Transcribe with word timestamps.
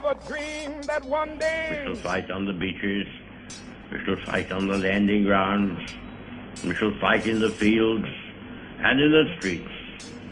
have 0.00 0.16
a 0.16 0.26
dream 0.26 0.80
that 0.82 1.04
one 1.04 1.38
day. 1.38 1.84
We 1.84 1.94
shall 1.94 2.02
fight 2.02 2.30
on 2.30 2.46
the 2.46 2.52
beaches. 2.52 3.06
We 3.92 4.02
shall 4.04 4.16
fight 4.24 4.50
on 4.50 4.66
the 4.66 4.78
landing 4.78 5.24
grounds. 5.24 5.92
We 6.64 6.74
shall 6.74 6.92
fight 7.00 7.26
in 7.26 7.40
the 7.40 7.50
fields 7.50 8.06
and 8.78 9.00
in 9.00 9.10
the 9.10 9.34
streets. 9.38 9.68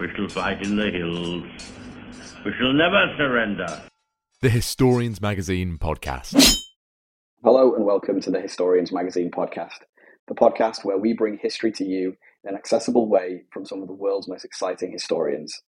We 0.01 0.09
shall 0.15 0.29
fight 0.29 0.63
in 0.63 0.77
the 0.77 0.91
hills. 0.91 1.45
We 2.45 2.53
shall 2.53 2.73
never 2.73 3.15
surrender. 3.19 3.83
The 4.41 4.49
Historians 4.49 5.21
Magazine 5.21 5.77
podcast. 5.79 6.61
Hello 7.45 7.75
and 7.75 7.85
welcome 7.85 8.21
to 8.23 8.31
the 8.31 8.41
Historians 8.41 8.93
Magazine 8.93 9.31
podcast, 9.31 9.81
the 10.29 10.35
podcast 10.35 10.85
where 10.85 10.99
we 10.99 11.13
bring 11.13 11.39
history 11.39 11.73
to 11.73 11.85
you 11.85 12.17
in 12.45 12.51
an 12.51 12.55
accessible 12.55 13.09
way 13.09 13.43
from 13.53 13.67
some 13.67 13.83
of 13.83 13.89
the 13.89 13.95
world's 13.95 14.29
most 14.29 14.45
exciting 14.45 14.93
historians. 14.93 15.61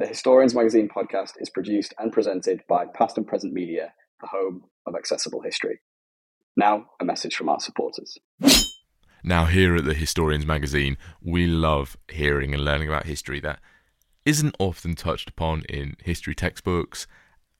The 0.00 0.06
Historians 0.06 0.54
Magazine 0.54 0.88
podcast 0.88 1.32
is 1.40 1.50
produced 1.50 1.92
and 1.98 2.10
presented 2.10 2.62
by 2.66 2.86
Past 2.86 3.18
and 3.18 3.26
Present 3.26 3.52
Media, 3.52 3.92
the 4.22 4.28
home 4.28 4.64
of 4.86 4.94
accessible 4.94 5.42
history. 5.42 5.80
Now, 6.56 6.86
a 7.00 7.04
message 7.04 7.36
from 7.36 7.50
our 7.50 7.60
supporters. 7.60 8.16
Now, 9.22 9.44
here 9.44 9.76
at 9.76 9.84
the 9.84 9.92
Historians 9.92 10.46
Magazine, 10.46 10.96
we 11.20 11.46
love 11.46 11.98
hearing 12.10 12.54
and 12.54 12.64
learning 12.64 12.88
about 12.88 13.04
history 13.04 13.40
that 13.40 13.58
isn't 14.24 14.56
often 14.58 14.94
touched 14.94 15.28
upon 15.28 15.64
in 15.68 15.96
history 16.02 16.34
textbooks 16.34 17.06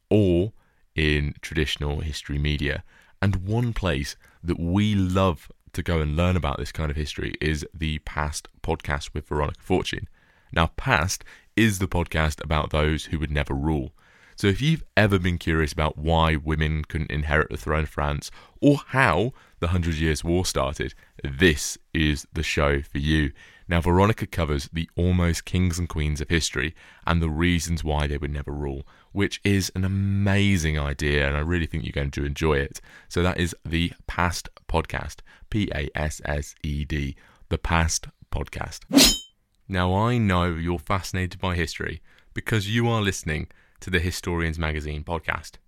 or 0.08 0.54
in 0.94 1.34
traditional 1.42 2.00
history 2.00 2.38
media. 2.38 2.84
And 3.20 3.46
one 3.46 3.74
place 3.74 4.16
that 4.42 4.58
we 4.58 4.94
love 4.94 5.52
to 5.74 5.82
go 5.82 6.00
and 6.00 6.16
learn 6.16 6.36
about 6.36 6.56
this 6.56 6.72
kind 6.72 6.90
of 6.90 6.96
history 6.96 7.34
is 7.38 7.66
the 7.74 7.98
Passed 7.98 8.48
podcast 8.62 9.12
with 9.12 9.28
Veronica 9.28 9.60
Fortune. 9.60 10.08
Now, 10.52 10.68
Passed 10.78 11.22
is 11.60 11.78
the 11.78 11.86
podcast 11.86 12.42
about 12.42 12.70
those 12.70 13.04
who 13.04 13.18
would 13.18 13.30
never 13.30 13.52
rule. 13.52 13.92
So 14.34 14.46
if 14.46 14.62
you've 14.62 14.82
ever 14.96 15.18
been 15.18 15.36
curious 15.36 15.74
about 15.74 15.98
why 15.98 16.36
women 16.36 16.84
couldn't 16.86 17.10
inherit 17.10 17.50
the 17.50 17.58
throne 17.58 17.82
of 17.82 17.90
France 17.90 18.30
or 18.62 18.78
how 18.86 19.34
the 19.58 19.68
Hundred 19.68 19.96
Years' 19.96 20.24
War 20.24 20.46
started, 20.46 20.94
this 21.22 21.76
is 21.92 22.26
the 22.32 22.42
show 22.42 22.80
for 22.80 22.96
you. 22.96 23.32
Now, 23.68 23.82
Veronica 23.82 24.26
covers 24.26 24.70
the 24.72 24.88
almost 24.96 25.44
kings 25.44 25.78
and 25.78 25.86
queens 25.86 26.22
of 26.22 26.30
history 26.30 26.74
and 27.06 27.20
the 27.20 27.28
reasons 27.28 27.84
why 27.84 28.06
they 28.06 28.16
would 28.16 28.32
never 28.32 28.52
rule, 28.52 28.86
which 29.12 29.38
is 29.44 29.70
an 29.74 29.84
amazing 29.84 30.78
idea, 30.78 31.28
and 31.28 31.36
I 31.36 31.40
really 31.40 31.66
think 31.66 31.84
you're 31.84 31.92
going 31.92 32.10
to 32.12 32.24
enjoy 32.24 32.54
it. 32.54 32.80
So, 33.10 33.22
that 33.22 33.38
is 33.38 33.54
the 33.66 33.92
Passed 34.06 34.48
Podcast, 34.66 35.16
P 35.50 35.70
A 35.74 35.90
S 35.94 36.22
S 36.24 36.54
E 36.62 36.86
D, 36.86 37.16
the 37.50 37.58
Passed 37.58 38.08
Podcast. 38.32 39.26
Now, 39.72 39.94
I 39.94 40.18
know 40.18 40.46
you're 40.46 40.80
fascinated 40.80 41.40
by 41.40 41.54
history 41.54 42.02
because 42.34 42.68
you 42.68 42.88
are 42.88 43.00
listening 43.00 43.46
to 43.78 43.88
the 43.88 44.00
Historians 44.00 44.58
Magazine 44.58 45.04
podcast. 45.04 45.58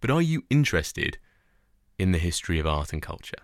But 0.00 0.12
are 0.12 0.22
you 0.22 0.44
interested 0.48 1.18
in 1.98 2.12
the 2.12 2.18
history 2.18 2.60
of 2.60 2.68
art 2.68 2.92
and 2.92 3.02
culture? 3.02 3.42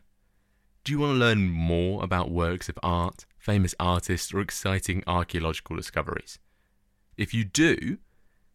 Do 0.85 0.93
you 0.93 1.01
want 1.01 1.15
to 1.15 1.19
learn 1.19 1.49
more 1.49 2.05
about 2.05 2.31
works 2.31 2.69
of 2.69 2.79
art, 2.81 3.27
famous 3.41 3.75
artists, 3.81 4.33
or 4.33 4.39
exciting 4.39 5.03
archaeological 5.09 5.75
discoveries? 5.75 6.39
If 7.17 7.35
you 7.35 7.43
do, 7.43 7.75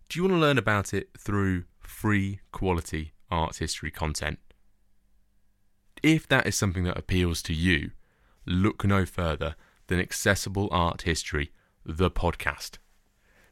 do 0.07 0.17
you 0.17 0.23
want 0.23 0.33
to 0.33 0.39
learn 0.39 0.57
about 0.57 0.93
it 0.93 1.09
through 1.17 1.65
free 1.81 2.39
quality 2.53 3.11
art 3.29 3.57
history 3.57 3.91
content? 3.91 4.39
If 6.01 6.25
that 6.29 6.47
is 6.47 6.55
something 6.55 6.85
that 6.85 6.97
appeals 6.97 7.41
to 7.41 7.53
you, 7.53 7.91
look 8.45 8.85
no 8.85 9.05
further 9.05 9.57
than 9.87 9.99
Accessible 9.99 10.67
Art 10.71 11.03
History, 11.03 11.51
the 11.85 12.11
podcast. 12.11 12.77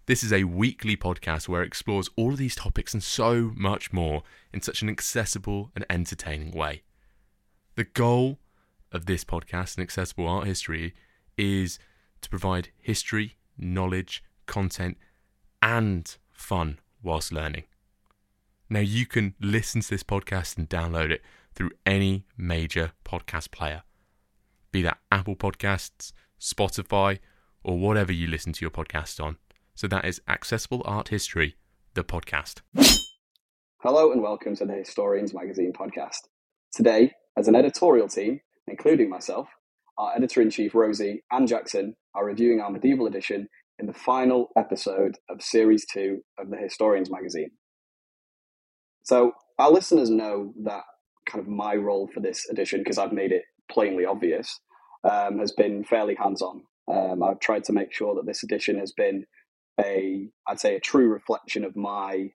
This 0.06 0.24
is 0.24 0.32
a 0.32 0.44
weekly 0.44 0.96
podcast 0.96 1.48
where 1.48 1.64
it 1.64 1.68
explores 1.68 2.10
all 2.16 2.32
of 2.32 2.38
these 2.38 2.56
topics 2.56 2.94
and 2.94 3.02
so 3.02 3.52
much 3.56 3.92
more 3.92 4.22
in 4.54 4.62
such 4.62 4.82
an 4.82 4.90
accessible 4.90 5.72
and 5.76 5.86
entertaining 5.90 6.52
way. 6.52 6.84
The 7.76 7.86
goal 7.86 8.40
of 8.92 9.08
this 9.08 9.24
podcast 9.24 9.78
and 9.78 9.84
accessible 9.84 10.28
art 10.28 10.46
history 10.46 10.94
is 11.38 11.80
to 12.22 12.30
provide 12.30 12.70
history, 12.78 13.38
knowledge, 13.58 14.24
content, 14.46 14.98
and 15.62 16.16
fun 16.32 16.80
whilst 17.02 17.32
learning. 17.32 17.64
Now, 18.70 18.80
you 18.80 19.06
can 19.06 19.36
listen 19.40 19.82
to 19.82 19.90
this 19.90 20.04
podcast 20.04 20.58
and 20.58 20.70
download 20.70 21.12
it 21.12 21.22
through 21.54 21.72
any 21.86 22.26
major 22.38 22.92
podcast 23.04 23.52
player, 23.52 23.84
be 24.72 24.82
that 24.82 25.00
Apple 25.12 25.36
Podcasts, 25.36 26.12
Spotify, 26.40 27.20
or 27.64 27.78
whatever 27.78 28.12
you 28.12 28.28
listen 28.28 28.54
to 28.54 28.62
your 28.62 28.72
podcast 28.72 29.24
on. 29.24 29.38
So 29.74 29.88
that 29.88 30.06
is 30.06 30.22
Accessible 30.28 30.82
Art 30.86 31.10
History, 31.10 31.56
the 31.94 32.04
podcast. 32.04 32.62
Hello 33.80 34.12
and 34.12 34.22
welcome 34.22 34.56
to 34.56 34.66
the 34.66 34.74
Historians 34.74 35.34
Magazine 35.34 35.74
podcast. 35.74 36.28
Today, 36.74 37.12
as 37.38 37.48
an 37.48 37.56
editorial 37.56 38.08
team, 38.08 38.40
including 38.68 39.10
myself, 39.10 39.48
our 39.98 40.16
editor 40.16 40.42
in 40.42 40.50
chief 40.50 40.74
Rosie 40.74 41.24
and 41.32 41.48
Jackson 41.48 41.96
are 42.14 42.26
reviewing 42.26 42.60
our 42.60 42.72
medieval 42.72 43.08
edition 43.08 43.48
in 43.80 43.86
the 43.86 43.94
final 43.94 44.50
episode 44.58 45.16
of 45.30 45.42
series 45.42 45.86
two 45.92 46.22
of 46.40 46.50
the 46.50 46.58
Historians 46.58 47.12
Magazine. 47.12 47.52
So, 49.04 49.34
our 49.60 49.72
listeners 49.72 50.10
know 50.10 50.54
that 50.64 50.84
kind 51.30 51.42
of 51.42 51.48
my 51.48 51.76
role 51.76 52.10
for 52.14 52.20
this 52.20 52.48
edition, 52.50 52.80
because 52.80 52.98
I've 52.98 53.14
made 53.14 53.32
it 53.32 53.44
plainly 53.72 54.06
obvious, 54.06 54.60
um, 55.10 55.40
has 55.40 55.52
been 55.52 55.84
fairly 55.84 56.16
hands 56.16 56.42
on. 56.42 56.64
Um, 56.92 57.24
I've 57.24 57.40
tried 57.40 57.64
to 57.66 57.74
make 57.74 57.94
sure 57.94 58.16
that 58.16 58.26
this 58.26 58.44
edition 58.44 58.80
has 58.80 58.92
been 58.92 59.26
a 59.80 60.30
I'd 60.48 60.60
say 60.60 60.76
a 60.76 60.80
true 60.80 61.08
reflection 61.10 61.64
of 61.64 61.76
my 61.76 62.32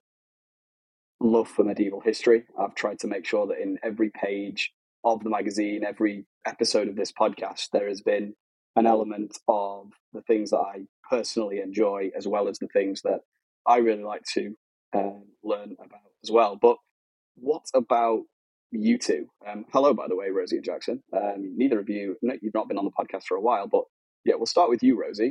love 1.20 1.48
for 1.48 1.64
medieval 1.64 2.00
history. 2.00 2.44
I've 2.58 2.74
tried 2.74 2.98
to 3.00 3.06
make 3.06 3.26
sure 3.26 3.46
that 3.46 3.60
in 3.60 3.78
every 3.82 4.10
page 4.10 4.72
of 5.04 5.22
the 5.22 5.30
magazine, 5.30 5.84
every 5.84 6.26
episode 6.46 6.88
of 6.88 6.96
this 6.96 7.12
podcast, 7.12 7.68
there 7.72 7.88
has 7.88 8.00
been 8.02 8.34
an 8.76 8.86
element 8.86 9.38
of 9.48 9.90
the 10.12 10.22
things 10.22 10.50
that 10.50 10.58
I 10.58 10.86
personally 11.08 11.60
enjoy, 11.60 12.10
as 12.16 12.26
well 12.26 12.48
as 12.48 12.58
the 12.58 12.68
things 12.68 13.02
that 13.02 13.20
I 13.66 13.78
really 13.78 14.04
like 14.04 14.22
to 14.34 14.54
um, 14.94 15.24
learn 15.42 15.76
about 15.78 16.00
as 16.22 16.30
well. 16.30 16.58
But 16.60 16.76
what 17.36 17.64
about 17.74 18.22
you 18.72 18.98
two? 18.98 19.28
Um, 19.46 19.66
hello, 19.72 19.94
by 19.94 20.08
the 20.08 20.16
way, 20.16 20.30
Rosie 20.30 20.56
and 20.56 20.64
Jackson. 20.64 21.02
Um, 21.16 21.54
neither 21.56 21.80
of 21.80 21.88
you, 21.90 22.16
you've 22.22 22.54
not 22.54 22.68
been 22.68 22.78
on 22.78 22.86
the 22.86 22.92
podcast 22.92 23.24
for 23.28 23.36
a 23.36 23.42
while, 23.42 23.68
but 23.68 23.84
yeah, 24.24 24.34
we'll 24.36 24.46
start 24.46 24.70
with 24.70 24.82
you, 24.82 25.00
Rosie 25.00 25.28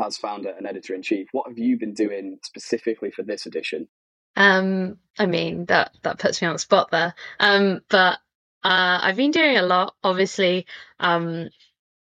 as 0.00 0.18
founder 0.18 0.50
and 0.50 0.66
editor 0.66 0.94
in 0.94 1.02
chief, 1.02 1.28
what 1.32 1.48
have 1.48 1.58
you 1.58 1.78
been 1.78 1.94
doing 1.94 2.38
specifically 2.44 3.12
for 3.12 3.24
this 3.24 3.46
edition? 3.46 3.88
Um, 4.36 4.98
I 5.18 5.26
mean 5.26 5.66
that 5.66 5.92
that 6.02 6.18
puts 6.20 6.42
me 6.42 6.48
on 6.48 6.54
the 6.54 6.60
spot 6.60 6.90
there. 6.92 7.14
Um, 7.40 7.80
but 7.90 8.18
uh, 8.64 9.00
I've 9.02 9.16
been 9.16 9.32
doing 9.32 9.58
a 9.58 9.62
lot. 9.62 9.94
Obviously, 10.04 10.66
um, 11.00 11.48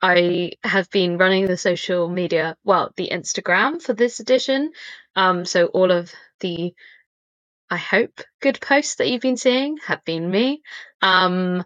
I 0.01 0.53
have 0.63 0.89
been 0.91 1.19
running 1.19 1.47
the 1.47 1.57
social 1.57 2.09
media, 2.09 2.57
well, 2.65 2.93
the 2.97 3.09
Instagram 3.13 3.83
for 3.83 3.93
this 3.95 4.21
edition. 4.21 4.73
Um, 5.17 5.45
so 5.45 5.67
all 5.67 5.91
of 5.91 6.13
the, 6.41 6.73
I 7.69 7.77
hope, 7.77 8.21
good 8.41 8.61
posts 8.61 8.95
that 8.95 9.09
you've 9.09 9.21
been 9.21 9.37
seeing 9.37 9.77
have 9.87 10.03
been 10.05 10.29
me. 10.31 10.61
Um, 11.01 11.63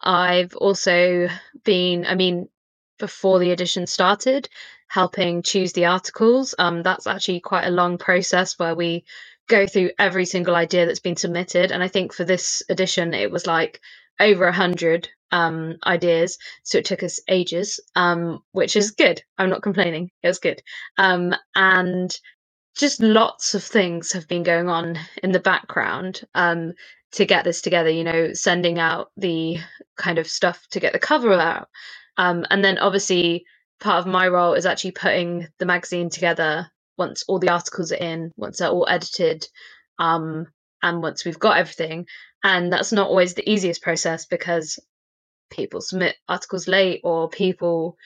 I've 0.00 0.54
also 0.56 1.28
been, 1.64 2.06
I 2.06 2.14
mean, 2.14 2.48
before 2.98 3.38
the 3.38 3.50
edition 3.52 3.86
started, 3.86 4.48
helping 4.88 5.42
choose 5.42 5.72
the 5.72 5.86
articles. 5.86 6.54
Um, 6.58 6.82
that's 6.82 7.06
actually 7.06 7.40
quite 7.40 7.66
a 7.66 7.70
long 7.72 7.98
process 7.98 8.58
where 8.58 8.74
we 8.74 9.04
go 9.48 9.66
through 9.66 9.90
every 9.98 10.26
single 10.26 10.54
idea 10.54 10.86
that's 10.86 11.00
been 11.00 11.16
submitted. 11.16 11.72
And 11.72 11.82
I 11.82 11.88
think 11.88 12.12
for 12.14 12.24
this 12.24 12.62
edition, 12.68 13.14
it 13.14 13.30
was 13.30 13.46
like 13.46 13.80
over 14.20 14.46
a 14.46 14.52
hundred 14.52 15.08
um, 15.32 15.76
ideas, 15.86 16.38
so 16.62 16.78
it 16.78 16.84
took 16.84 17.02
us 17.02 17.20
ages, 17.28 17.80
um, 17.96 18.42
which 18.52 18.76
is 18.76 18.92
good. 18.92 19.22
I'm 19.38 19.50
not 19.50 19.62
complaining; 19.62 20.10
it 20.22 20.28
was 20.28 20.38
good. 20.38 20.62
Um, 20.98 21.34
and 21.56 22.14
just 22.76 23.02
lots 23.02 23.54
of 23.54 23.62
things 23.62 24.12
have 24.12 24.28
been 24.28 24.42
going 24.42 24.68
on 24.68 24.98
in 25.22 25.32
the 25.32 25.40
background 25.40 26.22
um, 26.34 26.72
to 27.12 27.24
get 27.24 27.44
this 27.44 27.60
together. 27.62 27.90
You 27.90 28.04
know, 28.04 28.32
sending 28.32 28.78
out 28.78 29.10
the 29.16 29.58
kind 29.96 30.18
of 30.18 30.26
stuff 30.26 30.66
to 30.70 30.80
get 30.80 30.92
the 30.92 30.98
cover 30.98 31.32
out, 31.34 31.68
um, 32.16 32.46
and 32.50 32.64
then 32.64 32.78
obviously 32.78 33.44
part 33.80 33.98
of 33.98 34.06
my 34.06 34.28
role 34.28 34.54
is 34.54 34.66
actually 34.66 34.92
putting 34.92 35.48
the 35.58 35.66
magazine 35.66 36.08
together 36.10 36.70
once 36.96 37.24
all 37.26 37.38
the 37.38 37.50
articles 37.50 37.92
are 37.92 37.96
in, 37.96 38.32
once 38.36 38.58
they're 38.58 38.68
all 38.68 38.86
edited, 38.88 39.46
um, 39.98 40.46
and 40.82 41.02
once 41.02 41.24
we've 41.24 41.38
got 41.38 41.58
everything. 41.58 42.06
And 42.44 42.72
that's 42.72 42.92
not 42.92 43.08
always 43.08 43.34
the 43.34 43.48
easiest 43.48 43.82
process 43.82 44.26
because 44.26 44.78
people 45.50 45.80
submit 45.80 46.16
articles 46.28 46.68
late 46.68 47.00
or 47.04 47.28
people, 47.28 47.96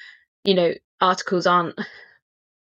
you 0.45 0.55
know, 0.55 0.75
articles 1.01 1.47
aren't 1.47 1.79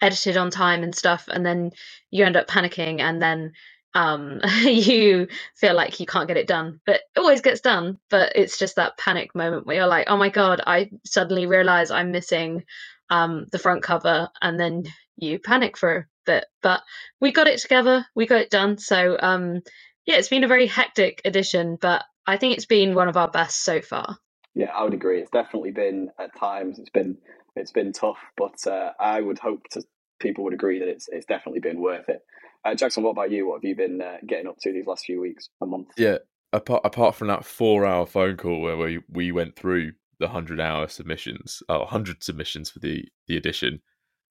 edited 0.05 0.37
on 0.37 0.51
time 0.51 0.83
and 0.83 0.95
stuff, 0.95 1.27
and 1.27 1.45
then 1.45 1.71
you 2.11 2.25
end 2.25 2.37
up 2.37 2.47
panicking 2.47 3.01
and 3.01 3.21
then 3.21 3.53
um, 3.95 4.41
you 4.63 5.27
feel 5.55 5.75
like 5.75 5.99
you 5.99 6.05
can't 6.05 6.27
get 6.27 6.37
it 6.37 6.47
done. 6.47 6.79
But 6.85 7.01
it 7.15 7.19
always 7.19 7.41
gets 7.41 7.61
done. 7.61 7.97
But 8.09 8.33
it's 8.35 8.59
just 8.59 8.75
that 8.75 8.97
panic 8.97 9.33
moment 9.35 9.65
where 9.65 9.77
you're 9.77 9.87
like, 9.87 10.07
oh 10.09 10.17
my 10.17 10.29
God, 10.29 10.61
I 10.67 10.91
suddenly 11.05 11.47
realize 11.47 11.91
I'm 11.91 12.11
missing 12.11 12.63
um, 13.09 13.47
the 13.51 13.59
front 13.59 13.83
cover, 13.83 14.29
and 14.41 14.59
then 14.59 14.83
you 15.17 15.39
panic 15.39 15.77
for 15.77 15.95
a 15.97 16.05
bit. 16.25 16.45
But 16.61 16.81
we 17.19 17.31
got 17.31 17.47
it 17.47 17.59
together, 17.59 18.05
we 18.15 18.27
got 18.27 18.41
it 18.41 18.51
done. 18.51 18.77
So 18.77 19.17
um, 19.19 19.61
yeah, 20.05 20.15
it's 20.17 20.29
been 20.29 20.43
a 20.43 20.49
very 20.49 20.67
hectic 20.67 21.21
edition, 21.25 21.77
but 21.81 22.03
I 22.27 22.37
think 22.37 22.55
it's 22.55 22.65
been 22.65 22.95
one 22.95 23.07
of 23.07 23.17
our 23.17 23.29
best 23.29 23.63
so 23.63 23.81
far. 23.81 24.17
Yeah, 24.55 24.71
I 24.73 24.83
would 24.83 24.93
agree. 24.93 25.19
It's 25.19 25.31
definitely 25.31 25.71
been 25.71 26.09
at 26.19 26.35
times 26.37 26.79
it's 26.79 26.89
been 26.89 27.17
it's 27.55 27.71
been 27.71 27.93
tough, 27.93 28.19
but 28.37 28.65
uh, 28.67 28.91
I 28.99 29.21
would 29.21 29.39
hope 29.39 29.63
to 29.71 29.83
people 30.19 30.44
would 30.44 30.53
agree 30.53 30.79
that 30.79 30.88
it's 30.88 31.07
it's 31.09 31.25
definitely 31.25 31.59
been 31.62 31.81
worth 31.81 32.09
it. 32.09 32.21
Uh, 32.63 32.73
Jackson, 32.73 33.03
what 33.03 33.12
about 33.12 33.31
you? 33.31 33.47
What 33.47 33.57
have 33.57 33.63
you 33.63 33.75
been 33.75 34.01
uh, 34.01 34.17
getting 34.25 34.47
up 34.47 34.57
to 34.62 34.73
these 34.73 34.88
last 34.88 35.06
few 35.06 35.21
weeks, 35.21 35.50
a 35.62 35.65
month? 35.65 35.89
Yeah, 35.97 36.17
apart 36.53 36.81
apart 36.83 37.15
from 37.15 37.27
that 37.27 37.45
four 37.45 37.85
hour 37.85 38.06
phone 38.06 38.38
call 38.38 38.62
where 38.62 38.77
we 38.77 39.00
we 39.09 39.31
went 39.31 39.56
through 39.56 39.94
the 40.19 40.27
hundred 40.27 40.59
hour 40.59 40.88
submissions, 40.88 41.62
uh, 41.69 41.85
hundred 41.85 42.23
submissions 42.23 42.69
for 42.69 42.79
the 42.79 43.06
the 43.27 43.38
edition, 43.38 43.81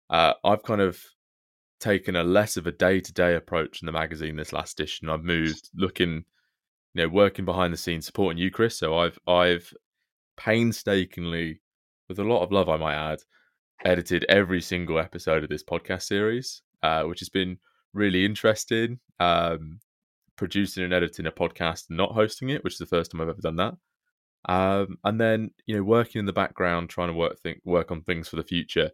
uh, 0.09 0.33
I've 0.43 0.63
kind 0.63 0.81
of 0.81 0.99
taken 1.79 2.15
a 2.15 2.23
less 2.23 2.55
of 2.55 2.65
a 2.65 2.71
day 2.71 3.01
to 3.01 3.13
day 3.13 3.35
approach 3.35 3.81
in 3.81 3.85
the 3.85 3.91
magazine 3.91 4.37
this 4.37 4.53
last 4.53 4.79
edition. 4.79 5.09
I've 5.09 5.23
moved 5.23 5.69
looking, 5.75 6.23
you 6.93 7.03
know, 7.03 7.09
working 7.09 7.45
behind 7.45 7.73
the 7.73 7.77
scenes, 7.77 8.05
supporting 8.05 8.37
you, 8.37 8.49
Chris. 8.49 8.77
So 8.77 8.97
I've 8.97 9.19
I've 9.27 9.73
painstakingly, 10.37 11.61
with 12.09 12.19
a 12.19 12.23
lot 12.23 12.41
of 12.41 12.51
love, 12.51 12.69
I 12.69 12.77
might 12.77 12.95
add, 12.95 13.19
edited 13.83 14.25
every 14.29 14.61
single 14.61 14.99
episode 14.99 15.43
of 15.43 15.49
this 15.49 15.63
podcast 15.63 16.03
series, 16.03 16.61
uh, 16.81 17.03
which 17.03 17.19
has 17.19 17.29
been 17.29 17.57
really 17.93 18.25
interesting. 18.25 18.99
Um, 19.19 19.79
producing 20.35 20.83
and 20.83 20.93
editing 20.93 21.25
a 21.25 21.31
podcast 21.31 21.89
and 21.89 21.97
not 21.97 22.11
hosting 22.13 22.49
it, 22.49 22.63
which 22.63 22.73
is 22.73 22.79
the 22.79 22.85
first 22.85 23.11
time 23.11 23.21
I've 23.21 23.29
ever 23.29 23.41
done 23.41 23.55
that. 23.57 23.75
Um, 24.45 24.97
and 25.03 25.19
then 25.19 25.51
you 25.65 25.75
know 25.75 25.83
working 25.83 26.19
in 26.19 26.25
the 26.25 26.33
background, 26.33 26.89
trying 26.89 27.07
to 27.09 27.13
work 27.13 27.39
think 27.39 27.61
work 27.63 27.91
on 27.91 28.01
things 28.01 28.27
for 28.27 28.35
the 28.35 28.43
future 28.43 28.91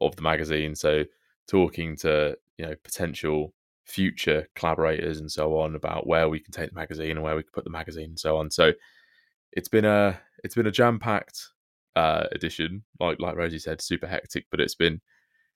of 0.00 0.16
the 0.16 0.22
magazine. 0.22 0.74
So 0.74 1.04
talking 1.48 1.96
to 1.98 2.36
you 2.56 2.66
know 2.66 2.74
potential 2.82 3.52
future 3.84 4.48
collaborators 4.56 5.20
and 5.20 5.30
so 5.30 5.58
on 5.58 5.76
about 5.76 6.06
where 6.06 6.28
we 6.28 6.40
can 6.40 6.52
take 6.52 6.70
the 6.70 6.74
magazine 6.74 7.12
and 7.12 7.22
where 7.22 7.36
we 7.36 7.42
can 7.42 7.52
put 7.52 7.64
the 7.64 7.70
magazine 7.70 8.10
and 8.10 8.18
so 8.18 8.36
on. 8.36 8.50
So 8.50 8.72
it's 9.52 9.68
been 9.68 9.84
a 9.84 10.18
it's 10.44 10.54
been 10.54 10.66
a 10.66 10.72
jam 10.72 10.98
packed 10.98 11.50
uh, 11.96 12.24
edition, 12.32 12.84
like 13.00 13.18
like 13.18 13.36
Rosie 13.36 13.58
said, 13.58 13.80
super 13.80 14.06
hectic, 14.06 14.46
but 14.50 14.60
it's 14.60 14.74
been 14.74 15.00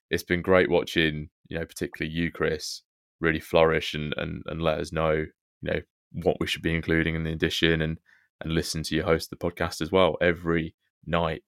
it's 0.09 0.23
been 0.23 0.41
great 0.41 0.69
watching 0.69 1.29
you 1.47 1.57
know 1.57 1.65
particularly 1.65 2.13
you, 2.13 2.31
Chris, 2.31 2.81
really 3.19 3.39
flourish 3.39 3.93
and 3.93 4.13
and 4.17 4.43
and 4.47 4.61
let 4.61 4.79
us 4.79 4.91
know 4.91 5.11
you 5.11 5.29
know 5.61 5.79
what 6.23 6.37
we 6.39 6.47
should 6.47 6.61
be 6.61 6.75
including 6.75 7.15
in 7.15 7.23
the 7.23 7.31
edition 7.31 7.81
and 7.81 7.97
and 8.41 8.53
listen 8.53 8.83
to 8.83 8.95
you 8.95 9.03
host 9.03 9.29
the 9.29 9.35
podcast 9.35 9.81
as 9.81 9.91
well 9.91 10.17
every 10.19 10.75
night 11.05 11.43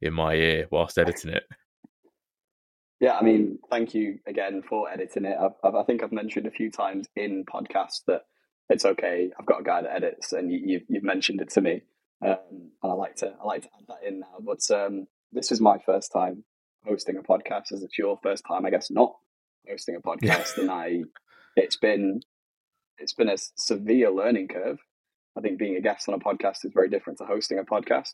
in 0.00 0.14
my 0.14 0.34
ear 0.34 0.66
whilst 0.70 0.98
editing 0.98 1.30
it. 1.30 1.44
Yeah, 3.00 3.16
I 3.16 3.22
mean, 3.22 3.58
thank 3.70 3.94
you 3.94 4.18
again 4.26 4.62
for 4.68 4.90
editing 4.90 5.24
it. 5.24 5.36
I've, 5.40 5.52
I've, 5.64 5.74
i 5.74 5.82
think 5.84 6.02
I've 6.02 6.12
mentioned 6.12 6.46
a 6.46 6.50
few 6.50 6.70
times 6.70 7.08
in 7.16 7.44
podcasts 7.44 8.02
that 8.06 8.22
it's 8.68 8.84
okay. 8.84 9.30
I've 9.38 9.46
got 9.46 9.60
a 9.60 9.64
guy 9.64 9.82
that 9.82 9.94
edits, 9.94 10.32
and 10.32 10.52
you, 10.52 10.78
have 10.78 10.82
you've 10.88 11.02
mentioned 11.02 11.40
it 11.40 11.50
to 11.50 11.60
me, 11.62 11.82
um, 12.22 12.70
and 12.82 12.92
I 12.92 12.94
like 12.94 13.16
to 13.16 13.34
I 13.40 13.44
like 13.44 13.62
to 13.62 13.68
add 13.78 13.86
that 13.88 14.08
in 14.08 14.20
now. 14.20 14.38
But 14.40 14.70
um, 14.70 15.06
this 15.32 15.52
is 15.52 15.60
my 15.60 15.78
first 15.78 16.12
time 16.12 16.44
hosting 16.84 17.16
a 17.16 17.22
podcast, 17.22 17.72
as 17.72 17.82
it's 17.82 17.98
your 17.98 18.18
first 18.22 18.44
time, 18.46 18.66
I 18.66 18.70
guess, 18.70 18.90
not 18.90 19.14
hosting 19.68 19.96
a 19.96 20.00
podcast, 20.00 20.58
and 20.58 20.70
I 20.70 21.02
it's 21.56 21.76
been 21.76 22.20
it's 22.98 23.14
been 23.14 23.28
a 23.28 23.36
severe 23.56 24.10
learning 24.10 24.48
curve. 24.48 24.78
I 25.36 25.40
think 25.40 25.58
being 25.58 25.76
a 25.76 25.80
guest 25.80 26.08
on 26.08 26.14
a 26.14 26.18
podcast 26.18 26.64
is 26.64 26.72
very 26.74 26.88
different 26.88 27.18
to 27.18 27.24
hosting 27.24 27.58
a 27.58 27.64
podcast. 27.64 28.10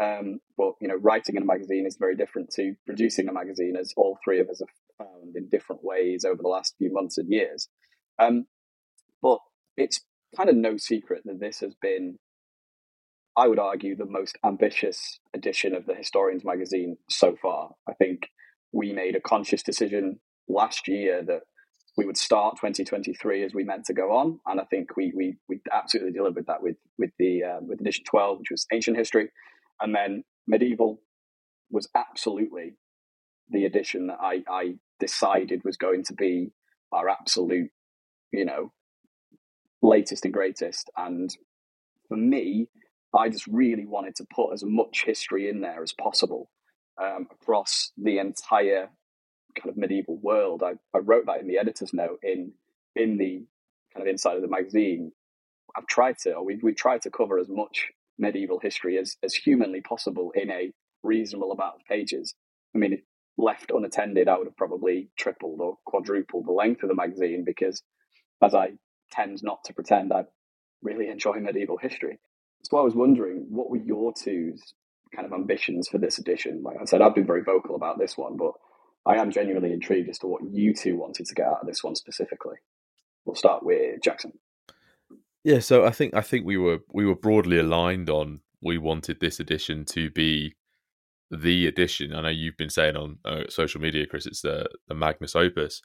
Um, 0.00 0.40
but 0.56 0.72
you 0.80 0.88
know, 0.88 0.96
writing 0.96 1.36
in 1.36 1.42
a 1.42 1.46
magazine 1.46 1.86
is 1.86 1.96
very 1.96 2.16
different 2.16 2.50
to 2.52 2.74
producing 2.86 3.28
a 3.28 3.32
magazine, 3.32 3.76
as 3.78 3.92
all 3.96 4.18
three 4.24 4.40
of 4.40 4.48
us 4.48 4.60
have 4.60 5.06
found 5.06 5.36
in 5.36 5.48
different 5.48 5.84
ways 5.84 6.24
over 6.24 6.40
the 6.40 6.48
last 6.48 6.74
few 6.78 6.92
months 6.92 7.18
and 7.18 7.30
years. 7.30 7.68
Um, 8.18 8.46
but 9.20 9.38
it's 9.76 10.00
kind 10.36 10.48
of 10.48 10.56
no 10.56 10.76
secret 10.76 11.22
that 11.24 11.40
this 11.40 11.60
has 11.60 11.74
been, 11.80 12.18
I 13.36 13.48
would 13.48 13.58
argue, 13.58 13.96
the 13.96 14.04
most 14.04 14.36
ambitious 14.44 15.18
edition 15.34 15.74
of 15.74 15.86
the 15.86 15.94
Historians 15.94 16.44
magazine 16.44 16.98
so 17.08 17.34
far. 17.40 17.70
I 17.88 17.94
think 17.94 18.28
we 18.72 18.92
made 18.92 19.16
a 19.16 19.20
conscious 19.20 19.62
decision 19.62 20.20
last 20.48 20.86
year 20.86 21.22
that 21.24 21.42
we 21.96 22.04
would 22.06 22.16
start 22.16 22.56
2023 22.56 23.44
as 23.44 23.54
we 23.54 23.64
meant 23.64 23.84
to 23.86 23.94
go 23.94 24.12
on, 24.12 24.38
and 24.46 24.60
I 24.60 24.64
think 24.64 24.96
we 24.96 25.12
we 25.14 25.36
we 25.48 25.60
absolutely 25.72 26.12
delivered 26.12 26.46
that 26.46 26.62
with 26.62 26.76
with 26.98 27.10
the 27.18 27.42
uh, 27.44 27.58
with 27.60 27.80
edition 27.80 28.04
12, 28.10 28.38
which 28.38 28.50
was 28.50 28.66
ancient 28.72 28.96
history, 28.96 29.30
and 29.80 29.94
then 29.94 30.24
medieval 30.46 31.00
was 31.70 31.88
absolutely 31.94 32.76
the 33.50 33.64
edition 33.64 34.06
that 34.08 34.18
I 34.20 34.42
I 34.48 34.74
decided 35.00 35.62
was 35.64 35.76
going 35.76 36.04
to 36.04 36.14
be 36.14 36.52
our 36.92 37.08
absolute, 37.08 37.70
you 38.30 38.44
know, 38.44 38.72
latest 39.82 40.24
and 40.24 40.32
greatest. 40.32 40.90
And 40.96 41.30
for 42.08 42.16
me, 42.16 42.68
I 43.14 43.28
just 43.28 43.46
really 43.46 43.86
wanted 43.86 44.16
to 44.16 44.26
put 44.34 44.52
as 44.52 44.64
much 44.64 45.04
history 45.04 45.48
in 45.48 45.60
there 45.60 45.82
as 45.82 45.92
possible 45.92 46.50
um, 47.00 47.28
across 47.30 47.92
the 47.96 48.18
entire 48.18 48.88
kind 49.54 49.68
of 49.68 49.76
medieval 49.76 50.16
world. 50.16 50.62
I, 50.62 50.72
I 50.94 50.98
wrote 50.98 51.26
that 51.26 51.40
in 51.40 51.46
the 51.46 51.58
editor's 51.58 51.92
note 51.92 52.20
in 52.22 52.52
in 52.94 53.18
the 53.18 53.44
kind 53.94 54.06
of 54.06 54.10
inside 54.10 54.36
of 54.36 54.42
the 54.42 54.48
magazine. 54.48 55.12
I've 55.76 55.86
tried 55.86 56.18
to, 56.18 56.34
or 56.34 56.44
we've, 56.44 56.62
we've 56.62 56.76
tried 56.76 57.02
to 57.02 57.10
cover 57.10 57.38
as 57.38 57.48
much 57.48 57.88
medieval 58.18 58.58
history 58.58 58.98
as, 58.98 59.16
as 59.22 59.34
humanly 59.34 59.80
possible 59.80 60.32
in 60.34 60.50
a 60.50 60.72
reasonable 61.02 61.52
amount 61.52 61.76
of 61.76 61.86
pages. 61.86 62.34
I 62.74 62.78
mean, 62.78 62.92
if 62.92 63.00
left 63.38 63.70
unattended, 63.70 64.28
I 64.28 64.36
would 64.36 64.46
have 64.46 64.56
probably 64.56 65.08
tripled 65.16 65.60
or 65.60 65.78
quadrupled 65.86 66.46
the 66.46 66.52
length 66.52 66.82
of 66.82 66.90
the 66.90 66.94
magazine 66.94 67.44
because, 67.44 67.82
as 68.42 68.54
I 68.54 68.72
tend 69.10 69.42
not 69.42 69.64
to 69.64 69.74
pretend, 69.74 70.12
I 70.12 70.24
really 70.82 71.08
enjoy 71.08 71.38
medieval 71.40 71.78
history. 71.78 72.18
So 72.64 72.78
I 72.78 72.82
was 72.82 72.94
wondering, 72.94 73.46
what 73.48 73.70
were 73.70 73.78
your 73.78 74.12
two's 74.12 74.74
kind 75.14 75.26
of 75.26 75.32
ambitions 75.32 75.88
for 75.88 75.98
this 75.98 76.18
edition? 76.18 76.62
Like 76.62 76.76
I 76.80 76.84
said, 76.84 77.02
I've 77.02 77.14
been 77.14 77.26
very 77.26 77.42
vocal 77.42 77.74
about 77.74 77.98
this 77.98 78.16
one, 78.16 78.36
but 78.36 78.52
I 79.04 79.16
am 79.16 79.30
genuinely 79.30 79.72
intrigued 79.72 80.08
as 80.08 80.18
to 80.18 80.26
what 80.26 80.42
you 80.50 80.72
two 80.74 80.96
wanted 80.96 81.26
to 81.26 81.34
get 81.34 81.46
out 81.46 81.60
of 81.60 81.66
this 81.66 81.82
one 81.82 81.96
specifically. 81.96 82.56
We'll 83.24 83.34
start 83.34 83.64
with 83.64 84.00
Jackson. 84.02 84.32
Yeah, 85.44 85.58
so 85.58 85.84
I 85.84 85.90
think 85.90 86.14
I 86.14 86.20
think 86.20 86.46
we 86.46 86.56
were 86.56 86.78
we 86.92 87.04
were 87.04 87.16
broadly 87.16 87.58
aligned 87.58 88.08
on 88.08 88.40
we 88.62 88.78
wanted 88.78 89.18
this 89.20 89.40
edition 89.40 89.84
to 89.86 90.08
be 90.10 90.54
the 91.30 91.66
edition. 91.66 92.14
I 92.14 92.22
know 92.22 92.28
you've 92.28 92.56
been 92.56 92.70
saying 92.70 92.96
on 92.96 93.18
uh, 93.24 93.44
social 93.48 93.80
media, 93.80 94.06
Chris, 94.06 94.26
it's 94.26 94.42
the 94.42 94.68
the 94.86 94.94
Magnus 94.94 95.34
Opus. 95.34 95.82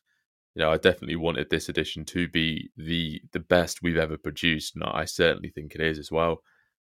You 0.54 0.62
know, 0.62 0.72
I 0.72 0.78
definitely 0.78 1.16
wanted 1.16 1.50
this 1.50 1.70
edition 1.70 2.06
to 2.06 2.28
be 2.28 2.70
the 2.78 3.22
the 3.34 3.40
best 3.40 3.82
we've 3.82 3.98
ever 3.98 4.18
produced, 4.18 4.76
and 4.76 4.84
I 4.84 5.06
certainly 5.06 5.50
think 5.50 5.74
it 5.74 5.82
is 5.82 5.98
as 5.98 6.12
well. 6.12 6.44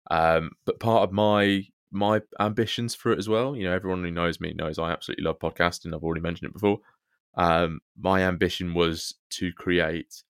Um, 0.10 0.52
but 0.66 0.80
part 0.80 1.04
of 1.04 1.12
my 1.12 1.64
my 1.92 2.22
ambitions 2.40 2.96
for 2.96 3.12
it 3.12 3.20
as 3.20 3.30
well. 3.30 3.56
You 3.56 3.66
know, 3.66 3.74
everyone 3.74 4.04
who 4.04 4.12
knows 4.12 4.40
me 4.40 4.54
knows 4.54 4.78
I 4.78 4.92
absolutely 4.92 5.24
love 5.24 5.40
podcasting. 5.40 5.94
I've 5.94 6.04
already 6.04 6.22
mentioned 6.22 6.50
it 6.50 6.54
before. 6.54 6.80
Um, 7.36 7.80
my 7.98 8.22
ambition 8.22 8.74
was 8.74 9.16
to 9.32 9.52
create 9.54 10.24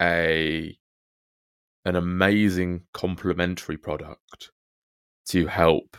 a 0.00 0.76
an 1.84 1.96
amazing 1.96 2.82
complementary 2.92 3.76
product 3.76 4.50
to 5.26 5.46
help 5.46 5.96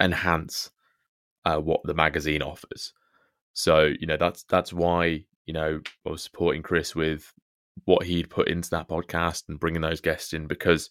enhance 0.00 0.70
uh, 1.44 1.58
what 1.58 1.80
the 1.84 1.94
magazine 1.94 2.42
offers. 2.42 2.92
So 3.52 3.90
you 3.98 4.06
know 4.06 4.16
that's 4.16 4.44
that's 4.44 4.72
why 4.72 5.24
you 5.46 5.54
know 5.54 5.80
I 6.06 6.10
was 6.10 6.22
supporting 6.22 6.62
Chris 6.62 6.94
with 6.94 7.32
what 7.84 8.06
he'd 8.06 8.30
put 8.30 8.48
into 8.48 8.70
that 8.70 8.88
podcast 8.88 9.44
and 9.48 9.60
bringing 9.60 9.82
those 9.82 10.00
guests 10.00 10.32
in 10.32 10.46
because 10.46 10.90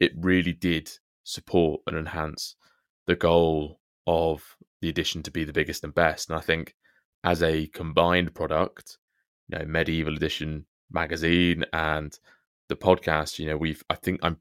it 0.00 0.12
really 0.16 0.52
did 0.54 0.90
support 1.24 1.82
and 1.86 1.96
enhance 1.96 2.56
the 3.06 3.14
goal 3.14 3.78
of 4.06 4.56
the 4.80 4.88
edition 4.88 5.22
to 5.22 5.30
be 5.30 5.44
the 5.44 5.52
biggest 5.52 5.84
and 5.84 5.94
best. 5.94 6.30
And 6.30 6.38
I 6.38 6.40
think 6.40 6.74
as 7.22 7.42
a 7.42 7.66
combined 7.68 8.34
product, 8.34 8.98
you 9.48 9.58
know, 9.58 9.64
medieval 9.66 10.16
edition 10.16 10.66
magazine 10.90 11.64
and 11.72 12.18
the 12.68 12.76
podcast, 12.76 13.38
you 13.38 13.46
know, 13.46 13.56
we've 13.56 13.82
I 13.90 13.94
think 13.94 14.20
I'm 14.22 14.38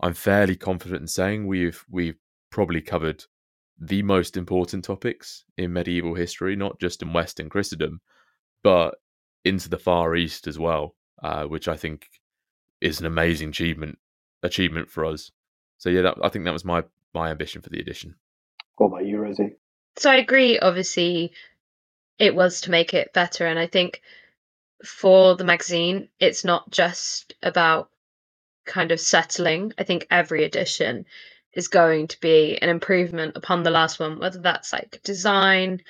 I'm 0.00 0.14
fairly 0.14 0.56
confident 0.56 1.02
in 1.02 1.08
saying 1.08 1.46
we've 1.46 1.84
we've 1.90 2.18
probably 2.50 2.80
covered 2.80 3.24
the 3.78 4.02
most 4.02 4.36
important 4.36 4.84
topics 4.84 5.44
in 5.58 5.72
medieval 5.72 6.14
history, 6.14 6.56
not 6.56 6.80
just 6.80 7.02
in 7.02 7.12
Western 7.12 7.50
Christendom, 7.50 8.00
but 8.62 8.96
into 9.44 9.68
the 9.68 9.78
Far 9.78 10.16
East 10.16 10.46
as 10.46 10.58
well, 10.58 10.94
uh, 11.22 11.44
which 11.44 11.68
I 11.68 11.76
think 11.76 12.08
is 12.80 13.00
an 13.00 13.06
amazing 13.06 13.50
achievement 13.50 13.98
achievement 14.46 14.90
for 14.90 15.04
us 15.04 15.30
so 15.78 15.90
yeah, 15.90 16.02
that, 16.02 16.18
I 16.22 16.28
think 16.28 16.44
that 16.44 16.52
was 16.52 16.64
my 16.64 16.84
my 17.14 17.30
ambition 17.30 17.62
for 17.62 17.70
the 17.70 17.80
edition. 17.80 18.16
What 18.76 18.88
about 18.88 19.06
you, 19.06 19.18
Rosie? 19.18 19.56
So 19.96 20.10
I 20.10 20.16
agree. 20.16 20.58
Obviously, 20.58 21.32
it 22.18 22.34
was 22.34 22.62
to 22.62 22.70
make 22.70 22.94
it 22.94 23.12
better, 23.12 23.46
and 23.46 23.58
I 23.58 23.66
think 23.66 24.02
for 24.84 25.36
the 25.36 25.44
magazine, 25.44 26.08
it's 26.18 26.44
not 26.44 26.70
just 26.70 27.34
about 27.42 27.90
kind 28.64 28.90
of 28.90 29.00
settling. 29.00 29.72
I 29.78 29.84
think 29.84 30.06
every 30.10 30.44
edition 30.44 31.06
is 31.52 31.68
going 31.68 32.08
to 32.08 32.20
be 32.20 32.58
an 32.58 32.68
improvement 32.68 33.36
upon 33.36 33.62
the 33.62 33.70
last 33.70 33.98
one, 33.98 34.18
whether 34.18 34.40
that's 34.40 34.72
like 34.72 35.00
design, 35.02 35.82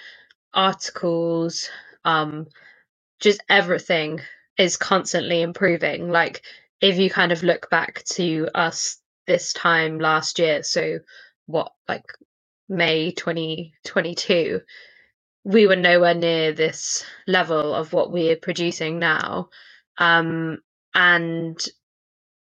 articles, 0.54 1.68
um, 2.04 2.46
just 3.18 3.42
everything 3.48 4.20
is 4.56 4.76
constantly 4.76 5.42
improving. 5.42 6.10
Like 6.10 6.42
if 6.80 6.98
you 6.98 7.10
kind 7.10 7.32
of 7.32 7.42
look 7.42 7.70
back 7.70 8.04
to 8.04 8.48
us 8.54 8.98
this 9.26 9.52
time 9.52 9.98
last 9.98 10.38
year, 10.38 10.62
so 10.62 10.98
what 11.46 11.72
like 11.88 12.04
May 12.68 13.12
2022, 13.12 14.60
we 15.44 15.66
were 15.66 15.76
nowhere 15.76 16.14
near 16.14 16.52
this 16.52 17.04
level 17.26 17.74
of 17.74 17.92
what 17.92 18.12
we're 18.12 18.36
producing 18.36 18.98
now. 18.98 19.48
Um, 19.98 20.58
and 20.94 21.64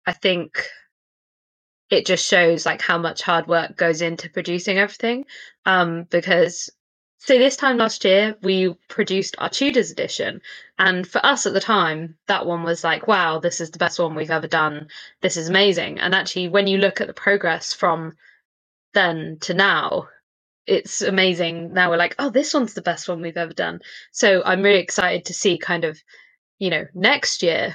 I 0.07 0.13
think 0.13 0.67
it 1.91 2.07
just 2.07 2.27
shows 2.27 2.67
like 2.67 2.83
how 2.83 2.99
much 2.99 3.23
hard 3.23 3.47
work 3.47 3.77
goes 3.77 4.03
into 4.03 4.31
producing 4.31 4.79
everything. 4.79 5.25
Um, 5.67 6.05
because 6.05 6.71
so 7.19 7.37
this 7.37 7.57
time 7.57 7.77
last 7.79 8.05
year 8.05 8.37
we 8.43 8.75
produced 8.89 9.35
our 9.39 9.49
Tudors 9.49 9.91
edition, 9.91 10.41
and 10.79 11.07
for 11.07 11.25
us 11.27 11.47
at 11.47 11.53
the 11.53 11.61
time, 11.61 12.17
that 12.29 12.47
one 12.47 12.63
was 12.63 12.85
like, 12.85 13.07
wow, 13.09 13.39
this 13.41 13.61
is 13.61 13.71
the 13.71 13.79
best 13.79 13.99
one 13.99 14.15
we've 14.15 14.31
ever 14.31 14.47
done. 14.47 14.89
This 15.21 15.37
is 15.37 15.49
amazing. 15.49 15.99
And 15.99 16.15
actually, 16.15 16.49
when 16.49 16.67
you 16.69 16.79
look 16.79 17.01
at 17.01 17.09
the 17.09 17.15
progress 17.15 17.73
from 17.73 18.17
then 18.95 19.39
to 19.41 19.55
now, 19.55 20.09
it's 20.67 21.03
amazing. 21.03 21.73
Now 21.75 21.91
we're 21.91 21.97
like, 21.97 22.15
oh, 22.19 22.31
this 22.31 22.55
one's 22.55 22.75
the 22.75 22.83
best 22.83 23.09
one 23.09 23.21
we've 23.21 23.37
ever 23.37 23.55
done. 23.55 23.81
So 24.13 24.43
I'm 24.45 24.63
really 24.63 24.81
excited 24.81 25.25
to 25.27 25.35
see 25.35 25.59
kind 25.59 25.85
of, 25.85 25.99
you 26.59 26.71
know, 26.71 26.87
next 26.95 27.43
year 27.43 27.75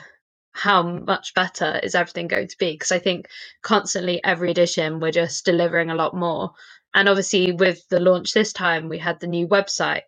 how 0.54 0.84
much 0.84 1.34
better 1.34 1.80
is 1.84 1.96
everything 1.96 2.28
going 2.28 2.48
to 2.48 2.58
be 2.60 2.74
because 2.74 2.92
i 2.92 3.00
think 3.00 3.28
constantly 3.64 4.24
every 4.24 4.52
edition 4.52 5.00
we're 5.00 5.12
just 5.12 5.46
delivering 5.46 5.90
a 5.90 5.96
lot 5.96 6.16
more 6.16 6.52
and 6.94 7.10
obviously 7.10 7.52
with 7.52 7.88
the 7.90 8.00
launch 8.00 8.34
this 8.34 8.54
time 8.54 8.90
we 8.90 8.98
had 8.98 9.20
the 9.20 9.28
new 9.28 9.48
website 9.48 10.02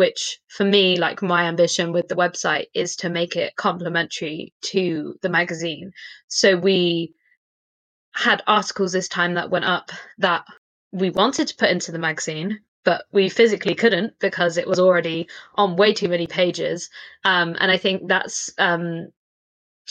which 0.00 0.40
for 0.48 0.64
me 0.64 0.96
like 0.96 1.20
my 1.20 1.44
ambition 1.44 1.92
with 1.92 2.08
the 2.08 2.14
website 2.16 2.64
is 2.74 2.96
to 2.96 3.10
make 3.10 3.36
it 3.36 3.54
complementary 3.56 4.54
to 4.62 5.14
the 5.20 5.28
magazine. 5.28 5.92
So 6.26 6.56
we 6.56 7.12
had 8.14 8.42
articles 8.46 8.92
this 8.92 9.08
time 9.08 9.34
that 9.34 9.50
went 9.50 9.66
up 9.66 9.90
that 10.16 10.46
we 10.90 11.10
wanted 11.10 11.48
to 11.48 11.56
put 11.56 11.68
into 11.68 11.92
the 11.92 11.98
magazine 11.98 12.60
but 12.82 13.04
we 13.12 13.28
physically 13.28 13.74
couldn't 13.74 14.14
because 14.20 14.56
it 14.56 14.66
was 14.66 14.80
already 14.80 15.28
on 15.54 15.76
way 15.76 15.92
too 15.92 16.08
many 16.08 16.26
pages. 16.26 16.88
Um, 17.24 17.54
and 17.60 17.70
i 17.70 17.76
think 17.76 18.08
that's 18.08 18.50
um, 18.56 19.08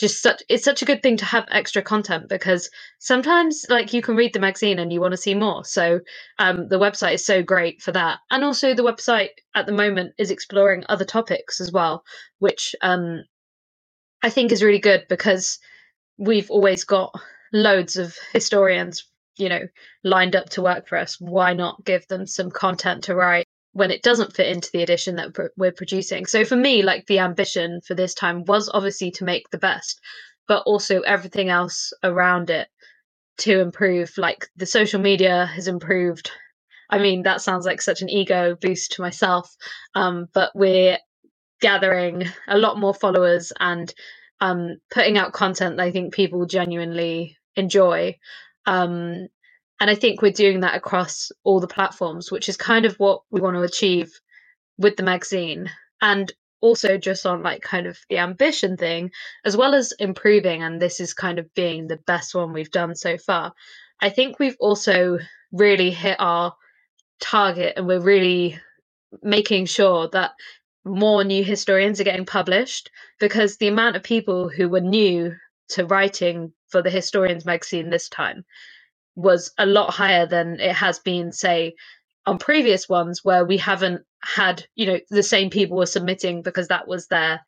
just 0.00 0.22
such 0.22 0.42
it's 0.48 0.64
such 0.64 0.82
a 0.82 0.84
good 0.84 1.02
thing 1.02 1.16
to 1.18 1.24
have 1.24 1.46
extra 1.50 1.82
content 1.82 2.28
because 2.28 2.70
sometimes 2.98 3.66
like 3.68 3.92
you 3.92 4.02
can 4.02 4.16
read 4.16 4.32
the 4.32 4.40
magazine 4.40 4.78
and 4.78 4.92
you 4.92 5.00
want 5.00 5.12
to 5.12 5.16
see 5.16 5.34
more. 5.34 5.64
So 5.64 6.00
um, 6.38 6.68
the 6.68 6.78
website 6.78 7.14
is 7.14 7.26
so 7.26 7.42
great 7.42 7.82
for 7.82 7.92
that. 7.92 8.18
And 8.30 8.42
also 8.42 8.74
the 8.74 8.82
website 8.82 9.30
at 9.54 9.66
the 9.66 9.72
moment 9.72 10.14
is 10.18 10.30
exploring 10.30 10.84
other 10.88 11.04
topics 11.04 11.60
as 11.60 11.70
well 11.70 12.02
which 12.38 12.74
um, 12.82 13.24
i 14.22 14.30
think 14.30 14.52
is 14.52 14.62
really 14.62 14.78
good 14.78 15.04
because 15.08 15.58
we've 16.18 16.50
always 16.50 16.84
got 16.84 17.14
loads 17.52 17.96
of 17.96 18.16
historians 18.32 19.04
you 19.36 19.48
know 19.48 19.62
lined 20.04 20.36
up 20.36 20.48
to 20.50 20.62
work 20.62 20.86
for 20.88 20.98
us. 20.98 21.20
Why 21.20 21.54
not 21.54 21.84
give 21.84 22.06
them 22.08 22.26
some 22.26 22.50
content 22.50 23.04
to 23.04 23.14
write 23.14 23.46
when 23.72 23.90
it 23.90 24.02
doesn't 24.02 24.34
fit 24.34 24.48
into 24.48 24.70
the 24.72 24.82
edition 24.82 25.16
that 25.16 25.36
we're 25.56 25.72
producing. 25.72 26.26
So 26.26 26.44
for 26.44 26.56
me, 26.56 26.82
like 26.82 27.06
the 27.06 27.20
ambition 27.20 27.80
for 27.86 27.94
this 27.94 28.14
time 28.14 28.44
was 28.44 28.68
obviously 28.72 29.10
to 29.12 29.24
make 29.24 29.48
the 29.50 29.58
best, 29.58 30.00
but 30.48 30.62
also 30.66 31.00
everything 31.02 31.48
else 31.48 31.92
around 32.02 32.50
it 32.50 32.68
to 33.38 33.60
improve. 33.60 34.12
Like 34.16 34.48
the 34.56 34.66
social 34.66 35.00
media 35.00 35.46
has 35.46 35.68
improved. 35.68 36.30
I 36.90 36.98
mean, 36.98 37.22
that 37.22 37.40
sounds 37.40 37.64
like 37.64 37.80
such 37.80 38.02
an 38.02 38.10
ego 38.10 38.56
boost 38.60 38.92
to 38.92 39.02
myself, 39.02 39.54
um, 39.94 40.26
but 40.34 40.50
we're 40.54 40.98
gathering 41.60 42.26
a 42.48 42.58
lot 42.58 42.78
more 42.78 42.94
followers 42.94 43.52
and 43.60 43.92
um, 44.40 44.78
putting 44.90 45.16
out 45.16 45.32
content 45.32 45.76
that 45.76 45.84
I 45.84 45.92
think 45.92 46.14
people 46.14 46.46
genuinely 46.46 47.36
enjoy. 47.54 48.18
Um, 48.66 49.28
and 49.80 49.90
I 49.90 49.94
think 49.94 50.20
we're 50.20 50.32
doing 50.32 50.60
that 50.60 50.74
across 50.74 51.32
all 51.42 51.60
the 51.60 51.66
platforms, 51.66 52.30
which 52.30 52.48
is 52.48 52.56
kind 52.58 52.84
of 52.84 52.96
what 52.96 53.22
we 53.30 53.40
want 53.40 53.56
to 53.56 53.62
achieve 53.62 54.12
with 54.78 54.96
the 54.96 55.02
magazine. 55.02 55.70
And 56.02 56.32
also 56.60 56.98
just 56.98 57.24
on 57.24 57.42
like 57.42 57.62
kind 57.62 57.86
of 57.86 57.98
the 58.10 58.18
ambition 58.18 58.76
thing, 58.76 59.10
as 59.44 59.56
well 59.56 59.74
as 59.74 59.92
improving, 59.98 60.62
and 60.62 60.80
this 60.80 61.00
is 61.00 61.14
kind 61.14 61.38
of 61.38 61.52
being 61.54 61.86
the 61.86 61.96
best 61.96 62.34
one 62.34 62.52
we've 62.52 62.70
done 62.70 62.94
so 62.94 63.16
far. 63.16 63.54
I 64.00 64.10
think 64.10 64.38
we've 64.38 64.56
also 64.60 65.18
really 65.52 65.90
hit 65.90 66.16
our 66.20 66.54
target 67.20 67.74
and 67.76 67.86
we're 67.86 68.00
really 68.00 68.60
making 69.22 69.66
sure 69.66 70.08
that 70.12 70.32
more 70.84 71.24
new 71.24 71.44
historians 71.44 72.00
are 72.00 72.04
getting 72.04 72.26
published 72.26 72.90
because 73.18 73.56
the 73.56 73.68
amount 73.68 73.96
of 73.96 74.02
people 74.02 74.48
who 74.48 74.68
were 74.68 74.80
new 74.80 75.34
to 75.70 75.86
writing 75.86 76.52
for 76.68 76.82
the 76.82 76.90
historians 76.90 77.44
magazine 77.44 77.90
this 77.90 78.08
time 78.08 78.44
was 79.20 79.52
a 79.58 79.66
lot 79.66 79.92
higher 79.92 80.26
than 80.26 80.60
it 80.60 80.74
has 80.74 81.00
been, 81.00 81.32
say, 81.32 81.74
on 82.26 82.38
previous 82.38 82.88
ones 82.88 83.20
where 83.24 83.44
we 83.44 83.58
haven't 83.58 84.02
had, 84.22 84.66
you 84.76 84.86
know, 84.86 85.00
the 85.10 85.22
same 85.24 85.50
people 85.50 85.76
were 85.78 85.86
submitting 85.86 86.42
because 86.42 86.68
that 86.68 86.88
was 86.88 87.08
their 87.08 87.40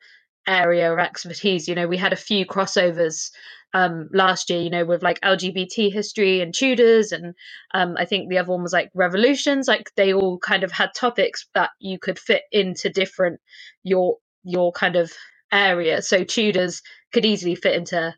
area 0.47 0.91
of 0.93 0.99
expertise. 0.99 1.67
You 1.67 1.75
know, 1.75 1.87
we 1.87 1.97
had 1.97 2.13
a 2.13 2.17
few 2.17 2.45
crossovers 2.45 3.31
um, 3.73 4.09
last 4.13 4.49
year, 4.49 4.61
you 4.61 4.69
know, 4.69 4.85
with 4.85 5.03
like 5.03 5.19
LGBT 5.21 5.91
history 5.91 6.41
and 6.41 6.53
Tudors, 6.53 7.11
and 7.11 7.33
um, 7.73 7.95
I 7.97 8.05
think 8.05 8.29
the 8.29 8.37
other 8.37 8.51
one 8.51 8.63
was 8.63 8.73
like 8.73 8.91
revolutions. 8.93 9.67
Like 9.67 9.91
they 9.95 10.13
all 10.13 10.39
kind 10.39 10.63
of 10.63 10.71
had 10.71 10.91
topics 10.95 11.47
that 11.55 11.71
you 11.79 11.99
could 11.99 12.19
fit 12.19 12.43
into 12.51 12.89
different 12.89 13.39
your 13.83 14.17
your 14.43 14.71
kind 14.73 14.95
of 14.95 15.11
area. 15.51 16.01
So 16.01 16.23
Tudors 16.23 16.81
could 17.13 17.25
easily 17.25 17.55
fit 17.55 17.75
into 17.75 18.13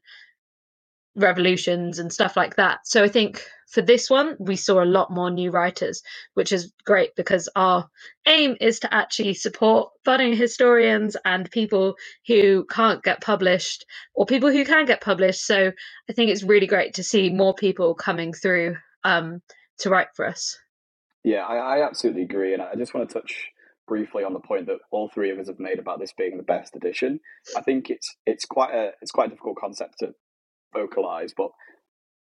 revolutions 1.15 1.99
and 1.99 2.11
stuff 2.11 2.35
like 2.35 2.55
that. 2.55 2.79
So 2.83 3.03
I 3.03 3.07
think 3.07 3.41
for 3.67 3.81
this 3.81 4.09
one, 4.09 4.35
we 4.39 4.55
saw 4.55 4.83
a 4.83 4.85
lot 4.85 5.11
more 5.11 5.31
new 5.31 5.51
writers, 5.51 6.01
which 6.33 6.51
is 6.51 6.71
great 6.85 7.15
because 7.15 7.49
our 7.55 7.89
aim 8.27 8.55
is 8.61 8.79
to 8.79 8.93
actually 8.93 9.33
support 9.33 9.91
budding 10.03 10.35
historians 10.35 11.17
and 11.25 11.49
people 11.51 11.95
who 12.27 12.65
can't 12.69 13.03
get 13.03 13.21
published 13.21 13.85
or 14.13 14.25
people 14.25 14.51
who 14.51 14.65
can 14.65 14.85
get 14.85 15.01
published. 15.01 15.45
So 15.45 15.71
I 16.09 16.13
think 16.13 16.31
it's 16.31 16.43
really 16.43 16.67
great 16.67 16.95
to 16.95 17.03
see 17.03 17.29
more 17.29 17.53
people 17.53 17.95
coming 17.95 18.33
through 18.33 18.77
um, 19.03 19.41
to 19.79 19.89
write 19.89 20.09
for 20.15 20.27
us. 20.27 20.57
Yeah, 21.23 21.43
I, 21.45 21.79
I 21.79 21.85
absolutely 21.85 22.23
agree. 22.23 22.53
And 22.53 22.61
I 22.61 22.75
just 22.75 22.93
want 22.93 23.09
to 23.09 23.13
touch 23.13 23.49
briefly 23.87 24.23
on 24.23 24.33
the 24.33 24.39
point 24.39 24.67
that 24.67 24.77
all 24.91 25.09
three 25.09 25.31
of 25.31 25.39
us 25.39 25.47
have 25.47 25.59
made 25.59 25.79
about 25.79 25.99
this 25.99 26.13
being 26.17 26.37
the 26.37 26.43
best 26.43 26.75
edition. 26.75 27.19
I 27.55 27.61
think 27.61 27.89
it's 27.89 28.15
it's 28.25 28.45
quite 28.45 28.73
a 28.73 28.91
it's 29.01 29.11
quite 29.11 29.27
a 29.27 29.29
difficult 29.29 29.57
concept 29.57 29.99
to 29.99 30.13
vocalize, 30.75 31.33
but 31.35 31.51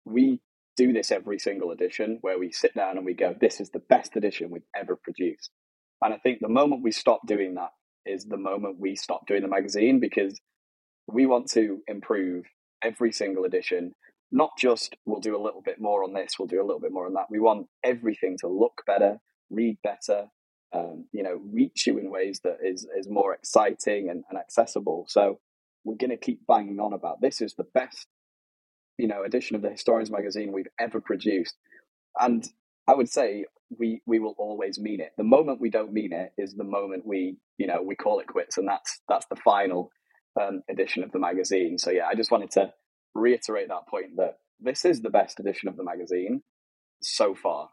we 0.04 0.40
do 0.76 0.92
this 0.92 1.10
every 1.10 1.38
single 1.38 1.72
edition 1.72 2.18
where 2.20 2.38
we 2.38 2.52
sit 2.52 2.74
down 2.74 2.96
and 2.96 3.04
we 3.04 3.14
go, 3.14 3.34
this 3.40 3.60
is 3.60 3.70
the 3.70 3.82
best 3.90 4.16
edition 4.16 4.50
we've 4.50 4.62
ever 4.76 4.96
produced. 4.96 5.50
And 6.02 6.14
I 6.14 6.18
think 6.18 6.38
the 6.40 6.48
moment 6.48 6.84
we 6.84 6.92
stop 6.92 7.26
doing 7.26 7.54
that 7.54 7.70
is 8.06 8.24
the 8.24 8.36
moment 8.36 8.76
we 8.78 8.94
stop 8.94 9.26
doing 9.26 9.42
the 9.42 9.48
magazine 9.48 9.98
because 10.00 10.40
we 11.08 11.26
want 11.26 11.50
to 11.50 11.78
improve 11.88 12.44
every 12.82 13.12
single 13.12 13.44
edition. 13.44 13.92
Not 14.30 14.50
just 14.58 14.94
we'll 15.04 15.20
do 15.20 15.36
a 15.36 15.42
little 15.42 15.62
bit 15.62 15.80
more 15.80 16.04
on 16.04 16.12
this, 16.12 16.38
we'll 16.38 16.48
do 16.48 16.62
a 16.62 16.66
little 16.66 16.80
bit 16.80 16.92
more 16.92 17.06
on 17.06 17.14
that. 17.14 17.26
We 17.30 17.40
want 17.40 17.66
everything 17.82 18.36
to 18.40 18.48
look 18.48 18.82
better, 18.86 19.18
read 19.50 19.78
better, 19.82 20.26
um, 20.72 21.06
you 21.12 21.22
know, 21.22 21.40
reach 21.52 21.86
you 21.86 21.98
in 21.98 22.10
ways 22.10 22.40
that 22.44 22.58
is 22.62 22.86
is 22.96 23.08
more 23.08 23.34
exciting 23.34 24.10
and, 24.10 24.22
and 24.30 24.38
accessible. 24.38 25.06
So 25.08 25.40
we're 25.84 25.96
going 25.96 26.10
to 26.10 26.16
keep 26.16 26.46
banging 26.46 26.78
on 26.78 26.92
about 26.92 27.20
this 27.20 27.40
is 27.40 27.54
the 27.54 27.66
best 27.74 28.06
you 28.98 29.08
know 29.08 29.22
edition 29.24 29.56
of 29.56 29.62
the 29.62 29.70
Historians 29.70 30.10
magazine 30.10 30.52
we've 30.52 30.68
ever 30.78 31.00
produced, 31.00 31.56
and 32.18 32.46
I 32.88 32.94
would 32.94 33.08
say 33.08 33.46
we 33.78 34.02
we 34.06 34.18
will 34.18 34.34
always 34.38 34.78
mean 34.78 35.00
it. 35.00 35.12
The 35.16 35.24
moment 35.24 35.60
we 35.60 35.70
don't 35.70 35.92
mean 35.92 36.12
it 36.12 36.32
is 36.38 36.54
the 36.54 36.64
moment 36.64 37.06
we 37.06 37.38
you 37.58 37.66
know 37.66 37.82
we 37.82 37.96
call 37.96 38.20
it 38.20 38.26
quits, 38.26 38.58
and 38.58 38.68
that's 38.68 39.00
that's 39.08 39.26
the 39.26 39.36
final 39.36 39.90
um, 40.40 40.62
edition 40.70 41.04
of 41.04 41.12
the 41.12 41.18
magazine. 41.18 41.78
So 41.78 41.90
yeah, 41.90 42.06
I 42.10 42.14
just 42.14 42.30
wanted 42.30 42.50
to 42.52 42.72
reiterate 43.14 43.68
that 43.68 43.88
point 43.88 44.16
that 44.16 44.38
this 44.60 44.84
is 44.84 45.02
the 45.02 45.10
best 45.10 45.40
edition 45.40 45.68
of 45.68 45.76
the 45.76 45.84
magazine 45.84 46.42
so 47.02 47.34
far, 47.34 47.70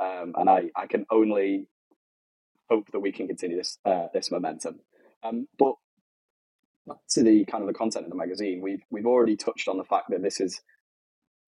um, 0.00 0.34
and 0.36 0.50
I 0.50 0.70
I 0.76 0.86
can 0.86 1.06
only 1.10 1.68
hope 2.70 2.90
that 2.92 3.00
we 3.00 3.12
can 3.12 3.26
continue 3.28 3.56
this 3.56 3.78
uh, 3.84 4.06
this 4.12 4.30
momentum. 4.30 4.80
Um, 5.22 5.48
but 5.58 5.74
to 7.10 7.22
the 7.22 7.44
kind 7.46 7.62
of 7.62 7.68
the 7.68 7.74
content 7.74 8.04
of 8.04 8.10
the 8.10 8.16
magazine, 8.16 8.60
we've 8.62 8.82
we've 8.90 9.06
already 9.06 9.36
touched 9.36 9.68
on 9.68 9.78
the 9.78 9.84
fact 9.84 10.06
that 10.10 10.22
this 10.22 10.40
is 10.40 10.60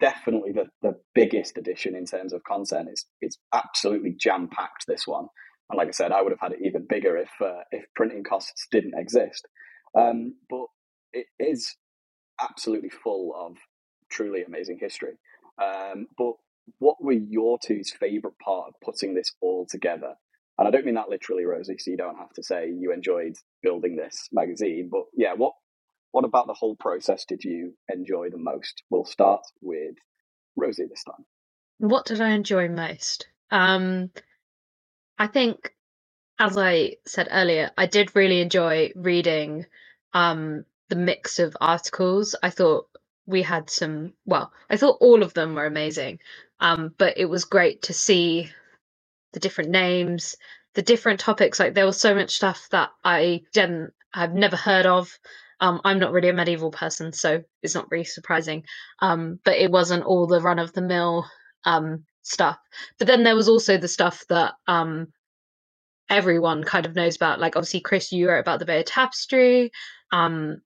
definitely 0.00 0.52
the, 0.52 0.66
the 0.83 0.95
biggest 1.14 1.59
edition 1.59 1.95
in 1.95 2.04
terms 2.04 2.33
of 2.33 2.45
content. 2.45 2.88
It's 2.90 3.07
it's 3.21 3.38
absolutely 3.52 4.14
jam 4.18 4.49
packed. 4.49 4.85
This 4.87 5.07
one, 5.07 5.26
and 5.71 5.76
like 5.76 5.88
I 5.88 5.92
said, 5.92 6.12
I 6.12 6.23
would 6.23 6.33
have 6.33 6.40
had 6.40 6.52
it 6.52 6.64
even 6.64 6.87
bigger 6.88 7.16
if 7.16 7.30
uh, 7.40 7.62
if 7.71 7.85
printing 7.95 8.25
costs 8.25 8.66
didn't 8.71 8.95
exist. 8.97 9.47
Um, 9.99 10.35
but 10.50 10.66
it 11.12 11.26
is 11.38 11.76
absolutely 12.40 12.90
full 12.90 13.33
of 13.37 13.57
truly 14.11 14.42
amazing 14.45 14.78
history. 14.80 15.14
Um, 15.61 16.07
but 16.16 16.35
what 16.78 17.02
were 17.02 17.12
your 17.12 17.59
two's 17.59 17.90
favorite 17.90 18.38
part 18.38 18.68
of 18.68 18.75
putting 18.85 19.14
this 19.14 19.33
all 19.40 19.66
together? 19.68 20.14
And 20.59 20.69
I 20.69 20.73
don't 20.73 20.87
mean 20.87 20.97
that 20.97 21.11
literally, 21.11 21.45
Rosie, 21.47 21.79
so 21.79 21.91
you 21.91 21.99
don't 21.99 22.19
have 22.19 22.33
to 22.35 22.43
say 22.45 22.71
you 22.71 22.93
enjoyed 22.93 23.35
building 23.62 23.97
this 23.97 24.29
magazine. 24.33 24.88
But 24.93 25.05
yeah, 25.17 25.35
what 25.35 25.55
what 26.12 26.25
about 26.25 26.47
the 26.47 26.55
whole 26.55 26.77
process 26.77 27.25
did 27.27 27.45
you 27.45 27.75
enjoy 27.88 28.31
the 28.31 28.38
most? 28.38 28.83
We'll 28.91 29.05
start 29.05 29.43
with 29.62 29.95
Rosie 30.57 30.87
this 30.88 31.05
time. 31.05 31.27
What 31.79 32.07
did 32.07 32.21
I 32.23 32.31
enjoy 32.31 32.69
most? 32.69 33.29
Um, 33.50 34.11
I 35.19 35.29
think, 35.29 35.75
as 36.38 36.59
I 36.59 36.97
said 37.07 37.29
earlier, 37.31 37.71
I 37.79 37.87
did 37.87 38.17
really 38.17 38.41
enjoy 38.41 38.93
reading 38.97 39.67
um, 40.15 40.65
the 40.91 40.97
mix 40.97 41.38
of 41.41 41.57
articles. 41.61 42.37
I 42.43 42.50
thought 42.50 42.88
we 43.27 43.43
had 43.43 43.71
some, 43.71 44.15
well, 44.27 44.53
I 44.71 44.77
thought 44.79 44.99
all 45.00 45.23
of 45.23 45.35
them 45.35 45.55
were 45.55 45.67
amazing, 45.67 46.21
um, 46.61 46.95
but 46.99 47.19
it 47.19 47.27
was 47.27 47.45
great 47.47 47.83
to 47.83 47.95
see 47.95 48.50
the 49.33 49.41
different 49.41 49.71
names, 49.71 50.37
the 50.75 50.83
different 50.83 51.21
topics. 51.21 51.59
Like 51.59 51.75
there 51.75 51.87
was 51.87 52.01
so 52.01 52.15
much 52.15 52.37
stuff 52.37 52.69
that 52.71 52.91
I 53.05 53.43
didn't, 53.53 53.93
I've 54.15 54.35
never 54.35 54.57
heard 54.57 54.87
of. 54.87 55.11
Um, 55.61 55.81
I'm 55.85 55.99
not 55.99 56.13
really 56.13 56.29
a 56.29 56.33
medieval 56.35 56.71
person, 56.71 57.13
so 57.13 57.43
it's 57.63 57.75
not 57.75 57.91
really 57.91 58.05
surprising. 58.05 58.65
Um, 59.01 59.41
but 59.45 59.57
it 59.57 59.71
wasn't 59.71 60.05
all 60.05 60.27
the 60.27 60.41
run 60.41 60.59
of 60.59 60.73
the 60.73 60.83
mill 60.83 61.27
um, 61.65 62.05
stuff. 62.23 62.59
But 62.99 63.09
then 63.09 63.25
there 63.25 63.35
was 63.35 63.49
also 63.49 63.77
the 63.77 63.89
stuff 63.89 64.25
that 64.29 64.55
um, 64.67 65.09
everyone 66.09 66.65
kind 66.65 66.87
of 66.87 66.95
knows 66.95 67.17
about. 67.17 67.41
Like 67.41 67.57
obviously, 67.57 67.81
Chris, 67.81 68.13
you 68.13 68.29
wrote 68.29 68.41
about 68.41 68.61
the 68.61 68.67
Bayeux 68.67 68.85
Tapestry. 68.85 69.73
Um, 70.13 70.63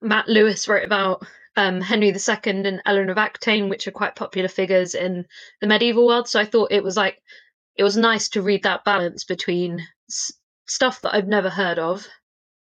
Matt 0.00 0.28
Lewis 0.28 0.68
wrote 0.68 0.84
about 0.84 1.26
um, 1.56 1.80
Henry 1.80 2.08
II 2.08 2.36
and 2.44 2.82
Eleanor 2.84 3.12
of 3.12 3.18
Aquitaine, 3.18 3.68
which 3.68 3.86
are 3.86 3.92
quite 3.92 4.14
popular 4.14 4.48
figures 4.48 4.94
in 4.94 5.24
the 5.60 5.66
medieval 5.66 6.06
world. 6.06 6.28
So 6.28 6.38
I 6.38 6.44
thought 6.44 6.72
it 6.72 6.84
was 6.84 6.96
like 6.96 7.22
it 7.76 7.84
was 7.84 7.96
nice 7.96 8.30
to 8.30 8.42
read 8.42 8.64
that 8.64 8.84
balance 8.84 9.24
between 9.24 9.80
s- 10.10 10.32
stuff 10.68 11.02
that 11.02 11.14
I've 11.14 11.28
never 11.28 11.50
heard 11.50 11.78
of 11.80 12.06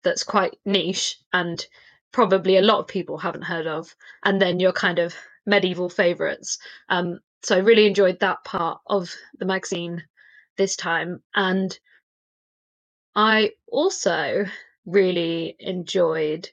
that's 0.05 0.25
quite 0.25 0.59
niche 0.67 1.19
and 1.35 1.65
probably 2.13 2.59
a 2.59 2.63
lot 2.63 2.81
of 2.81 2.89
people 2.89 3.19
haven't 3.19 3.45
heard 3.45 3.69
of, 3.69 3.95
and 4.25 4.43
then 4.43 4.61
your 4.61 4.73
kind 4.73 5.01
of 5.01 5.15
medieval 5.47 5.91
favorites. 5.91 6.59
Um, 6.91 7.21
so 7.45 7.57
I 7.57 7.61
really 7.61 7.87
enjoyed 7.87 8.21
that 8.21 8.45
part 8.45 8.81
of 8.89 9.15
the 9.39 9.47
magazine 9.47 10.05
this 10.59 10.77
time, 10.77 11.23
and 11.35 11.79
I 13.17 13.53
also 13.69 14.47
really 14.87 15.57
enjoyed 15.61 16.51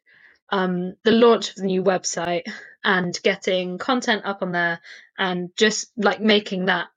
um, 0.52 0.96
the 1.06 1.12
launch 1.14 1.52
of 1.52 1.56
the 1.58 1.64
new 1.66 1.84
website 1.84 2.44
and 2.84 3.18
getting 3.24 3.78
content 3.80 4.24
up 4.26 4.42
on 4.44 4.54
there 4.54 4.82
and 5.18 5.52
just 5.58 5.92
like 5.98 6.22
making 6.22 6.66
that 6.68 6.88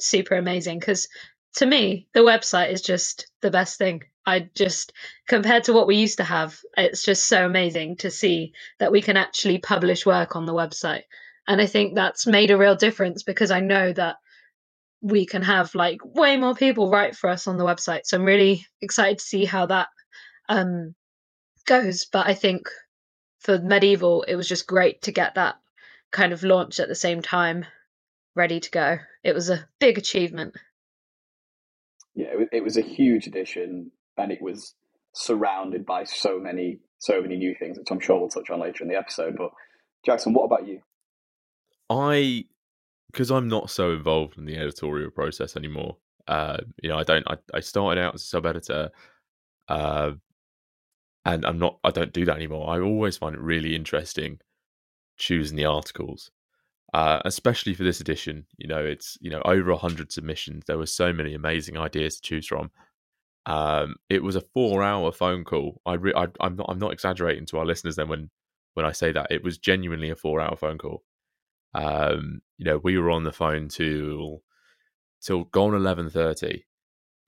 super 0.00 0.36
amazing 0.36 0.78
because 0.78 1.08
to 1.56 1.66
me 1.66 2.08
the 2.14 2.20
website 2.20 2.70
is 2.72 2.82
just 2.82 3.28
the 3.42 3.50
best 3.50 3.78
thing 3.78 4.02
I 4.26 4.50
just, 4.54 4.92
compared 5.28 5.64
to 5.64 5.72
what 5.72 5.86
we 5.86 5.96
used 5.96 6.18
to 6.18 6.24
have, 6.24 6.58
it's 6.76 7.04
just 7.04 7.28
so 7.28 7.46
amazing 7.46 7.96
to 7.98 8.10
see 8.10 8.52
that 8.80 8.90
we 8.90 9.00
can 9.00 9.16
actually 9.16 9.58
publish 9.58 10.04
work 10.04 10.34
on 10.34 10.46
the 10.46 10.52
website. 10.54 11.02
And 11.46 11.60
I 11.60 11.66
think 11.66 11.94
that's 11.94 12.26
made 12.26 12.50
a 12.50 12.58
real 12.58 12.74
difference 12.74 13.22
because 13.22 13.52
I 13.52 13.60
know 13.60 13.92
that 13.92 14.16
we 15.00 15.26
can 15.26 15.42
have 15.42 15.74
like 15.76 16.00
way 16.04 16.36
more 16.36 16.54
people 16.56 16.90
write 16.90 17.16
for 17.16 17.30
us 17.30 17.46
on 17.46 17.56
the 17.56 17.64
website. 17.64 18.00
So 18.04 18.16
I'm 18.16 18.24
really 18.24 18.66
excited 18.82 19.18
to 19.18 19.24
see 19.24 19.44
how 19.44 19.66
that 19.66 19.88
um, 20.48 20.94
goes. 21.66 22.06
But 22.06 22.26
I 22.26 22.34
think 22.34 22.68
for 23.40 23.58
medieval, 23.58 24.22
it 24.24 24.36
was 24.36 24.48
just 24.48 24.66
great 24.66 25.02
to 25.02 25.12
get 25.12 25.36
that 25.36 25.56
kind 26.10 26.32
of 26.32 26.42
launch 26.42 26.80
at 26.80 26.88
the 26.88 26.94
same 26.96 27.22
time, 27.22 27.66
ready 28.36 28.60
to 28.60 28.70
go. 28.70 28.98
It 29.24 29.34
was 29.34 29.50
a 29.50 29.66
big 29.80 29.98
achievement. 29.98 30.54
Yeah, 32.14 32.28
it 32.52 32.62
was 32.62 32.76
a 32.76 32.82
huge 32.82 33.26
addition 33.26 33.90
and 34.16 34.32
it 34.32 34.40
was 34.40 34.74
surrounded 35.12 35.84
by 35.84 36.04
so 36.04 36.38
many 36.38 36.78
so 36.98 37.20
many 37.20 37.36
new 37.36 37.54
things, 37.58 37.78
which 37.78 37.90
I'm 37.90 38.00
sure 38.00 38.18
we'll 38.18 38.28
touch 38.28 38.50
on 38.50 38.60
later 38.60 38.82
in 38.82 38.88
the 38.88 38.96
episode. 38.96 39.36
But 39.36 39.50
Jackson, 40.04 40.32
what 40.32 40.44
about 40.44 40.66
you? 40.66 40.80
I, 41.90 42.44
because 43.12 43.30
I'm 43.30 43.48
not 43.48 43.70
so 43.70 43.92
involved 43.92 44.38
in 44.38 44.46
the 44.46 44.56
editorial 44.56 45.10
process 45.10 45.56
anymore. 45.56 45.98
Uh, 46.26 46.58
you 46.82 46.88
know, 46.88 46.98
I 46.98 47.04
don't. 47.04 47.26
I, 47.28 47.36
I 47.54 47.60
started 47.60 48.00
out 48.00 48.14
as 48.14 48.22
a 48.22 48.24
sub 48.24 48.46
editor, 48.46 48.90
uh, 49.68 50.12
and 51.24 51.44
I'm 51.44 51.58
not. 51.58 51.78
I 51.84 51.90
don't 51.90 52.12
do 52.12 52.24
that 52.24 52.36
anymore. 52.36 52.68
I 52.68 52.80
always 52.80 53.16
find 53.16 53.34
it 53.34 53.40
really 53.40 53.76
interesting 53.76 54.40
choosing 55.18 55.56
the 55.56 55.64
articles, 55.64 56.30
uh, 56.94 57.20
especially 57.24 57.74
for 57.74 57.84
this 57.84 58.00
edition. 58.00 58.46
You 58.56 58.68
know, 58.68 58.84
it's 58.84 59.18
you 59.20 59.30
know 59.30 59.42
over 59.44 59.74
hundred 59.74 60.12
submissions. 60.12 60.64
There 60.66 60.78
were 60.78 60.86
so 60.86 61.12
many 61.12 61.34
amazing 61.34 61.76
ideas 61.76 62.16
to 62.16 62.22
choose 62.22 62.46
from, 62.46 62.70
um, 63.46 63.94
it 64.10 64.22
was 64.22 64.34
a 64.34 64.40
four-hour 64.40 65.12
phone 65.12 65.44
call. 65.44 65.80
I, 65.86 65.94
re- 65.94 66.12
I 66.14 66.26
I'm 66.40 66.56
not 66.56 66.66
I'm 66.68 66.80
not 66.80 66.92
exaggerating 66.92 67.46
to 67.46 67.58
our 67.58 67.64
listeners 67.64 67.96
then 67.96 68.08
when 68.08 68.28
when 68.74 68.84
I 68.84 68.92
say 68.92 69.12
that 69.12 69.28
it 69.30 69.42
was 69.42 69.56
genuinely 69.56 70.10
a 70.10 70.16
four-hour 70.16 70.56
phone 70.56 70.78
call. 70.78 71.04
Um, 71.72 72.42
you 72.58 72.64
know, 72.64 72.78
we 72.78 72.98
were 72.98 73.10
on 73.10 73.24
the 73.24 73.32
phone 73.32 73.68
till 73.68 74.42
till 75.22 75.44
gone 75.44 75.74
eleven 75.74 76.10
thirty, 76.10 76.66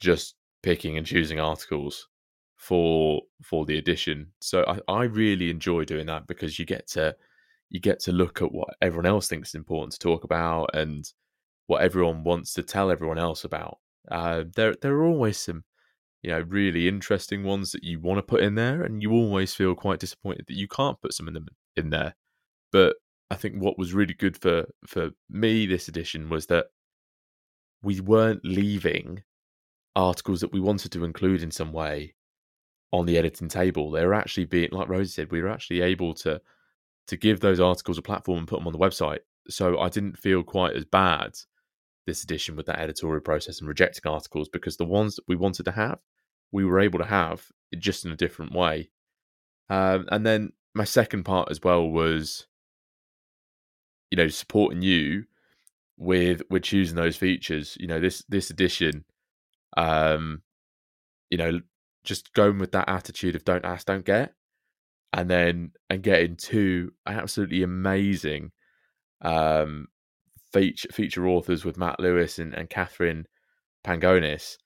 just 0.01 0.35
picking 0.63 0.99
and 0.99 1.07
choosing 1.07 1.39
articles 1.39 2.09
for 2.57 3.23
for 3.43 3.65
the 3.65 3.79
edition. 3.79 4.33
So 4.41 4.65
I, 4.67 4.93
I 4.93 5.05
really 5.05 5.51
enjoy 5.51 5.85
doing 5.85 6.07
that 6.07 6.27
because 6.27 6.59
you 6.59 6.67
get 6.67 6.89
to 6.89 7.15
you 7.71 7.81
get 7.81 8.01
to 8.01 8.13
look 8.13 8.43
at 8.43 8.53
what 8.53 8.69
everyone 8.81 9.07
else 9.07 9.29
thinks 9.29 9.51
is 9.51 9.55
important 9.55 9.93
to 9.93 9.99
talk 9.99 10.25
about 10.25 10.71
and 10.75 11.13
what 11.67 11.83
everyone 11.83 12.25
wants 12.25 12.55
to 12.55 12.63
tell 12.63 12.91
everyone 12.91 13.19
else 13.19 13.45
about. 13.45 13.79
Uh, 14.11 14.45
there 14.55 14.75
there 14.81 14.95
are 14.95 15.07
always 15.07 15.39
some 15.39 15.65
you 16.23 16.31
know, 16.31 16.41
really 16.49 16.89
interesting 16.89 17.45
ones 17.45 17.73
that 17.73 17.85
you 17.85 18.01
want 18.01 18.19
to 18.19 18.23
put 18.23 18.43
in 18.43 18.55
there, 18.55 18.83
and 18.83 19.03
you 19.03 19.13
always 19.13 19.55
feel 19.55 19.75
quite 19.75 20.01
disappointed 20.01 20.45
that 20.49 20.57
you 20.57 20.67
can't 20.67 21.01
put 21.01 21.15
some 21.15 21.29
of 21.29 21.35
them 21.35 21.47
in 21.77 21.91
there. 21.91 22.15
But 22.73 22.97
I 23.31 23.37
think 23.37 23.57
what 23.63 23.79
was 23.79 23.95
really 23.95 24.15
good 24.15 24.37
for 24.37 24.67
for 24.87 25.11
me 25.31 25.67
this 25.67 25.89
edition 25.89 26.29
was 26.29 26.47
that 26.47 26.67
we 27.83 28.01
weren't 28.01 28.45
leaving 28.45 29.23
articles 29.95 30.41
that 30.41 30.53
we 30.53 30.61
wanted 30.61 30.93
to 30.93 31.05
include 31.05 31.43
in 31.43 31.51
some 31.51 31.73
way 31.73 32.15
on 32.93 33.07
the 33.07 33.19
editing 33.19 33.49
table. 33.49 33.91
They 33.91 34.05
were 34.05 34.15
actually 34.15 34.47
being, 34.47 34.71
like 34.73 34.89
Rosie 34.89 35.11
said, 35.11 35.31
we 35.31 35.43
were 35.43 35.49
actually 35.49 35.83
able 35.83 36.15
to 36.15 36.41
to 37.09 37.17
give 37.17 37.41
those 37.41 37.61
articles 37.61 37.99
a 37.99 38.03
platform 38.03 38.39
and 38.39 38.49
put 38.49 38.59
them 38.59 38.67
on 38.67 38.73
the 38.73 38.79
website. 38.79 39.21
So 39.49 39.79
I 39.79 39.89
didn't 39.89 40.19
feel 40.19 40.43
quite 40.43 40.77
as 40.77 40.85
bad 40.85 41.33
this 42.07 42.23
edition 42.23 42.57
with 42.57 42.67
that 42.67 42.79
editorial 42.79 43.21
process 43.21 43.61
and 43.61 43.69
rejecting 43.69 44.11
articles 44.11 44.49
because 44.49 44.77
the 44.77 44.85
ones 44.85 45.17
that 45.17 45.29
we 45.29 45.37
wanted 45.37 45.65
to 45.65 45.73
have, 45.73 45.99
we 46.53 46.65
were 46.65 46.81
able 46.81 46.99
to 46.99 47.05
have 47.05 47.47
just 47.79 48.05
in 48.05 48.13
a 48.13 48.17
different 48.17 48.53
way. 48.53 48.91
Um, 49.69 50.07
and 50.11 50.25
then 50.25 50.53
my 50.75 50.85
second 50.85 51.25
part 51.25 51.51
as 51.51 51.63
well 51.63 51.87
was, 51.89 52.47
you 54.11 54.17
know, 54.17 54.29
supporting 54.29 54.83
you 54.83 55.25
with 55.99 56.43
with 56.49 56.63
choosing 56.63 56.97
those 56.97 57.17
features. 57.17 57.77
You 57.79 57.87
know, 57.87 58.01
this 58.01 58.23
this 58.29 58.51
edition, 58.51 59.05
um, 59.77 60.43
you 61.31 61.37
know, 61.37 61.61
just 62.05 62.33
going 62.33 62.59
with 62.59 62.73
that 62.73 62.89
attitude 62.89 63.35
of 63.35 63.45
don't 63.45 63.65
ask, 63.65 63.87
don't 63.87 64.05
get, 64.05 64.33
and 65.13 65.29
then 65.31 65.73
and 65.89 66.03
getting 66.03 66.37
two 66.37 66.93
absolutely 67.07 67.63
amazing 67.63 68.53
um 69.23 69.89
feature 70.53 70.89
feature 70.93 71.27
authors 71.27 71.65
with 71.65 71.79
Matt 71.79 72.01
Lewis 72.01 72.39
and, 72.39 72.55
and 72.55 72.71
Katherine 72.71 73.27
Pangonis 73.85 74.57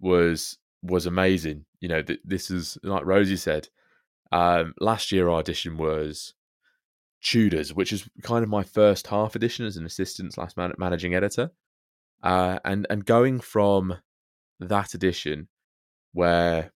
was 0.00 0.58
was 0.82 1.06
amazing. 1.06 1.64
You 1.80 1.88
know, 1.88 2.02
th- 2.02 2.20
this 2.24 2.50
is 2.50 2.78
like 2.82 3.04
Rosie 3.04 3.36
said. 3.36 3.68
Um, 4.32 4.74
last 4.80 5.12
year, 5.12 5.28
our 5.28 5.40
edition 5.40 5.76
was 5.76 6.34
Tudors, 7.22 7.72
which 7.74 7.92
is 7.92 8.08
kind 8.22 8.42
of 8.42 8.48
my 8.48 8.62
first 8.62 9.06
half 9.06 9.34
edition 9.34 9.66
as 9.66 9.76
an 9.76 9.86
assistant 9.86 10.34
slash 10.34 10.56
man- 10.56 10.74
managing 10.78 11.14
editor, 11.14 11.50
uh, 12.22 12.58
and 12.64 12.86
and 12.90 13.04
going 13.04 13.40
from 13.40 13.96
that 14.60 14.94
edition 14.94 15.48
where 16.12 16.72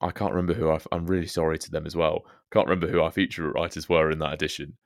I 0.00 0.10
can't 0.10 0.32
remember 0.32 0.54
who 0.54 0.70
I, 0.70 0.78
I'm 0.92 1.06
really 1.06 1.26
sorry 1.26 1.58
to 1.58 1.70
them 1.70 1.86
as 1.86 1.96
well. 1.96 2.24
Can't 2.52 2.66
remember 2.66 2.88
who 2.88 3.00
our 3.00 3.10
feature 3.10 3.50
writers 3.50 3.88
were 3.88 4.10
in 4.10 4.18
that 4.20 4.34
edition, 4.34 4.76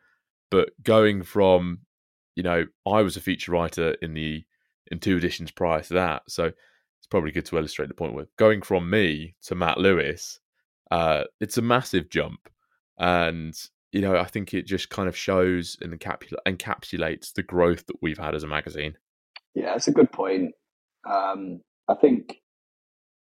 but 0.50 0.70
going 0.82 1.22
from 1.22 1.80
you 2.38 2.44
know, 2.44 2.66
I 2.86 3.02
was 3.02 3.16
a 3.16 3.20
feature 3.20 3.50
writer 3.50 3.96
in 4.00 4.14
the 4.14 4.44
in 4.92 5.00
two 5.00 5.16
editions 5.16 5.50
prior 5.50 5.82
to 5.82 5.94
that, 5.94 6.22
so 6.28 6.44
it's 6.44 7.06
probably 7.10 7.32
good 7.32 7.46
to 7.46 7.58
illustrate 7.58 7.88
the 7.88 7.94
point 7.94 8.14
with 8.14 8.28
going 8.36 8.62
from 8.62 8.88
me 8.88 9.34
to 9.42 9.56
Matt 9.56 9.78
Lewis. 9.78 10.38
Uh, 10.88 11.24
it's 11.40 11.58
a 11.58 11.62
massive 11.62 12.08
jump, 12.10 12.48
and 12.96 13.60
you 13.90 14.00
know, 14.00 14.16
I 14.16 14.24
think 14.24 14.54
it 14.54 14.66
just 14.66 14.88
kind 14.88 15.08
of 15.08 15.16
shows 15.16 15.76
and 15.80 15.98
encapsula- 15.98 16.36
encapsulates 16.46 17.32
the 17.32 17.42
growth 17.42 17.84
that 17.86 18.00
we've 18.02 18.18
had 18.18 18.36
as 18.36 18.44
a 18.44 18.48
magazine. 18.48 18.94
Yeah, 19.56 19.74
it's 19.74 19.88
a 19.88 19.92
good 19.92 20.12
point. 20.12 20.54
Um, 21.10 21.60
I 21.88 21.94
think 21.94 22.36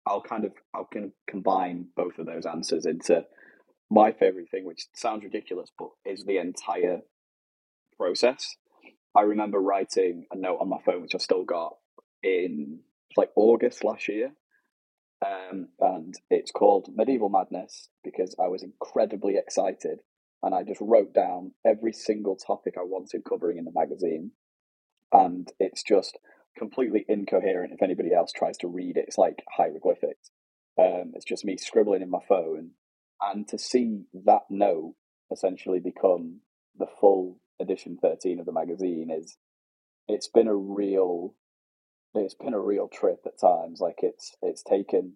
I'll 0.09 0.21
kind 0.21 0.43
of 0.43 0.51
I'll 0.73 0.85
can 0.85 1.13
combine 1.27 1.87
both 1.95 2.17
of 2.17 2.25
those 2.25 2.45
answers 2.45 2.85
into 2.85 3.25
my 3.91 4.11
favorite 4.11 4.49
thing, 4.49 4.65
which 4.65 4.87
sounds 4.93 5.23
ridiculous, 5.23 5.71
but 5.77 5.89
is 6.03 6.25
the 6.25 6.37
entire 6.37 7.01
process. 7.95 8.55
I 9.15 9.21
remember 9.21 9.59
writing 9.59 10.25
a 10.31 10.37
note 10.37 10.57
on 10.61 10.69
my 10.69 10.79
phone, 10.85 11.03
which 11.03 11.15
I 11.15 11.19
still 11.19 11.43
got 11.43 11.75
in 12.23 12.79
like 13.15 13.29
August 13.35 13.83
last 13.83 14.07
year, 14.07 14.31
um, 15.25 15.69
and 15.79 16.15
it's 16.29 16.51
called 16.51 16.89
Medieval 16.95 17.29
Madness 17.29 17.89
because 18.03 18.35
I 18.43 18.47
was 18.47 18.63
incredibly 18.63 19.35
excited 19.37 19.99
and 20.41 20.55
I 20.55 20.63
just 20.63 20.81
wrote 20.81 21.13
down 21.13 21.51
every 21.65 21.93
single 21.93 22.35
topic 22.35 22.75
I 22.77 22.83
wanted 22.83 23.25
covering 23.27 23.57
in 23.57 23.65
the 23.65 23.71
magazine, 23.73 24.31
and 25.11 25.51
it's 25.59 25.83
just 25.83 26.17
completely 26.59 27.05
incoherent. 27.07 27.73
If 27.73 27.81
anybody 27.81 28.13
else 28.13 28.31
tries 28.31 28.57
to 28.57 28.67
read 28.67 28.97
it, 28.97 29.05
it's 29.07 29.17
like 29.17 29.43
hieroglyphics. 29.57 30.29
Um, 30.77 31.13
it's 31.15 31.25
just 31.25 31.45
me 31.45 31.57
scribbling 31.57 32.01
in 32.03 32.09
my 32.09 32.19
phone, 32.27 32.71
and 33.21 33.47
to 33.47 33.57
see 33.57 34.03
that 34.25 34.43
note 34.49 34.93
essentially 35.31 35.79
become 35.79 36.41
the 36.77 36.87
full 36.99 37.39
edition 37.61 37.97
13 38.01 38.39
of 38.39 38.45
the 38.45 38.51
magazine 38.51 39.09
is 39.11 39.37
it's 40.07 40.29
been 40.29 40.47
a 40.47 40.55
real 40.55 41.35
it's 42.15 42.33
been 42.33 42.53
a 42.53 42.59
real 42.59 42.87
trip 42.87 43.19
at 43.25 43.39
times 43.39 43.79
like 43.81 43.97
it's 44.01 44.35
it's 44.41 44.63
taken 44.63 45.13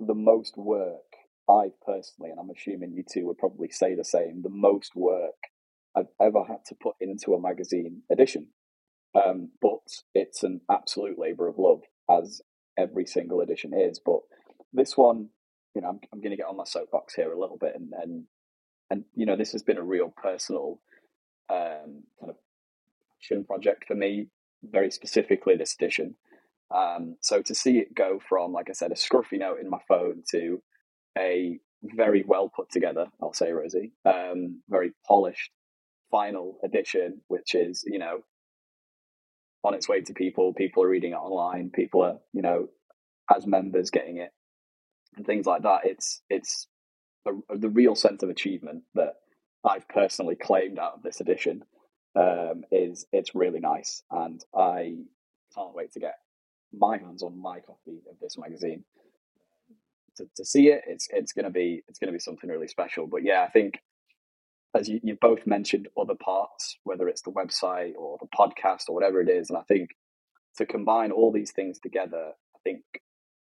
the 0.00 0.14
most 0.14 0.56
work 0.56 1.12
i 1.48 1.68
personally 1.84 2.30
and 2.30 2.40
i'm 2.40 2.50
assuming 2.50 2.92
you 2.92 3.04
two 3.06 3.26
would 3.26 3.38
probably 3.38 3.68
say 3.68 3.94
the 3.94 4.04
same 4.04 4.40
the 4.42 4.48
most 4.48 4.92
work 4.96 5.34
i've 5.94 6.08
ever 6.20 6.44
had 6.48 6.64
to 6.66 6.74
put 6.74 6.94
into 7.00 7.34
a 7.34 7.40
magazine 7.40 8.02
edition 8.10 8.48
um, 9.14 9.50
but 9.60 10.02
it's 10.14 10.42
an 10.42 10.60
absolute 10.70 11.18
labor 11.18 11.48
of 11.48 11.58
love 11.58 11.82
as 12.10 12.40
every 12.78 13.06
single 13.06 13.40
edition 13.40 13.72
is 13.74 14.00
but 14.04 14.20
this 14.72 14.96
one 14.96 15.28
you 15.74 15.82
know 15.82 15.88
i'm, 15.88 16.00
I'm 16.12 16.20
going 16.20 16.30
to 16.30 16.36
get 16.36 16.46
on 16.46 16.56
my 16.56 16.64
soapbox 16.64 17.14
here 17.14 17.32
a 17.32 17.38
little 17.38 17.58
bit 17.58 17.74
and 17.74 17.92
and 18.00 18.24
and 18.90 19.04
you 19.14 19.26
know 19.26 19.36
this 19.36 19.52
has 19.52 19.62
been 19.62 19.78
a 19.78 19.82
real 19.82 20.12
personal 20.22 20.80
um, 21.50 22.04
kind 22.18 22.30
of 22.30 22.36
passion 23.20 23.44
project 23.44 23.84
for 23.86 23.94
me, 23.94 24.28
very 24.62 24.90
specifically 24.90 25.56
this 25.56 25.74
edition. 25.74 26.14
Um, 26.74 27.16
so 27.20 27.42
to 27.42 27.54
see 27.54 27.78
it 27.78 27.94
go 27.94 28.20
from, 28.28 28.52
like 28.52 28.70
I 28.70 28.72
said, 28.72 28.92
a 28.92 28.94
scruffy 28.94 29.38
note 29.38 29.60
in 29.60 29.68
my 29.68 29.80
phone 29.88 30.22
to 30.30 30.62
a 31.18 31.58
very 31.82 32.24
well 32.26 32.50
put 32.54 32.70
together, 32.70 33.06
I'll 33.20 33.34
say, 33.34 33.52
Rosie, 33.52 33.92
um, 34.04 34.62
very 34.68 34.92
polished 35.06 35.50
final 36.10 36.58
edition, 36.64 37.20
which 37.28 37.54
is, 37.54 37.84
you 37.86 37.98
know, 37.98 38.20
on 39.64 39.74
its 39.74 39.88
way 39.88 40.00
to 40.00 40.12
people. 40.12 40.52
People 40.52 40.82
are 40.82 40.88
reading 40.88 41.12
it 41.12 41.16
online. 41.16 41.70
People 41.70 42.02
are, 42.02 42.18
you 42.32 42.42
know, 42.42 42.68
as 43.34 43.46
members 43.46 43.90
getting 43.90 44.18
it 44.18 44.32
and 45.16 45.26
things 45.26 45.46
like 45.46 45.62
that. 45.62 45.80
It's 45.84 46.22
it's 46.28 46.66
a, 47.26 47.32
the 47.56 47.68
real 47.68 47.94
sense 47.94 48.22
of 48.22 48.30
achievement 48.30 48.82
that 48.94 49.14
I've 49.64 49.88
personally 49.88 50.36
claimed 50.36 50.78
out 50.78 50.94
of 50.94 51.02
this 51.02 51.20
edition 51.20 51.62
um, 52.16 52.64
is 52.70 53.06
it's 53.12 53.34
really 53.34 53.60
nice, 53.60 54.02
and 54.10 54.44
I 54.54 54.96
can't 55.54 55.74
wait 55.74 55.92
to 55.92 56.00
get 56.00 56.16
my 56.72 56.98
hands 56.98 57.22
on 57.22 57.40
my 57.40 57.60
copy 57.60 58.00
of 58.10 58.16
this 58.20 58.38
magazine 58.38 58.84
to, 60.16 60.26
to 60.36 60.44
see 60.44 60.68
it. 60.68 60.82
It's 60.86 61.08
it's 61.12 61.32
gonna 61.32 61.50
be 61.50 61.82
it's 61.88 61.98
gonna 61.98 62.12
be 62.12 62.18
something 62.18 62.50
really 62.50 62.68
special. 62.68 63.06
But 63.06 63.22
yeah, 63.22 63.42
I 63.42 63.50
think 63.50 63.80
as 64.74 64.88
you, 64.88 65.00
you 65.02 65.16
both 65.20 65.46
mentioned 65.46 65.88
other 65.98 66.14
parts, 66.14 66.78
whether 66.84 67.08
it's 67.08 67.22
the 67.22 67.30
website 67.30 67.94
or 67.96 68.18
the 68.20 68.28
podcast 68.28 68.88
or 68.88 68.94
whatever 68.94 69.20
it 69.20 69.28
is, 69.28 69.50
and 69.50 69.58
I 69.58 69.62
think 69.62 69.90
to 70.56 70.66
combine 70.66 71.12
all 71.12 71.32
these 71.32 71.52
things 71.52 71.78
together, 71.78 72.32
I 72.54 72.58
think 72.64 72.82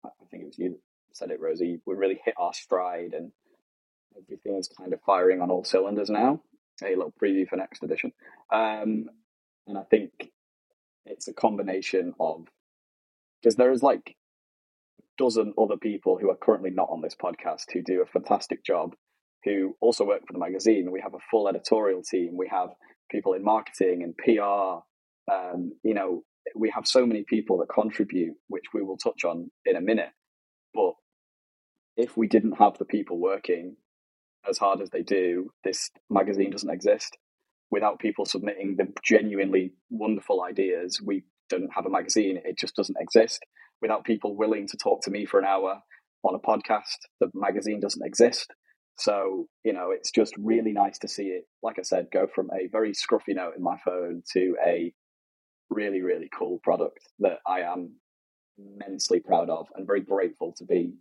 I 0.05 0.11
think 0.31 0.43
it 0.43 0.47
was 0.47 0.59
you 0.59 0.79
said 1.13 1.31
it, 1.31 1.41
Rosie. 1.41 1.81
We 1.87 1.95
really 1.95 2.21
hit 2.25 2.35
our 2.39 2.55
stride 2.55 3.13
and 3.13 3.33
everything 4.17 4.57
is 4.57 4.69
kind 4.69 4.93
of 4.93 5.01
firing 5.03 5.41
on 5.41 5.51
all 5.51 5.65
cylinders 5.65 6.11
now. 6.11 6.41
A 6.83 6.91
little 6.91 7.13
preview 7.21 7.49
for 7.49 7.57
next 7.57 7.83
edition. 7.83 8.13
Um, 8.53 9.11
and 9.67 9.77
I 9.77 9.83
think 9.83 10.31
it's 11.07 11.27
a 11.27 11.33
combination 11.33 12.15
of 12.21 12.47
because 13.43 13.57
there 13.57 13.73
is 13.73 13.83
like 13.83 14.17
a 15.01 15.03
dozen 15.17 15.55
other 15.59 15.77
people 15.77 16.19
who 16.19 16.31
are 16.31 16.37
currently 16.37 16.71
not 16.71 16.89
on 16.91 17.01
this 17.01 17.17
podcast 17.21 17.73
who 17.73 17.83
do 17.83 18.03
a 18.03 18.07
fantastic 18.07 18.65
job 18.65 18.95
who 19.45 19.77
also 19.81 20.05
work 20.05 20.23
for 20.27 20.33
the 20.33 20.39
magazine. 20.39 20.91
We 20.91 21.01
have 21.01 21.15
a 21.15 21.25
full 21.31 21.49
editorial 21.49 22.03
team. 22.03 22.37
We 22.37 22.49
have 22.49 22.71
people 23.11 23.35
in 23.35 23.45
marketing 23.45 24.03
and 24.03 24.17
PR. 24.17 24.83
Um, 25.33 25.73
you 25.83 25.95
know, 25.95 26.23
we 26.55 26.71
have 26.75 26.87
so 26.87 27.07
many 27.07 27.25
people 27.29 27.59
that 27.59 27.69
contribute, 27.73 28.35
which 28.49 28.65
we 28.73 28.83
will 28.83 28.97
touch 28.97 29.25
on 29.25 29.51
in 29.65 29.77
a 29.77 29.81
minute. 29.81 30.11
But 30.75 30.95
if 31.97 32.17
we 32.17 32.29
didn't 32.29 32.59
have 32.59 32.79
the 32.79 32.85
people 32.85 33.19
working 33.19 33.77
as 34.49 34.59
hard 34.59 34.81
as 34.81 34.91
they 34.91 35.03
do, 35.03 35.51
this 35.65 35.91
magazine 36.09 36.51
doesn't 36.51 36.71
exist. 36.71 37.17
Without 37.71 37.99
people 37.99 38.25
submitting 38.25 38.77
the 38.77 38.89
genuinely 39.05 39.75
wonderful 39.91 40.43
ideas, 40.43 41.01
we 41.05 41.25
don't 41.51 41.71
have 41.75 41.87
a 41.87 41.91
magazine. 41.91 42.41
It 42.45 42.59
just 42.59 42.75
doesn't 42.77 42.97
exist. 42.99 43.45
Without 43.83 44.05
people 44.05 44.37
willing 44.37 44.67
to 44.69 44.77
talk 44.77 45.03
to 45.03 45.11
me 45.11 45.27
for 45.27 45.39
an 45.39 45.47
hour 45.47 45.81
on 46.25 46.35
a 46.35 46.39
podcast, 46.39 46.97
the 47.21 47.31
magazine 47.35 47.81
doesn't 47.81 48.05
exist. 48.05 48.53
So, 48.99 49.47
you 49.65 49.73
know, 49.73 49.91
it's 49.93 50.11
just 50.11 50.35
really 50.37 50.73
nice 50.73 50.99
to 50.99 51.09
see 51.09 51.29
it, 51.29 51.45
like 51.63 51.79
I 51.79 51.83
said, 51.83 52.09
go 52.13 52.27
from 52.27 52.51
a 52.53 52.67
very 52.67 52.93
scruffy 52.93 53.35
note 53.35 53.55
in 53.57 53.63
my 53.63 53.79
phone 53.85 54.23
to 54.33 54.57
a 54.65 54.93
really, 55.71 56.03
really 56.03 56.29
cool 56.37 56.59
product 56.65 56.99
that 57.21 57.39
I 57.47 57.61
am 57.61 57.95
immensely 58.59 59.21
proud 59.21 59.51
of 59.51 59.69
and 59.77 59.87
very 59.87 60.01
grateful 60.01 60.53
to 60.59 60.65
be 60.65 60.95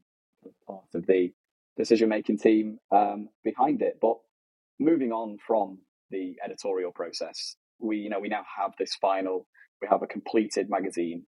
part 0.68 0.84
of 0.94 1.08
the 1.08 1.34
decision 1.76 2.10
making 2.10 2.38
team 2.38 2.80
um, 2.92 3.30
behind 3.44 3.82
it. 3.82 3.98
But 4.02 4.18
moving 4.80 5.12
on 5.12 5.38
from 5.46 5.80
the 6.12 6.36
editorial 6.44 6.92
process, 6.92 7.56
we 7.80 7.98
you 7.98 8.10
know 8.10 8.20
we 8.20 8.30
now 8.30 8.44
have 8.60 8.74
this 8.78 8.96
final, 8.96 9.48
we 9.82 9.88
have 9.90 10.04
a 10.04 10.08
completed 10.08 10.70
magazine, 10.70 11.26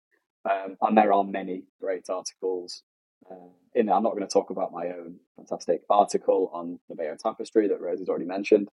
um, 0.50 0.78
and 0.82 0.98
there 0.98 1.14
are 1.14 1.24
many 1.24 1.64
great 1.82 2.06
articles. 2.10 2.84
Uh, 3.30 3.59
in. 3.74 3.90
I'm 3.90 4.04
not 4.04 4.14
going 4.14 4.28
to 4.28 4.32
talk 4.32 4.50
about 4.50 4.72
my 4.72 4.88
own 4.88 5.18
fantastic 5.36 5.82
article 5.90 6.50
on 6.54 6.80
the 6.90 6.96
Bayeux 6.96 7.18
Tapestry 7.22 7.68
that 7.68 7.82
Rose 7.82 8.00
has 8.00 8.10
already 8.10 8.26
mentioned. 8.26 8.68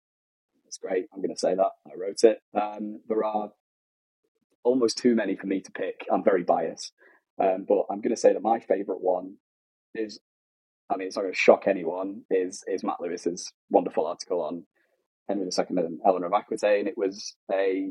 It's 0.66 0.78
great. 0.78 1.06
I'm 1.12 1.20
going 1.20 1.34
to 1.34 1.38
say 1.38 1.54
that 1.54 1.70
I 1.86 1.94
wrote 1.96 2.24
it. 2.24 2.40
Um, 2.54 3.00
there 3.08 3.24
are 3.24 3.50
almost 4.64 4.98
too 4.98 5.14
many 5.14 5.36
for 5.36 5.46
me 5.46 5.60
to 5.60 5.70
pick. 5.70 6.06
I'm 6.10 6.24
very 6.24 6.42
biased, 6.42 6.92
um, 7.40 7.64
but 7.68 7.84
I'm 7.90 8.00
going 8.00 8.14
to 8.14 8.20
say 8.20 8.32
that 8.32 8.42
my 8.42 8.58
favourite 8.60 9.00
one 9.00 9.36
is 9.94 10.18
I 10.88 10.96
mean, 10.96 11.08
it's 11.08 11.16
not 11.16 11.22
going 11.22 11.32
to 11.32 11.38
shock 11.38 11.64
anyone, 11.66 12.22
is 12.30 12.62
is 12.68 12.84
Matt 12.84 13.00
Lewis's 13.00 13.52
wonderful 13.70 14.06
article 14.06 14.40
on 14.42 14.64
Henry 15.28 15.46
II 15.46 15.64
and 15.78 16.00
Eleanor 16.06 16.26
of 16.26 16.32
Aquitaine. 16.32 16.86
It 16.86 16.96
was 16.96 17.34
a 17.52 17.90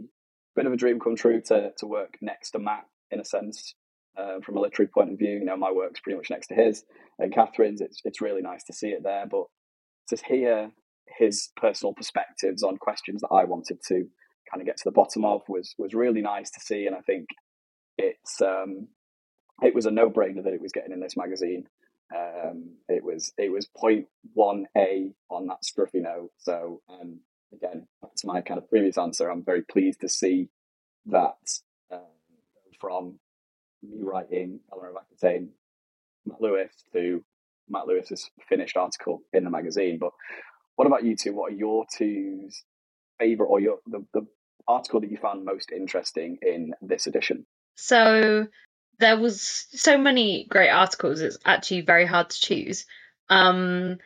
bit 0.55 0.65
of 0.65 0.71
a 0.73 0.77
dream 0.77 0.99
come 0.99 1.15
true 1.15 1.41
to 1.47 1.71
to 1.77 1.85
work 1.85 2.17
next 2.21 2.51
to 2.51 2.59
Matt 2.59 2.85
in 3.11 3.19
a 3.19 3.25
sense, 3.25 3.75
uh, 4.17 4.39
from 4.41 4.57
a 4.57 4.61
literary 4.61 4.89
point 4.89 5.11
of 5.11 5.19
view. 5.19 5.31
You 5.31 5.45
know, 5.45 5.57
my 5.57 5.71
work's 5.71 5.99
pretty 5.99 6.17
much 6.17 6.29
next 6.29 6.47
to 6.47 6.55
his, 6.55 6.83
and 7.19 7.33
Katherine's. 7.33 7.81
It's 7.81 8.01
it's 8.05 8.21
really 8.21 8.41
nice 8.41 8.63
to 8.65 8.73
see 8.73 8.89
it 8.89 9.03
there, 9.03 9.25
but 9.29 9.45
to 10.09 10.17
hear 10.27 10.71
his 11.17 11.49
personal 11.55 11.93
perspectives 11.93 12.63
on 12.63 12.77
questions 12.77 13.21
that 13.21 13.33
I 13.33 13.43
wanted 13.45 13.79
to 13.87 14.05
kind 14.51 14.61
of 14.61 14.65
get 14.65 14.77
to 14.77 14.83
the 14.85 14.91
bottom 14.91 15.25
of 15.25 15.41
was 15.47 15.75
was 15.77 15.93
really 15.93 16.21
nice 16.21 16.51
to 16.51 16.59
see, 16.59 16.85
and 16.85 16.95
I 16.95 17.01
think 17.01 17.27
it's 17.97 18.41
um, 18.41 18.87
it 19.61 19.73
was 19.73 19.85
a 19.85 19.91
no 19.91 20.09
brainer 20.09 20.43
that 20.43 20.53
it 20.53 20.61
was 20.61 20.71
getting 20.71 20.91
in 20.91 20.99
this 20.99 21.17
magazine. 21.17 21.65
Um, 22.15 22.75
it 22.87 23.03
was 23.03 23.33
it 23.37 23.51
was 23.51 23.67
point 23.67 24.07
one 24.33 24.65
a 24.77 25.11
on 25.29 25.47
that 25.47 25.63
scruffy 25.63 26.01
note. 26.01 26.31
So 26.37 26.81
um, 26.89 27.19
again, 27.53 27.87
to 28.17 28.27
my 28.27 28.41
kind 28.41 28.57
of 28.57 28.69
previous 28.69 28.97
answer, 28.97 29.29
I'm 29.29 29.43
very 29.43 29.63
pleased 29.63 30.01
to 30.01 30.09
see 30.09 30.49
that 31.07 31.59
um, 31.91 32.01
from 32.79 33.19
me 33.89 34.01
writing 34.01 34.59
Eleanor 34.71 34.91
of 34.91 34.97
Aquitaine, 34.97 35.49
Matt 36.25 36.41
Lewis 36.41 36.71
to 36.93 37.23
Matt 37.69 37.87
Lewis's 37.87 38.29
finished 38.47 38.77
article 38.77 39.21
in 39.33 39.43
the 39.43 39.49
magazine. 39.49 39.97
But 39.99 40.11
what 40.75 40.87
about 40.87 41.03
you 41.03 41.15
two? 41.15 41.33
What 41.33 41.51
are 41.53 41.55
your 41.55 41.85
two's 41.95 42.63
favorite 43.19 43.47
or 43.47 43.59
your 43.59 43.79
the, 43.87 44.05
the 44.13 44.27
article 44.67 45.01
that 45.01 45.11
you 45.11 45.17
found 45.17 45.45
most 45.45 45.71
interesting 45.71 46.37
in 46.41 46.73
this 46.81 47.07
edition? 47.07 47.45
So 47.75 48.47
there 48.99 49.19
was 49.19 49.67
so 49.71 49.97
many 49.97 50.47
great 50.49 50.69
articles. 50.69 51.21
It's 51.21 51.37
actually 51.45 51.81
very 51.81 52.05
hard 52.05 52.29
to 52.29 52.39
choose. 52.39 52.85
Um, 53.29 53.97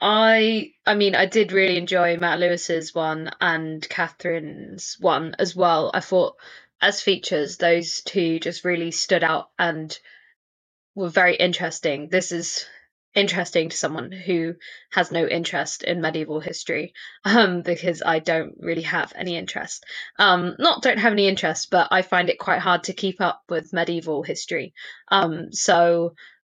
I 0.00 0.72
I 0.86 0.94
mean 0.94 1.14
I 1.14 1.26
did 1.26 1.52
really 1.52 1.76
enjoy 1.76 2.16
Matt 2.16 2.38
Lewis's 2.38 2.94
one 2.94 3.30
and 3.40 3.86
Katherine's 3.88 4.96
one 5.00 5.34
as 5.38 5.56
well. 5.56 5.90
I 5.92 6.00
thought 6.00 6.36
as 6.80 7.02
features 7.02 7.56
those 7.56 8.02
two 8.02 8.38
just 8.38 8.64
really 8.64 8.90
stood 8.90 9.24
out 9.24 9.50
and 9.58 9.98
were 10.94 11.08
very 11.10 11.36
interesting. 11.36 12.08
This 12.10 12.32
is 12.32 12.66
interesting 13.14 13.68
to 13.70 13.76
someone 13.76 14.12
who 14.12 14.54
has 14.92 15.10
no 15.10 15.26
interest 15.26 15.82
in 15.82 16.00
medieval 16.00 16.40
history 16.40 16.92
um, 17.24 17.62
because 17.62 18.02
I 18.04 18.20
don't 18.20 18.54
really 18.60 18.82
have 18.82 19.12
any 19.16 19.36
interest. 19.36 19.84
Um, 20.18 20.56
not 20.58 20.82
don't 20.82 20.98
have 20.98 21.12
any 21.12 21.28
interest, 21.28 21.70
but 21.70 21.88
I 21.90 22.02
find 22.02 22.30
it 22.30 22.38
quite 22.38 22.60
hard 22.60 22.84
to 22.84 22.92
keep 22.94 23.20
up 23.20 23.42
with 23.48 23.72
medieval 23.72 24.22
history. 24.22 24.74
Um, 25.10 25.52
so 25.52 26.14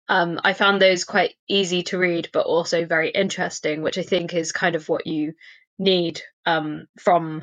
um, 0.08 0.40
I 0.44 0.54
found 0.54 0.82
those 0.82 1.04
quite 1.04 1.34
easy 1.48 1.84
to 1.84 1.98
read, 1.98 2.30
but 2.32 2.46
also 2.46 2.84
very 2.84 3.10
interesting, 3.10 3.82
which 3.82 3.98
I 3.98 4.02
think 4.02 4.34
is 4.34 4.52
kind 4.52 4.74
of 4.76 4.88
what 4.88 5.06
you 5.06 5.34
need 5.78 6.20
um, 6.46 6.86
from 6.98 7.42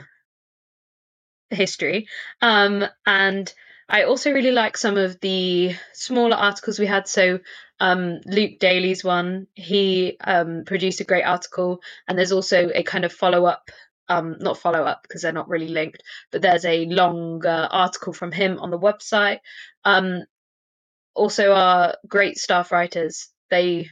history. 1.49 2.07
Um, 2.41 2.85
and 3.05 3.51
I 3.89 4.03
also 4.03 4.31
really 4.31 4.51
like 4.51 4.77
some 4.77 4.97
of 4.97 5.19
the 5.21 5.75
smaller 5.93 6.35
articles 6.35 6.79
we 6.79 6.85
had. 6.85 7.07
So 7.07 7.39
um, 7.79 8.19
Luke 8.25 8.59
Daly's 8.59 9.03
one, 9.03 9.47
he 9.53 10.17
um, 10.23 10.63
produced 10.65 10.99
a 10.99 11.05
great 11.05 11.23
article, 11.23 11.81
and 12.07 12.17
there's 12.17 12.31
also 12.31 12.69
a 12.73 12.83
kind 12.83 13.05
of 13.05 13.13
follow 13.13 13.45
up. 13.45 13.69
Um, 14.09 14.37
not 14.39 14.57
follow 14.57 14.83
up 14.83 15.03
because 15.03 15.21
they're 15.21 15.33
not 15.33 15.49
really 15.49 15.67
linked, 15.67 16.01
but 16.31 16.41
there's 16.41 16.63
a 16.63 16.85
longer 16.85 17.67
article 17.69 18.13
from 18.13 18.31
him 18.31 18.57
on 18.57 18.71
the 18.71 18.79
website. 18.79 19.39
Um, 19.83 20.23
also, 21.13 21.51
our 21.51 21.95
great 22.07 22.37
staff 22.37 22.71
writers, 22.71 23.27
they 23.49 23.89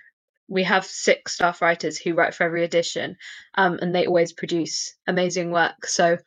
we 0.47 0.63
have 0.63 0.85
six 0.85 1.33
staff 1.33 1.61
writers 1.61 1.97
who 1.97 2.13
write 2.13 2.33
for 2.33 2.45
every 2.45 2.63
edition, 2.63 3.17
um, 3.55 3.79
and 3.81 3.93
they 3.93 4.05
always 4.05 4.31
produce 4.31 4.95
amazing 5.05 5.51
work. 5.51 5.85
So 5.85 6.17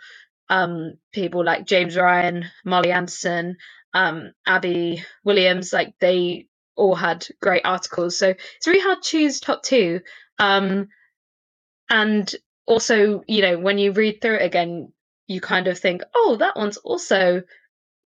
um, 0.49 0.95
people 1.13 1.45
like 1.45 1.67
James 1.67 1.97
Ryan, 1.97 2.47
Molly 2.65 2.93
Anderson, 2.93 3.57
um, 3.95 4.33
Abby 4.47 5.05
Williams, 5.25 5.73
like 5.73 5.95
they 6.01 6.47
all 6.77 6.95
had 6.95 7.27
great 7.43 7.63
articles. 7.65 8.17
So 8.17 8.29
it's 8.29 8.67
really 8.67 8.81
hard 8.81 9.03
to 9.03 9.09
choose 9.09 9.41
top 9.41 9.63
two. 9.63 10.01
Um, 10.39 10.89
and 11.91 12.33
also, 12.67 13.23
you 13.27 13.43
know, 13.43 13.59
when 13.59 13.79
you 13.79 13.93
read 13.93 14.21
through 14.21 14.37
it 14.37 14.43
again, 14.43 14.93
you 15.27 15.41
kind 15.41 15.67
of 15.67 15.79
think, 15.79 16.03
oh, 16.15 16.37
that 16.39 16.57
one's 16.57 16.77
also 16.79 17.43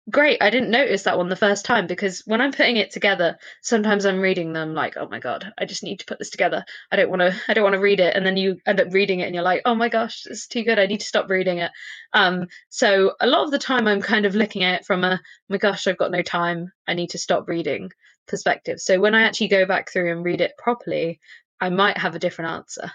great. 0.08 0.42
I 0.42 0.50
didn't 0.50 0.70
notice 0.70 1.02
that 1.02 1.18
one 1.18 1.28
the 1.28 1.36
first 1.36 1.64
time 1.64 1.86
because 1.86 2.22
when 2.26 2.40
I'm 2.40 2.52
putting 2.52 2.76
it 2.76 2.90
together, 2.90 3.38
sometimes 3.62 4.06
I'm 4.06 4.20
reading 4.20 4.52
them 4.52 4.74
like, 4.74 4.96
oh 4.96 5.08
my 5.08 5.18
god, 5.18 5.52
I 5.58 5.64
just 5.64 5.82
need 5.82 5.98
to 6.00 6.06
put 6.06 6.18
this 6.18 6.30
together. 6.30 6.64
I 6.90 6.96
don't 6.96 7.10
want 7.10 7.20
to. 7.20 7.34
I 7.48 7.54
don't 7.54 7.64
want 7.64 7.74
to 7.74 7.80
read 7.80 8.00
it, 8.00 8.16
and 8.16 8.24
then 8.24 8.36
you 8.36 8.58
end 8.66 8.80
up 8.80 8.92
reading 8.92 9.20
it, 9.20 9.24
and 9.24 9.34
you're 9.34 9.44
like, 9.44 9.62
oh 9.64 9.74
my 9.74 9.88
gosh, 9.88 10.26
it's 10.26 10.46
too 10.46 10.64
good. 10.64 10.78
I 10.78 10.86
need 10.86 11.00
to 11.00 11.06
stop 11.06 11.28
reading 11.28 11.58
it. 11.58 11.70
Um, 12.12 12.46
so 12.68 13.12
a 13.20 13.26
lot 13.26 13.44
of 13.44 13.50
the 13.50 13.58
time, 13.58 13.86
I'm 13.86 14.00
kind 14.00 14.26
of 14.26 14.34
looking 14.34 14.64
at 14.64 14.80
it 14.80 14.86
from 14.86 15.04
a, 15.04 15.20
oh 15.22 15.44
my 15.48 15.58
gosh, 15.58 15.86
I've 15.86 15.98
got 15.98 16.10
no 16.10 16.22
time. 16.22 16.72
I 16.86 16.94
need 16.94 17.10
to 17.10 17.18
stop 17.18 17.48
reading 17.48 17.90
perspective. 18.26 18.80
So 18.80 19.00
when 19.00 19.14
I 19.14 19.22
actually 19.22 19.48
go 19.48 19.66
back 19.66 19.90
through 19.90 20.12
and 20.12 20.24
read 20.24 20.40
it 20.40 20.52
properly, 20.56 21.20
I 21.60 21.70
might 21.70 21.98
have 21.98 22.14
a 22.14 22.20
different 22.20 22.52
answer. 22.52 22.90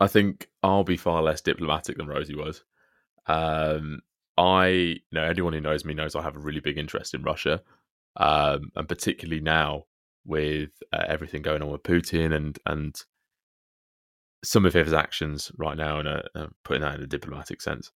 I 0.00 0.06
think 0.06 0.48
I'll 0.62 0.84
be 0.84 0.96
far 0.96 1.22
less 1.22 1.40
diplomatic 1.40 1.98
than 1.98 2.08
Rosie 2.08 2.34
was. 2.34 2.64
Um, 3.26 4.00
I 4.40 4.68
you 4.68 5.00
know 5.12 5.24
anyone 5.24 5.52
who 5.52 5.60
knows 5.60 5.84
me 5.84 5.92
knows 5.92 6.16
I 6.16 6.22
have 6.22 6.36
a 6.36 6.40
really 6.40 6.60
big 6.60 6.78
interest 6.78 7.12
in 7.14 7.22
Russia, 7.22 7.62
um, 8.16 8.72
and 8.74 8.88
particularly 8.88 9.40
now 9.40 9.84
with 10.24 10.70
uh, 10.92 11.04
everything 11.06 11.42
going 11.42 11.62
on 11.62 11.70
with 11.70 11.82
Putin 11.82 12.34
and 12.34 12.58
and 12.64 12.96
some 14.42 14.64
of 14.64 14.72
his 14.72 14.94
actions 14.94 15.52
right 15.58 15.76
now, 15.76 15.98
and 15.98 16.08
uh, 16.08 16.46
putting 16.64 16.80
that 16.80 16.94
in 16.94 17.02
a 17.02 17.06
diplomatic 17.06 17.60
sense. 17.60 17.92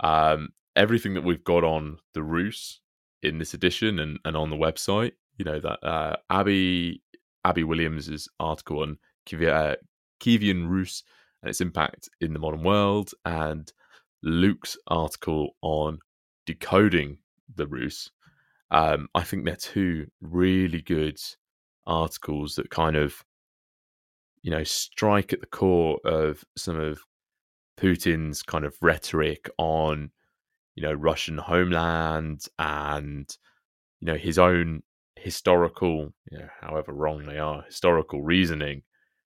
Um, 0.00 0.48
everything 0.74 1.14
that 1.14 1.22
we've 1.22 1.44
got 1.44 1.62
on 1.62 1.98
the 2.14 2.22
Rus 2.24 2.80
in 3.22 3.38
this 3.38 3.54
edition 3.54 4.00
and, 4.00 4.18
and 4.24 4.36
on 4.36 4.50
the 4.50 4.56
website, 4.56 5.12
you 5.38 5.44
know 5.44 5.60
that 5.60 5.86
uh, 5.86 6.16
Abby 6.28 7.02
Abby 7.44 7.62
Williams's 7.62 8.28
article 8.40 8.80
on 8.80 8.98
uh, 9.32 9.76
Kievan 10.20 10.68
Rus 10.68 11.04
and 11.40 11.50
its 11.50 11.60
impact 11.60 12.08
in 12.20 12.32
the 12.32 12.40
modern 12.40 12.64
world, 12.64 13.12
and 13.24 13.72
Luke's 14.24 14.76
article 14.88 15.50
on 15.62 15.98
decoding 16.46 17.18
the 17.54 17.66
Rus. 17.66 18.10
Um, 18.70 19.08
I 19.14 19.22
think 19.22 19.44
they're 19.44 19.56
two 19.56 20.06
really 20.20 20.80
good 20.80 21.18
articles 21.86 22.56
that 22.56 22.70
kind 22.70 22.96
of, 22.96 23.22
you 24.42 24.50
know, 24.50 24.64
strike 24.64 25.32
at 25.32 25.40
the 25.40 25.46
core 25.46 25.98
of 26.04 26.44
some 26.56 26.80
of 26.80 27.00
Putin's 27.78 28.42
kind 28.42 28.64
of 28.64 28.74
rhetoric 28.80 29.48
on, 29.58 30.10
you 30.74 30.82
know, 30.82 30.92
Russian 30.92 31.38
homeland 31.38 32.46
and, 32.58 33.36
you 34.00 34.06
know, 34.06 34.16
his 34.16 34.38
own 34.38 34.82
historical, 35.16 36.12
you 36.30 36.38
know, 36.38 36.48
however 36.60 36.92
wrong 36.92 37.26
they 37.26 37.38
are, 37.38 37.62
historical 37.62 38.22
reasoning 38.22 38.82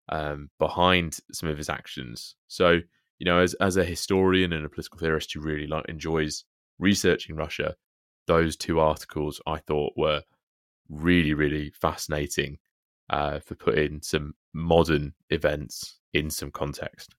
um, 0.09 0.50
behind 0.59 1.18
some 1.33 1.48
of 1.48 1.59
his 1.59 1.68
actions. 1.68 2.37
So, 2.48 2.81
you 3.22 3.30
know, 3.30 3.38
as 3.38 3.54
as 3.54 3.76
a 3.76 3.85
historian 3.85 4.52
and 4.52 4.66
a 4.66 4.68
political 4.68 4.98
theorist 4.98 5.32
who 5.32 5.40
really 5.40 5.68
like 5.68 5.85
enjoys 5.88 6.42
researching 6.80 7.37
Russia, 7.37 7.76
those 8.26 8.56
two 8.56 8.80
articles 8.80 9.40
I 9.46 9.58
thought 9.58 9.92
were 9.96 10.22
really 10.88 11.32
really 11.32 11.70
fascinating 11.70 12.58
uh, 13.11 13.38
for 13.38 13.54
putting 13.54 14.02
some 14.02 14.35
modern 14.52 15.14
events 15.30 16.00
in 16.12 16.30
some 16.30 16.50
context. 16.50 17.14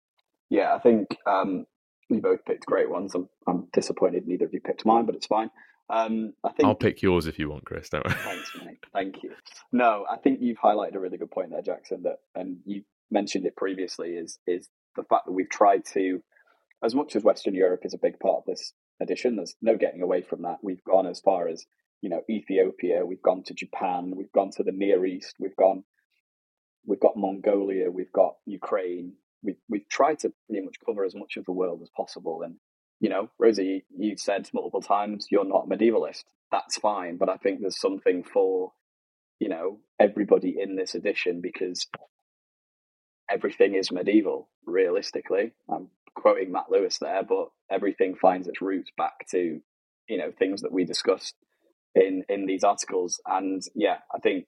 Yeah, 0.49 0.75
I 0.75 0.79
think 0.79 1.15
um, 1.25 1.67
we 2.09 2.19
both 2.19 2.43
picked 2.43 2.65
great 2.65 2.89
ones. 2.89 3.15
I'm, 3.15 3.29
I'm 3.47 3.69
disappointed 3.71 4.27
neither 4.27 4.43
of 4.43 4.53
you 4.53 4.59
picked 4.59 4.85
mine, 4.85 5.05
but 5.05 5.15
it's 5.15 5.27
fine. 5.27 5.51
Um, 5.89 6.33
I 6.43 6.49
think 6.49 6.67
I'll 6.67 6.75
pick 6.75 7.01
yours 7.01 7.27
if 7.27 7.39
you 7.39 7.49
want, 7.49 7.63
Chris. 7.63 7.87
Don't 7.87 8.05
worry. 8.05 8.15
Thanks, 8.15 8.51
mate. 8.57 8.83
Thank 8.91 9.23
you. 9.23 9.31
No, 9.71 10.05
I 10.11 10.17
think 10.17 10.39
you've 10.41 10.59
highlighted 10.59 10.95
a 10.95 10.99
really 10.99 11.17
good 11.17 11.31
point 11.31 11.51
there, 11.51 11.61
Jackson. 11.61 12.03
That 12.03 12.17
and 12.35 12.57
you 12.65 12.83
mentioned 13.09 13.45
it 13.45 13.55
previously 13.55 14.09
is 14.09 14.37
is 14.45 14.67
the 14.95 15.03
fact 15.03 15.25
that 15.25 15.34
we've 15.34 15.49
tried 15.49 15.86
to, 15.93 16.21
as 16.84 16.93
much 16.95 17.15
as 17.15 17.23
Western 17.23 17.56
Europe 17.56 17.82
is 17.84 17.93
a 17.93 17.99
big 17.99 18.19
part 18.19 18.38
of 18.38 18.45
this 18.45 18.73
edition, 19.01 19.36
there's 19.36 19.56
no 19.62 19.77
getting 19.77 20.01
away 20.01 20.21
from 20.21 20.41
that. 20.43 20.58
We've 20.62 20.84
gone 20.84 21.08
as 21.08 21.19
far 21.19 21.47
as, 21.47 21.65
you 22.01 22.10
know, 22.10 22.21
Ethiopia, 22.29 23.06
we've 23.06 23.21
gone 23.21 23.43
to 23.43 23.53
Japan, 23.53 24.13
we've 24.15 24.32
gone 24.32 24.51
to 24.58 24.63
the 24.63 24.71
Near 24.71 25.06
East, 25.06 25.36
we've 25.39 25.56
gone, 25.56 25.84
we've 26.86 26.99
got 26.99 27.17
Mongolia, 27.17 27.89
we've 27.89 28.12
got 28.12 28.36
Ukraine. 28.45 29.13
We've, 29.45 29.58
we've 29.67 29.89
tried 29.89 30.19
to 30.19 30.32
pretty 30.47 30.63
much 30.63 30.77
cover 30.86 31.03
as 31.03 31.15
much 31.15 31.36
of 31.36 31.45
the 31.45 31.51
world 31.51 31.82
as 31.82 31.89
possible. 31.95 32.43
And, 32.43 32.56
you 33.01 33.10
know, 33.10 33.29
Rosie, 33.38 33.84
you've 33.97 34.19
said 34.19 34.49
multiple 34.53 34.82
times 34.82 35.27
you're 35.29 35.43
not 35.43 35.65
a 35.65 35.69
medievalist. 35.69 36.23
That's 36.49 36.77
fine. 36.77 37.17
But 37.17 37.27
I 37.27 37.36
think 37.36 37.60
there's 37.60 37.79
something 37.79 38.23
for, 38.23 38.71
you 39.39 39.49
know, 39.49 39.79
everybody 39.99 40.56
in 40.58 40.77
this 40.77 40.95
edition 40.95 41.41
because 41.41 41.88
everything 43.34 43.76
is 43.76 43.91
medieval, 43.91 44.50
realistically. 44.65 45.54
I'm 45.69 45.89
quoting 46.15 46.52
Matt 46.52 46.69
Lewis 46.69 47.00
there, 47.00 47.24
but 47.24 47.50
everything 47.72 48.15
finds 48.15 48.48
its 48.48 48.62
roots 48.62 48.91
back 48.98 49.28
to, 49.32 49.60
you 50.08 50.17
know, 50.17 50.32
things 50.38 50.62
that 50.62 50.72
we 50.72 50.86
discussed 50.86 51.36
in 51.96 52.24
in 52.30 52.46
these 52.46 52.63
articles. 52.63 53.19
And 53.26 53.62
yeah, 53.76 53.98
I 54.13 54.19
think 54.19 54.46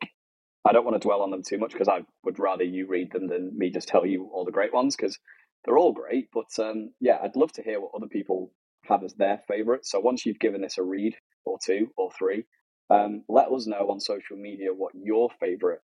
I 0.65 0.71
don't 0.71 0.85
want 0.85 0.99
to 0.99 1.05
dwell 1.05 1.21
on 1.21 1.31
them 1.31 1.43
too 1.43 1.57
much 1.57 1.71
because 1.71 1.87
I 1.87 2.05
would 2.23 2.39
rather 2.39 2.63
you 2.63 2.87
read 2.87 3.11
them 3.11 3.27
than 3.27 3.57
me 3.57 3.69
just 3.69 3.87
tell 3.87 4.05
you 4.05 4.29
all 4.33 4.45
the 4.45 4.51
great 4.51 4.73
ones 4.73 4.95
because 4.95 5.19
they're 5.63 5.77
all 5.77 5.93
great. 5.93 6.29
But 6.33 6.57
um, 6.59 6.91
yeah, 6.99 7.17
I'd 7.21 7.35
love 7.35 7.53
to 7.53 7.63
hear 7.63 7.79
what 7.79 7.91
other 7.95 8.07
people 8.07 8.51
have 8.83 9.03
as 9.03 9.13
their 9.13 9.41
favorite. 9.47 9.85
So 9.85 9.99
once 9.99 10.25
you've 10.25 10.39
given 10.39 10.61
this 10.61 10.77
a 10.77 10.83
read 10.83 11.15
or 11.43 11.57
two 11.63 11.89
or 11.97 12.11
three, 12.11 12.45
um, 12.89 13.23
let 13.27 13.51
us 13.51 13.65
know 13.65 13.89
on 13.89 13.99
social 13.99 14.37
media 14.37 14.69
what 14.73 14.93
your 14.95 15.29
favorite 15.39 15.81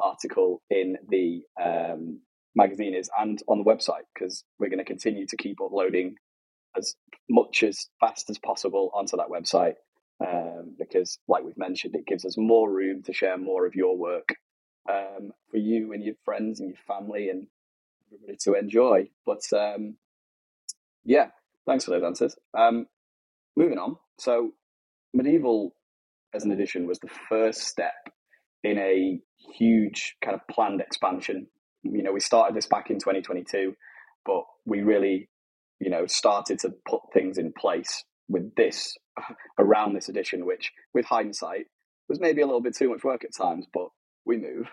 article 0.00 0.62
in 0.70 0.96
the 1.08 1.42
um, 1.62 2.20
magazine 2.54 2.94
is 2.94 3.10
and 3.18 3.42
on 3.48 3.58
the 3.58 3.64
website 3.64 4.04
because 4.14 4.44
we're 4.58 4.68
going 4.68 4.78
to 4.78 4.84
continue 4.84 5.26
to 5.26 5.36
keep 5.36 5.60
uploading 5.60 6.16
as 6.76 6.96
much 7.28 7.62
as 7.62 7.88
fast 8.00 8.30
as 8.30 8.38
possible 8.38 8.90
onto 8.94 9.16
that 9.16 9.28
website 9.28 9.74
um, 10.20 10.74
because, 10.78 11.18
like 11.28 11.44
we've 11.44 11.56
mentioned, 11.56 11.94
it 11.94 12.06
gives 12.06 12.24
us 12.24 12.36
more 12.36 12.70
room 12.70 13.02
to 13.02 13.12
share 13.12 13.36
more 13.36 13.66
of 13.66 13.74
your 13.74 13.96
work 13.96 14.36
um, 14.88 15.32
for 15.50 15.56
you 15.56 15.92
and 15.92 16.04
your 16.04 16.14
friends 16.24 16.60
and 16.60 16.68
your 16.68 16.78
family 16.86 17.28
and 17.28 17.46
everybody 18.12 18.38
to 18.42 18.54
enjoy. 18.54 19.08
But 19.26 19.42
um, 19.52 19.96
yeah, 21.04 21.28
thanks 21.66 21.84
for 21.84 21.90
those 21.92 22.04
answers. 22.04 22.36
Um, 22.56 22.86
moving 23.56 23.78
on. 23.78 23.96
So, 24.18 24.52
medieval 25.12 25.74
as 26.34 26.44
an 26.44 26.52
edition 26.52 26.86
was 26.86 26.98
the 27.00 27.10
first 27.28 27.62
step 27.62 28.08
in 28.62 28.78
a 28.78 29.20
huge 29.58 30.16
kind 30.22 30.34
of 30.34 30.46
planned 30.48 30.80
expansion 30.80 31.48
you 31.82 32.02
know, 32.02 32.12
we 32.12 32.20
started 32.20 32.56
this 32.56 32.66
back 32.66 32.90
in 32.90 32.98
2022, 32.98 33.74
but 34.24 34.44
we 34.64 34.82
really, 34.82 35.28
you 35.80 35.90
know, 35.90 36.06
started 36.06 36.58
to 36.60 36.70
put 36.88 37.00
things 37.12 37.38
in 37.38 37.52
place 37.52 38.04
with 38.28 38.54
this 38.56 38.96
around 39.58 39.94
this 39.94 40.08
edition, 40.08 40.46
which 40.46 40.72
with 40.94 41.06
hindsight 41.06 41.66
was 42.08 42.20
maybe 42.20 42.42
a 42.42 42.46
little 42.46 42.60
bit 42.60 42.76
too 42.76 42.90
much 42.90 43.04
work 43.04 43.24
at 43.24 43.34
times, 43.34 43.66
but 43.72 43.88
we 44.24 44.36
move. 44.36 44.68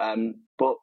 Um, 0.00 0.36
but 0.58 0.76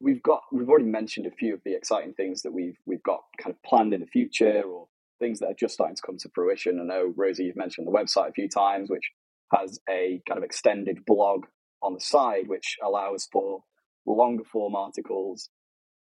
we've 0.00 0.22
got 0.22 0.42
we've 0.52 0.68
already 0.68 0.86
mentioned 0.86 1.26
a 1.26 1.30
few 1.30 1.54
of 1.54 1.60
the 1.64 1.74
exciting 1.74 2.12
things 2.14 2.42
that 2.42 2.52
we've 2.52 2.76
we've 2.86 3.02
got 3.02 3.20
kind 3.42 3.54
of 3.54 3.62
planned 3.62 3.94
in 3.94 4.00
the 4.00 4.06
future 4.06 4.62
or 4.62 4.86
things 5.18 5.38
that 5.40 5.46
are 5.46 5.54
just 5.58 5.74
starting 5.74 5.96
to 5.96 6.02
come 6.04 6.18
to 6.18 6.28
fruition. 6.34 6.78
I 6.80 6.84
know 6.84 7.12
Rosie, 7.16 7.44
you've 7.44 7.56
mentioned 7.56 7.86
the 7.86 7.92
website 7.92 8.28
a 8.28 8.32
few 8.32 8.48
times, 8.48 8.90
which 8.90 9.10
has 9.54 9.78
a 9.88 10.20
kind 10.28 10.38
of 10.38 10.44
extended 10.44 11.06
blog 11.06 11.46
on 11.82 11.94
the 11.94 12.00
side, 12.00 12.48
which 12.48 12.76
allows 12.84 13.28
for 13.32 13.62
longer 14.12 14.44
form 14.44 14.74
articles, 14.74 15.50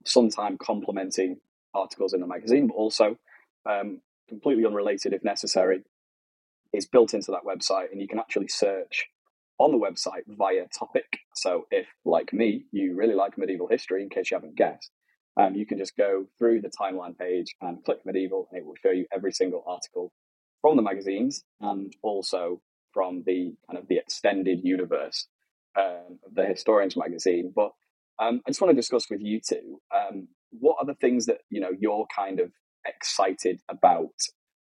sometimes 0.05 0.59
complementing 0.61 1.41
articles 1.75 2.13
in 2.15 2.21
the 2.21 2.27
magazine, 2.27 2.67
but 2.69 2.75
also 2.75 3.17
um, 3.69 4.01
completely 4.29 4.65
unrelated 4.65 5.13
if 5.13 5.25
necessary, 5.25 5.83
is 6.73 6.87
built 6.87 7.15
into 7.15 7.31
that 7.31 7.45
website. 7.45 7.91
And 7.93 8.01
you 8.01 8.09
can 8.09 8.19
actually 8.19 8.49
search 8.49 9.07
on 9.59 9.73
the 9.73 9.79
website 9.79 10.23
via 10.27 10.67
topic. 10.79 11.19
So 11.35 11.67
if, 11.71 11.87
like 12.05 12.33
me, 12.33 12.65
you 12.73 12.95
really 12.95 13.15
like 13.15 13.37
medieval 13.37 13.69
history, 13.69 14.03
in 14.03 14.09
case 14.09 14.31
you 14.31 14.37
haven't 14.37 14.57
guessed, 14.57 14.91
um, 15.37 15.55
you 15.55 15.67
can 15.67 15.79
just 15.79 15.97
go 15.97 16.27
through 16.39 16.61
the 16.61 16.71
timeline 16.71 17.17
page 17.17 17.55
and 17.61 17.85
click 17.85 17.99
medieval, 18.05 18.49
and 18.51 18.59
it 18.59 18.67
will 18.67 18.77
show 18.83 18.91
you 18.91 19.07
every 19.13 19.33
single 19.33 19.65
article 19.67 20.13
from 20.61 20.77
the 20.77 20.83
magazines 20.83 21.45
and 21.61 21.93
also 22.03 22.61
from 22.93 23.23
the 23.27 23.55
kind 23.69 23.79
of 23.79 23.87
the 23.89 23.97
extended 23.97 24.61
universe 24.65 25.29
um, 25.79 26.19
of 26.27 26.35
the 26.35 26.45
Historians 26.45 26.97
magazine. 26.97 27.53
But 27.55 27.73
um, 28.21 28.41
I 28.47 28.51
just 28.51 28.61
want 28.61 28.71
to 28.71 28.77
discuss 28.77 29.09
with 29.11 29.21
you 29.21 29.41
two 29.41 29.81
um, 29.95 30.29
what 30.51 30.77
are 30.81 30.87
the 30.87 30.95
things 30.95 31.27
that 31.27 31.39
you 31.51 31.61
know 31.61 31.71
you're 31.79 32.07
kind 32.15 32.41
of 32.41 32.51
excited 32.87 33.61
about 33.69 34.15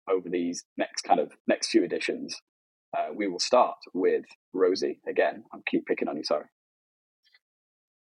over 0.09 0.29
these 0.29 0.63
next 0.77 1.01
kind 1.01 1.19
of 1.19 1.31
next 1.47 1.69
few 1.69 1.83
editions. 1.83 2.35
Uh, 2.97 3.09
we 3.13 3.27
will 3.27 3.39
start 3.39 3.77
with 3.93 4.25
Rosie 4.53 4.99
again. 5.07 5.43
I'm 5.53 5.61
keep 5.69 5.85
picking 5.85 6.07
on 6.07 6.17
you. 6.17 6.23
Sorry. 6.23 6.45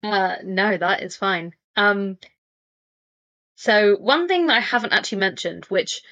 Uh, 0.02 0.36
no, 0.44 0.76
that 0.76 1.02
is 1.02 1.16
fine. 1.16 1.52
Um, 1.76 2.18
so 3.56 3.96
one 3.96 4.28
thing 4.28 4.46
that 4.46 4.56
I 4.56 4.60
haven't 4.60 4.92
actually 4.92 5.18
mentioned, 5.18 5.64
which 5.66 6.02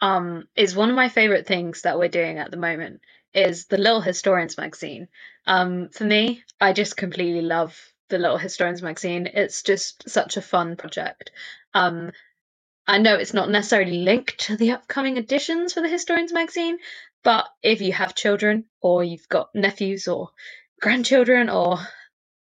um 0.00 0.48
is 0.56 0.74
one 0.74 0.90
of 0.90 0.96
my 0.96 1.08
favorite 1.08 1.46
things 1.46 1.82
that 1.82 1.98
we're 1.98 2.08
doing 2.08 2.38
at 2.38 2.50
the 2.50 2.56
moment, 2.56 3.00
is 3.34 3.66
the 3.66 3.78
Little 3.78 4.00
Historians 4.00 4.56
magazine. 4.58 5.08
Um, 5.46 5.88
for 5.90 6.04
me, 6.04 6.42
I 6.60 6.72
just 6.72 6.96
completely 6.96 7.42
love 7.42 7.91
the 8.12 8.18
Little 8.18 8.38
Historians 8.38 8.82
magazine. 8.82 9.26
It's 9.26 9.62
just 9.62 10.08
such 10.08 10.36
a 10.36 10.42
fun 10.42 10.76
project. 10.76 11.32
Um, 11.72 12.12
I 12.86 12.98
know 12.98 13.16
it's 13.16 13.32
not 13.32 13.50
necessarily 13.50 13.98
linked 13.98 14.38
to 14.40 14.56
the 14.56 14.72
upcoming 14.72 15.16
editions 15.16 15.72
for 15.72 15.80
the 15.80 15.88
Historians 15.88 16.32
magazine, 16.32 16.78
but 17.24 17.48
if 17.62 17.80
you 17.80 17.92
have 17.92 18.14
children 18.14 18.66
or 18.82 19.02
you've 19.02 19.28
got 19.28 19.54
nephews 19.54 20.08
or 20.08 20.28
grandchildren 20.80 21.48
or 21.48 21.78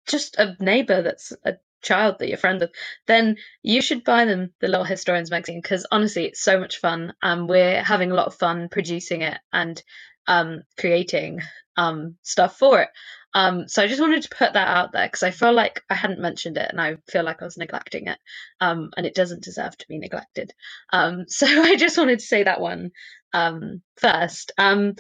just 0.08 0.38
a 0.38 0.58
neighbor 0.60 1.04
that's 1.04 1.32
a 1.46 1.58
child 1.84 2.18
that 2.20 2.28
you're 2.28 2.38
friends 2.40 2.62
with, 2.62 2.72
then 3.06 3.38
you 3.62 3.82
should 3.82 4.04
buy 4.04 4.26
them 4.26 4.52
the 4.62 4.68
Little 4.68 4.84
Historians 4.84 5.30
magazine 5.30 5.62
because 5.62 5.86
honestly, 5.92 6.26
it's 6.26 6.42
so 6.42 6.60
much 6.60 6.78
fun 6.78 7.14
and 7.22 7.48
we're 7.48 7.84
having 7.84 8.10
a 8.10 8.16
lot 8.16 8.28
of 8.28 8.34
fun 8.36 8.68
producing 8.68 9.22
it 9.22 9.38
and 9.54 9.84
um, 10.26 10.64
creating 10.80 11.42
um, 11.78 12.16
stuff 12.24 12.58
for 12.58 12.82
it. 12.82 12.90
Um, 13.34 13.68
so 13.68 13.82
I 13.82 13.88
just 13.88 14.02
wanted 14.02 14.24
to 14.24 14.36
put 14.36 14.54
that 14.54 14.68
out 14.68 14.92
there 14.92 15.08
because 15.08 15.24
I 15.24 15.32
feel 15.32 15.54
like 15.54 15.84
I 15.90 15.96
hadn't 15.96 16.20
mentioned 16.20 16.58
it 16.58 16.68
and 16.70 16.82
I 16.82 16.98
feel 17.10 17.24
like 17.24 17.42
I 17.42 17.46
was 17.46 17.58
neglecting 17.58 18.08
it. 18.08 18.18
Um, 18.60 18.92
and 18.98 19.06
it 19.06 19.16
doesn't 19.16 19.44
deserve 19.44 19.78
to 19.78 19.88
be 19.88 19.98
neglected. 19.98 20.54
Um, 20.92 21.26
so 21.28 21.48
I 21.48 21.76
just 21.76 21.98
wanted 21.98 22.20
to 22.20 22.26
say 22.26 22.44
that 22.44 22.62
one 22.62 22.92
um, 23.34 23.82
first. 23.98 24.52
Um, 24.58 24.96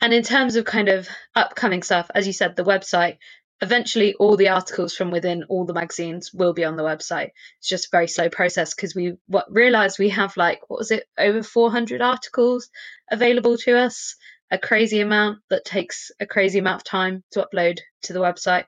and 0.00 0.12
in 0.12 0.22
terms 0.22 0.56
of 0.56 0.64
kind 0.64 0.88
of 0.88 1.08
upcoming 1.34 1.82
stuff, 1.82 2.10
as 2.14 2.26
you 2.26 2.32
said, 2.32 2.54
the 2.54 2.64
website, 2.64 3.16
eventually 3.62 4.14
all 4.14 4.36
the 4.36 4.50
articles 4.50 4.94
from 4.94 5.10
within 5.10 5.44
all 5.48 5.64
the 5.64 5.72
magazines 5.72 6.32
will 6.34 6.52
be 6.52 6.64
on 6.64 6.76
the 6.76 6.82
website. 6.82 7.30
It's 7.58 7.68
just 7.68 7.86
a 7.86 7.90
very 7.90 8.08
slow 8.08 8.28
process 8.28 8.74
because 8.74 8.94
we 8.94 9.14
what 9.26 9.46
realized 9.50 9.98
we 9.98 10.10
have 10.10 10.36
like, 10.36 10.68
what 10.68 10.78
was 10.78 10.90
it, 10.90 11.04
over 11.16 11.42
400 11.42 12.02
articles 12.02 12.68
available 13.10 13.56
to 13.58 13.78
us 13.78 14.16
a 14.50 14.58
crazy 14.58 15.00
amount 15.00 15.40
that 15.50 15.64
takes 15.64 16.12
a 16.20 16.26
crazy 16.26 16.60
amount 16.60 16.82
of 16.82 16.84
time 16.84 17.24
to 17.32 17.46
upload 17.46 17.80
to 18.04 18.12
the 18.14 18.20
website. 18.20 18.66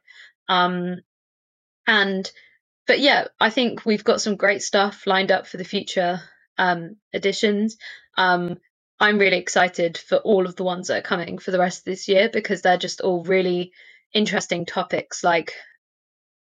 Um, 0.48 0.98
and 1.86 2.30
but 2.88 3.00
yeah, 3.00 3.28
I 3.40 3.50
think 3.50 3.86
we've 3.86 4.04
got 4.04 4.22
some 4.22 4.36
great 4.36 4.62
stuff 4.62 5.06
lined 5.08 5.32
up 5.32 5.48
for 5.48 5.58
the 5.58 5.64
future 5.64 6.20
um, 6.58 6.96
editions. 7.14 7.78
Um, 8.18 8.58
I'm 9.00 9.18
really 9.18 9.38
excited 9.38 9.98
for 9.98 10.18
all 10.18 10.46
of 10.46 10.56
the 10.56 10.64
ones 10.64 10.88
that 10.88 10.98
are 10.98 11.02
coming 11.08 11.38
for 11.38 11.52
the 11.52 11.60
rest 11.60 11.80
of 11.80 11.86
this 11.86 12.08
year 12.08 12.30
because 12.32 12.62
they're 12.62 12.78
just 12.78 13.02
all 13.02 13.24
really 13.24 13.72
interesting 14.14 14.66
topics 14.66 15.24
like 15.24 15.54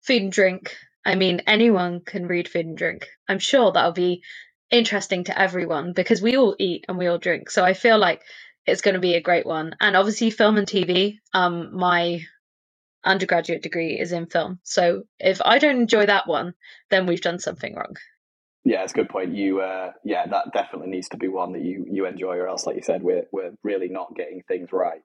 food 0.03 0.23
and 0.23 0.33
drink. 0.33 0.77
I 1.07 1.17
mean, 1.17 1.43
anyone 1.47 2.01
can 2.01 2.27
read 2.29 2.49
food 2.49 2.67
and 2.67 2.79
drink. 2.79 3.09
I'm 3.29 3.39
sure 3.41 3.73
that'll 3.73 3.93
be 3.93 4.23
interesting 4.71 5.25
to 5.25 5.39
everyone 5.41 5.93
because 5.95 6.23
we 6.23 6.37
all 6.37 6.57
eat 6.59 6.87
and 6.89 6.99
we 6.99 7.09
all 7.09 7.19
drink. 7.19 7.51
So 7.51 7.65
I 7.65 7.75
feel 7.75 7.99
like 7.99 8.23
it's 8.67 8.81
going 8.81 8.95
to 8.95 9.01
be 9.01 9.15
a 9.15 9.21
great 9.21 9.47
one. 9.47 9.75
And 9.81 9.97
obviously, 9.97 10.31
film 10.31 10.57
and 10.57 10.67
TV. 10.67 11.19
Um, 11.33 11.77
my 11.77 12.21
undergraduate 13.05 13.63
degree 13.63 13.99
is 13.99 14.13
in 14.13 14.27
film, 14.27 14.61
so 14.63 15.05
if 15.19 15.41
I 15.45 15.59
don't 15.59 15.81
enjoy 15.81 16.07
that 16.07 16.27
one, 16.27 16.55
then 16.91 17.07
we've 17.07 17.21
done 17.21 17.39
something 17.39 17.75
wrong. 17.75 17.97
Yeah, 18.65 18.83
it's 18.83 18.93
a 18.93 18.97
good 18.97 19.11
point. 19.11 19.35
You, 19.35 19.61
uh, 19.61 19.93
yeah, 20.05 20.27
that 20.27 20.55
definitely 20.55 20.89
needs 20.89 21.11
to 21.11 21.19
be 21.19 21.29
one 21.29 21.53
that 21.53 21.63
you 21.63 21.87
you 21.91 22.07
enjoy, 22.07 22.37
or 22.37 22.49
else, 22.49 22.65
like 22.67 22.77
you 22.77 22.83
said, 22.83 23.03
we're 23.03 23.25
we're 23.31 23.53
really 23.63 23.89
not 23.89 24.15
getting 24.17 24.43
things 24.49 24.71
right. 24.73 25.03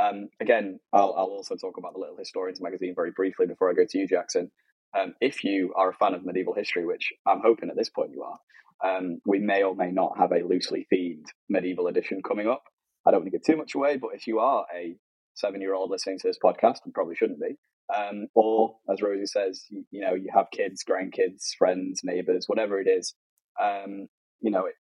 Um, 0.00 0.28
again, 0.40 0.80
I'll, 0.92 1.14
I'll 1.16 1.24
also 1.24 1.56
talk 1.56 1.76
about 1.78 1.94
the 1.94 1.98
Little 1.98 2.16
Historians 2.16 2.60
magazine 2.60 2.94
very 2.94 3.10
briefly 3.10 3.46
before 3.46 3.70
I 3.70 3.74
go 3.74 3.84
to 3.88 3.98
you, 3.98 4.06
Jackson. 4.06 4.50
Um, 4.98 5.14
if 5.20 5.44
you 5.44 5.72
are 5.76 5.90
a 5.90 5.94
fan 5.94 6.14
of 6.14 6.24
medieval 6.24 6.54
history, 6.54 6.84
which 6.86 7.12
I'm 7.26 7.40
hoping 7.42 7.70
at 7.70 7.76
this 7.76 7.90
point 7.90 8.10
you 8.12 8.22
are, 8.22 8.38
um, 8.82 9.20
we 9.26 9.38
may 9.38 9.62
or 9.62 9.74
may 9.74 9.90
not 9.90 10.18
have 10.18 10.32
a 10.32 10.44
loosely 10.46 10.86
themed 10.92 11.26
medieval 11.48 11.86
edition 11.86 12.22
coming 12.26 12.48
up. 12.48 12.64
I 13.06 13.10
don't 13.10 13.20
want 13.20 13.32
to 13.32 13.38
give 13.38 13.44
too 13.44 13.56
much 13.56 13.74
away, 13.74 13.96
but 13.96 14.10
if 14.14 14.26
you 14.26 14.38
are 14.40 14.66
a 14.74 14.96
seven 15.34 15.60
year 15.60 15.74
old 15.74 15.90
listening 15.90 16.18
to 16.18 16.28
this 16.28 16.38
podcast, 16.42 16.78
and 16.84 16.94
probably 16.94 17.16
shouldn't 17.16 17.40
be, 17.40 17.56
um, 17.94 18.26
or 18.34 18.76
as 18.92 19.02
Rosie 19.02 19.26
says, 19.26 19.64
you, 19.70 19.84
you, 19.90 20.00
know, 20.00 20.14
you 20.14 20.28
have 20.34 20.46
kids, 20.52 20.84
grandkids, 20.88 21.54
friends, 21.58 22.02
neighbors, 22.04 22.44
whatever 22.46 22.80
it 22.80 22.88
is, 22.88 23.14
um, 23.60 24.08
you 24.40 24.50
know, 24.50 24.66
it, 24.66 24.74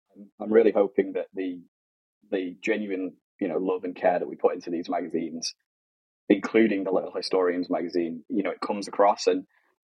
I'm 0.41 0.51
really 0.51 0.71
hoping 0.71 1.13
that 1.13 1.27
the 1.33 1.61
the 2.31 2.55
genuine, 2.61 3.13
you 3.39 3.47
know, 3.47 3.57
love 3.57 3.83
and 3.83 3.95
care 3.95 4.19
that 4.19 4.27
we 4.27 4.35
put 4.35 4.55
into 4.55 4.69
these 4.69 4.89
magazines, 4.89 5.53
including 6.27 6.83
the 6.83 6.91
Little 6.91 7.13
Historians 7.15 7.69
magazine, 7.69 8.23
you 8.29 8.43
know, 8.43 8.51
it 8.51 8.59
comes 8.59 8.87
across, 8.87 9.27
and 9.27 9.45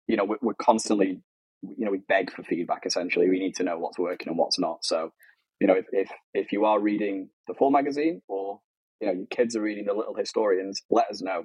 you 0.07 0.16
know, 0.16 0.24
we're, 0.24 0.38
we're 0.42 0.54
constantly, 0.54 1.22
you 1.62 1.85
know, 1.85 1.90
we 1.90 1.98
beg 2.09 2.33
for 2.33 2.42
feedback. 2.42 2.85
Essentially, 2.85 3.28
we 3.28 3.38
need 3.38 3.54
to 3.57 3.62
know 3.62 3.78
what's 3.78 3.98
working 3.98 4.28
and 4.28 4.38
what's 4.38 4.59
not. 4.59 4.85
So 4.85 5.12
you 5.61 5.66
know, 5.66 5.75
if, 5.75 5.87
if, 5.92 6.11
if 6.35 6.53
you 6.53 6.64
are 6.64 6.81
reading 6.81 7.31
the 7.47 7.55
full 7.55 7.71
magazine 7.71 8.23
or, 8.29 8.61
you 9.01 9.07
know, 9.07 9.12
your 9.12 9.27
kids 9.27 9.57
are 9.57 9.62
reading 9.62 9.87
the 9.87 9.94
little 9.94 10.14
historians, 10.14 10.83
let 10.90 11.09
us 11.11 11.23
know. 11.23 11.44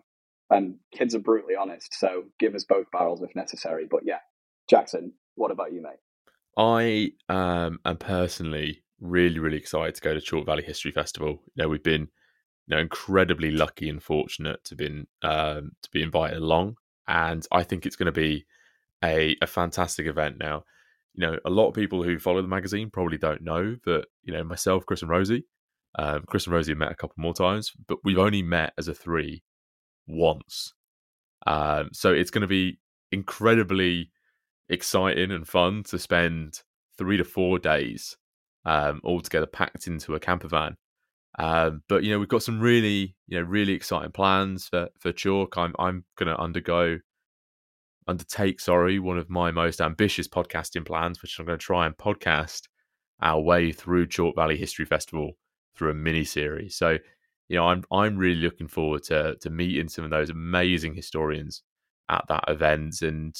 And 0.49 0.75
kids 0.93 1.15
are 1.15 1.19
brutally 1.19 1.55
honest, 1.55 1.97
so 1.97 2.25
give 2.39 2.53
us 2.53 2.63
both 2.63 2.85
barrels 2.91 3.21
if 3.23 3.35
necessary. 3.35 3.87
But 3.89 4.01
yeah, 4.05 4.19
Jackson, 4.69 5.13
what 5.35 5.51
about 5.51 5.73
you, 5.73 5.81
mate? 5.81 5.99
I 6.57 7.11
um, 7.33 7.79
am 7.85 7.97
personally 7.97 8.83
really, 8.99 9.39
really 9.39 9.57
excited 9.57 9.95
to 9.95 10.01
go 10.01 10.13
to 10.13 10.21
Chalk 10.21 10.45
Valley 10.45 10.63
History 10.63 10.91
Festival. 10.91 11.41
You 11.55 11.63
know, 11.63 11.69
we've 11.69 11.81
been 11.81 12.09
you 12.67 12.75
know 12.75 12.79
incredibly 12.79 13.51
lucky 13.51 13.89
and 13.89 14.01
fortunate 14.01 14.63
to 14.65 14.75
been 14.75 15.07
um, 15.23 15.71
to 15.81 15.89
be 15.91 16.03
invited 16.03 16.37
along, 16.37 16.77
and 17.07 17.45
I 17.51 17.63
think 17.63 17.85
it's 17.85 17.95
going 17.95 18.07
to 18.07 18.11
be 18.11 18.45
a, 19.03 19.35
a 19.41 19.47
fantastic 19.47 20.05
event. 20.05 20.37
Now, 20.39 20.63
you 21.15 21.25
know, 21.25 21.37
a 21.45 21.49
lot 21.49 21.67
of 21.67 21.73
people 21.73 22.03
who 22.03 22.19
follow 22.19 22.41
the 22.41 22.47
magazine 22.47 22.89
probably 22.89 23.17
don't 23.17 23.41
know 23.41 23.75
that, 23.85 24.05
you 24.23 24.33
know, 24.33 24.43
myself, 24.43 24.85
Chris 24.85 25.01
and 25.01 25.11
Rosie, 25.11 25.45
um, 25.95 26.23
Chris 26.27 26.45
and 26.45 26.53
Rosie 26.53 26.71
have 26.71 26.79
met 26.79 26.91
a 26.91 26.95
couple 26.95 27.15
more 27.17 27.33
times, 27.33 27.71
but 27.87 27.99
we've 28.03 28.17
only 28.17 28.41
met 28.41 28.73
as 28.77 28.87
a 28.87 28.93
three 28.93 29.43
once. 30.07 30.73
Um, 31.45 31.89
so 31.93 32.11
it's 32.11 32.31
going 32.31 32.41
to 32.41 32.47
be 32.47 32.79
incredibly 33.11 34.11
exciting 34.69 35.31
and 35.31 35.47
fun 35.47 35.83
to 35.83 35.99
spend 35.99 36.61
three 36.97 37.17
to 37.17 37.23
four 37.23 37.59
days 37.59 38.17
um, 38.65 39.01
all 39.03 39.21
together 39.21 39.45
packed 39.45 39.87
into 39.87 40.15
a 40.15 40.19
camper 40.19 40.47
van. 40.47 40.75
Um, 41.39 41.81
but 41.89 42.03
you 42.03 42.11
know 42.11 42.19
we've 42.19 42.29
got 42.29 42.43
some 42.43 42.59
really 42.59 43.15
you 43.27 43.39
know 43.39 43.43
really 43.43 43.73
exciting 43.73 44.11
plans 44.11 44.67
for 44.67 44.89
for 44.99 45.11
Chalk. 45.11 45.57
I'm 45.57 45.73
I'm 45.79 46.05
going 46.15 46.27
to 46.29 46.39
undergo 46.39 46.99
undertake, 48.07 48.59
sorry, 48.59 48.99
one 48.99 49.17
of 49.17 49.29
my 49.29 49.51
most 49.51 49.81
ambitious 49.81 50.27
podcasting 50.27 50.85
plans, 50.85 51.21
which 51.21 51.39
I'm 51.39 51.45
going 51.45 51.57
to 51.57 51.65
try 51.65 51.85
and 51.85 51.95
podcast 51.97 52.63
our 53.21 53.39
way 53.39 53.71
through 53.71 54.07
Chalk 54.07 54.35
Valley 54.35 54.57
History 54.57 54.85
Festival 54.85 55.31
through 55.75 55.91
a 55.91 55.95
mini 55.95 56.23
series. 56.23 56.75
So, 56.75 56.97
you 57.49 57.55
know, 57.57 57.67
I'm 57.67 57.83
I'm 57.91 58.17
really 58.17 58.41
looking 58.41 58.67
forward 58.67 59.03
to 59.03 59.35
to 59.41 59.49
meeting 59.49 59.89
some 59.89 60.03
of 60.05 60.11
those 60.11 60.29
amazing 60.29 60.93
historians 60.93 61.63
at 62.09 62.25
that 62.29 62.45
event, 62.47 63.01
and 63.01 63.35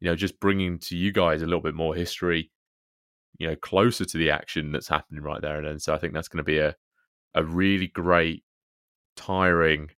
you 0.00 0.08
know, 0.10 0.16
just 0.16 0.40
bringing 0.40 0.78
to 0.80 0.96
you 0.96 1.12
guys 1.12 1.42
a 1.42 1.46
little 1.46 1.62
bit 1.62 1.74
more 1.74 1.94
history, 1.94 2.50
you 3.38 3.46
know, 3.48 3.56
closer 3.56 4.04
to 4.04 4.18
the 4.18 4.30
action 4.30 4.72
that's 4.72 4.88
happening 4.88 5.22
right 5.22 5.40
there 5.40 5.56
and 5.56 5.66
then. 5.66 5.78
So, 5.78 5.94
I 5.94 5.98
think 5.98 6.14
that's 6.14 6.28
going 6.28 6.38
to 6.38 6.44
be 6.44 6.58
a 6.58 6.74
a 7.34 7.44
really 7.44 7.88
great, 7.88 8.44
tiring 9.16 9.90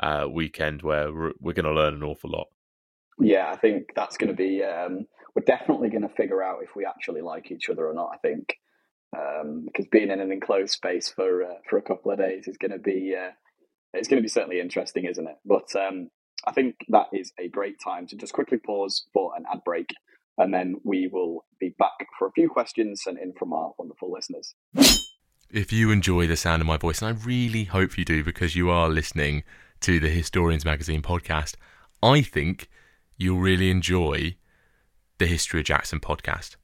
uh, 0.00 0.26
weekend 0.30 0.82
where 0.82 1.12
we're, 1.12 1.32
we're 1.40 1.52
going 1.52 1.64
to 1.64 1.72
learn 1.72 1.94
an 1.94 2.02
awful 2.02 2.30
lot. 2.30 2.48
Yeah, 3.20 3.50
I 3.50 3.56
think 3.56 3.92
that's 3.94 4.16
going 4.16 4.30
to 4.30 4.36
be. 4.36 4.62
Um, 4.62 5.06
we're 5.34 5.44
definitely 5.44 5.90
going 5.90 6.02
to 6.02 6.14
figure 6.14 6.42
out 6.42 6.62
if 6.62 6.74
we 6.74 6.84
actually 6.84 7.20
like 7.20 7.50
each 7.50 7.68
other 7.68 7.86
or 7.88 7.94
not. 7.94 8.10
I 8.14 8.16
think 8.18 8.56
um, 9.16 9.64
because 9.66 9.86
being 9.90 10.10
in 10.10 10.20
an 10.20 10.32
enclosed 10.32 10.72
space 10.72 11.08
for 11.08 11.42
uh, 11.42 11.58
for 11.68 11.78
a 11.78 11.82
couple 11.82 12.10
of 12.10 12.18
days 12.18 12.46
is 12.46 12.56
going 12.56 12.72
to 12.72 12.78
be 12.78 13.14
uh, 13.16 13.30
it's 13.92 14.08
going 14.08 14.18
to 14.18 14.24
be 14.24 14.28
certainly 14.28 14.60
interesting, 14.60 15.04
isn't 15.04 15.26
it? 15.26 15.36
But 15.44 15.74
um, 15.76 16.10
I 16.46 16.52
think 16.52 16.76
that 16.88 17.06
is 17.12 17.32
a 17.38 17.48
great 17.48 17.76
time 17.82 18.06
to 18.08 18.16
just 18.16 18.32
quickly 18.32 18.58
pause 18.58 19.04
for 19.12 19.32
an 19.36 19.44
ad 19.52 19.60
break, 19.64 19.90
and 20.38 20.54
then 20.54 20.76
we 20.84 21.08
will 21.12 21.44
be 21.58 21.74
back 21.78 22.06
for 22.18 22.28
a 22.28 22.32
few 22.32 22.48
questions 22.48 23.02
sent 23.02 23.18
in 23.18 23.32
from 23.38 23.52
our 23.52 23.72
wonderful 23.78 24.12
listeners. 24.12 24.54
If 25.52 25.72
you 25.72 25.90
enjoy 25.90 26.28
the 26.28 26.36
sound 26.36 26.62
of 26.62 26.66
my 26.66 26.76
voice, 26.76 27.02
and 27.02 27.08
I 27.08 27.24
really 27.24 27.64
hope 27.64 27.98
you 27.98 28.04
do 28.04 28.22
because 28.22 28.54
you 28.54 28.70
are 28.70 28.88
listening 28.88 29.42
to 29.80 29.98
the 29.98 30.08
Historians 30.08 30.64
Magazine 30.64 31.02
podcast, 31.02 31.56
I 32.02 32.22
think 32.22 32.68
you'll 33.20 33.38
really 33.38 33.70
enjoy 33.70 34.34
the 35.18 35.26
History 35.26 35.60
of 35.60 35.66
Jackson 35.66 36.00
podcast. 36.00 36.56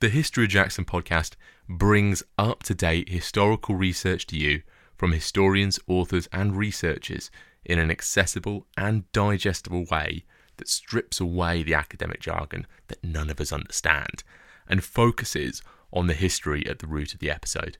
The 0.00 0.10
History 0.10 0.44
of 0.44 0.50
Jackson 0.50 0.84
podcast 0.84 1.32
brings 1.66 2.22
up 2.36 2.62
to 2.64 2.74
date 2.74 3.08
historical 3.08 3.74
research 3.74 4.26
to 4.26 4.36
you 4.36 4.60
from 4.94 5.12
historians, 5.12 5.78
authors, 5.88 6.28
and 6.30 6.58
researchers 6.58 7.30
in 7.64 7.78
an 7.78 7.90
accessible 7.90 8.66
and 8.76 9.10
digestible 9.12 9.86
way 9.90 10.26
that 10.58 10.68
strips 10.68 11.20
away 11.20 11.62
the 11.62 11.72
academic 11.72 12.20
jargon 12.20 12.66
that 12.88 13.02
none 13.02 13.30
of 13.30 13.40
us 13.40 13.50
understand 13.50 14.22
and 14.68 14.84
focuses 14.84 15.62
on 15.90 16.06
the 16.06 16.12
history 16.12 16.66
at 16.66 16.80
the 16.80 16.86
root 16.86 17.14
of 17.14 17.20
the 17.20 17.30
episode. 17.30 17.78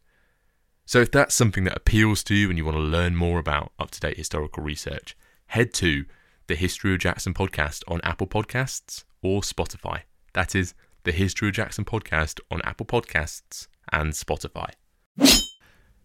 So, 0.86 1.02
if 1.02 1.10
that's 1.10 1.34
something 1.34 1.64
that 1.64 1.76
appeals 1.76 2.24
to 2.24 2.34
you 2.34 2.48
and 2.48 2.56
you 2.56 2.64
want 2.64 2.78
to 2.78 2.82
learn 2.82 3.16
more 3.16 3.38
about 3.38 3.72
up 3.78 3.90
to 3.90 4.00
date 4.00 4.16
historical 4.16 4.62
research, 4.62 5.14
head 5.48 5.74
to 5.74 6.06
the 6.46 6.56
History 6.56 6.92
of 6.92 7.00
Jackson 7.00 7.32
podcast 7.32 7.82
on 7.88 8.00
Apple 8.02 8.26
Podcasts 8.26 9.04
or 9.22 9.40
Spotify. 9.40 10.02
That 10.34 10.54
is 10.54 10.74
the 11.04 11.12
History 11.12 11.48
of 11.48 11.54
Jackson 11.54 11.84
podcast 11.84 12.40
on 12.50 12.60
Apple 12.64 12.86
Podcasts 12.86 13.68
and 13.92 14.12
Spotify. 14.12 14.70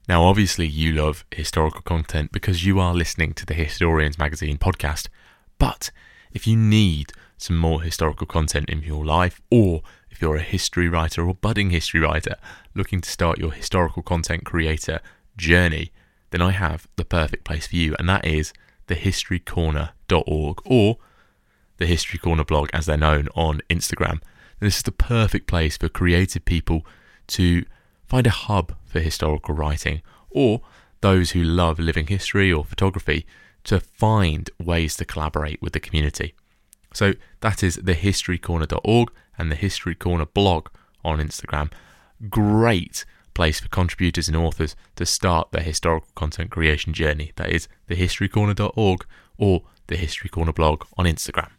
Now, 0.07 0.23
obviously, 0.23 0.65
you 0.65 0.93
love 0.93 1.25
historical 1.31 1.81
content 1.81 2.31
because 2.31 2.65
you 2.65 2.79
are 2.79 2.95
listening 2.95 3.33
to 3.33 3.45
the 3.45 3.53
Historians 3.53 4.17
Magazine 4.17 4.57
podcast. 4.57 5.07
But 5.59 5.91
if 6.31 6.47
you 6.47 6.55
need 6.55 7.11
some 7.37 7.57
more 7.57 7.81
historical 7.81 8.25
content 8.25 8.69
in 8.69 8.81
your 8.81 9.05
life, 9.05 9.41
or 9.51 9.81
if 10.09 10.21
you're 10.21 10.37
a 10.37 10.41
history 10.41 10.89
writer 10.89 11.27
or 11.27 11.35
budding 11.35 11.69
history 11.69 11.99
writer 11.99 12.37
looking 12.73 13.01
to 13.01 13.09
start 13.09 13.37
your 13.37 13.51
historical 13.51 14.01
content 14.01 14.45
creator 14.45 14.99
journey, 15.37 15.91
then 16.31 16.41
I 16.41 16.51
have 16.51 16.87
the 16.95 17.05
perfect 17.05 17.43
place 17.43 17.67
for 17.67 17.75
you, 17.75 17.95
and 17.99 18.07
that 18.09 18.25
is 18.25 18.51
thehistorycorner.org 18.89 20.61
or 20.65 20.97
the 21.77 21.85
History 21.85 22.19
Corner 22.19 22.43
blog, 22.43 22.69
as 22.73 22.85
they're 22.85 22.97
known 22.97 23.29
on 23.35 23.61
Instagram. 23.69 24.19
And 24.59 24.67
this 24.67 24.77
is 24.77 24.83
the 24.83 24.91
perfect 24.91 25.47
place 25.47 25.77
for 25.77 25.87
creative 25.87 26.43
people 26.43 26.85
to 27.27 27.63
find 28.05 28.27
a 28.27 28.31
hub 28.31 28.75
for 28.85 28.99
historical 28.99 29.55
writing, 29.55 30.01
or 30.29 30.61
those 31.01 31.31
who 31.31 31.41
love 31.41 31.79
living 31.79 32.07
history 32.07 32.51
or 32.51 32.65
photography 32.65 33.25
to 33.63 33.79
find 33.79 34.49
ways 34.59 34.95
to 34.97 35.05
collaborate 35.05 35.61
with 35.61 35.73
the 35.73 35.79
community. 35.79 36.33
So 36.93 37.13
that 37.41 37.63
is 37.63 37.77
thehistorycorner.org 37.77 39.11
and 39.37 39.51
the 39.51 39.55
History 39.55 39.95
Corner 39.95 40.25
blog 40.25 40.67
on 41.05 41.19
Instagram. 41.19 41.71
Great 42.29 43.05
place 43.39 43.61
for 43.61 43.69
contributors 43.69 44.27
and 44.27 44.35
authors 44.35 44.75
to 44.97 45.05
start 45.05 45.53
their 45.53 45.63
historical 45.63 46.09
content 46.13 46.51
creation 46.51 46.91
journey. 46.91 47.31
That 47.37 47.49
is 47.49 47.69
thehistorycorner.org 47.89 49.05
or 49.37 49.61
the 49.87 49.95
History 49.95 50.29
Corner 50.29 50.51
blog 50.51 50.83
on 50.97 51.05
Instagram. 51.05 51.51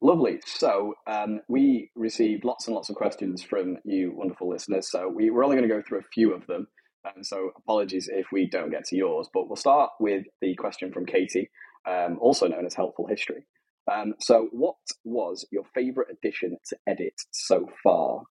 Lovely. 0.00 0.40
So 0.46 0.94
um, 1.06 1.40
we 1.46 1.90
received 1.94 2.46
lots 2.46 2.68
and 2.68 2.74
lots 2.74 2.88
of 2.88 2.96
questions 2.96 3.42
from 3.42 3.76
you 3.84 4.14
wonderful 4.16 4.48
listeners. 4.48 4.90
So 4.90 5.12
we, 5.14 5.28
we're 5.28 5.44
only 5.44 5.58
going 5.58 5.68
to 5.68 5.74
go 5.74 5.82
through 5.86 5.98
a 5.98 6.14
few 6.14 6.32
of 6.32 6.46
them. 6.46 6.68
Um, 7.04 7.22
so 7.22 7.50
apologies 7.54 8.08
if 8.10 8.28
we 8.32 8.48
don't 8.48 8.70
get 8.70 8.86
to 8.86 8.96
yours, 8.96 9.28
but 9.34 9.50
we'll 9.50 9.56
start 9.56 9.90
with 10.00 10.24
the 10.40 10.54
question 10.54 10.90
from 10.90 11.04
Katie, 11.04 11.50
um, 11.86 12.16
also 12.18 12.48
known 12.48 12.64
as 12.64 12.72
Helpful 12.72 13.06
History. 13.06 13.44
Um, 13.92 14.14
so, 14.20 14.48
what 14.52 14.76
was 15.04 15.44
your 15.50 15.64
favourite 15.74 16.08
addition 16.10 16.56
to 16.68 16.76
edit 16.86 17.20
so 17.30 17.68
far? 17.82 18.22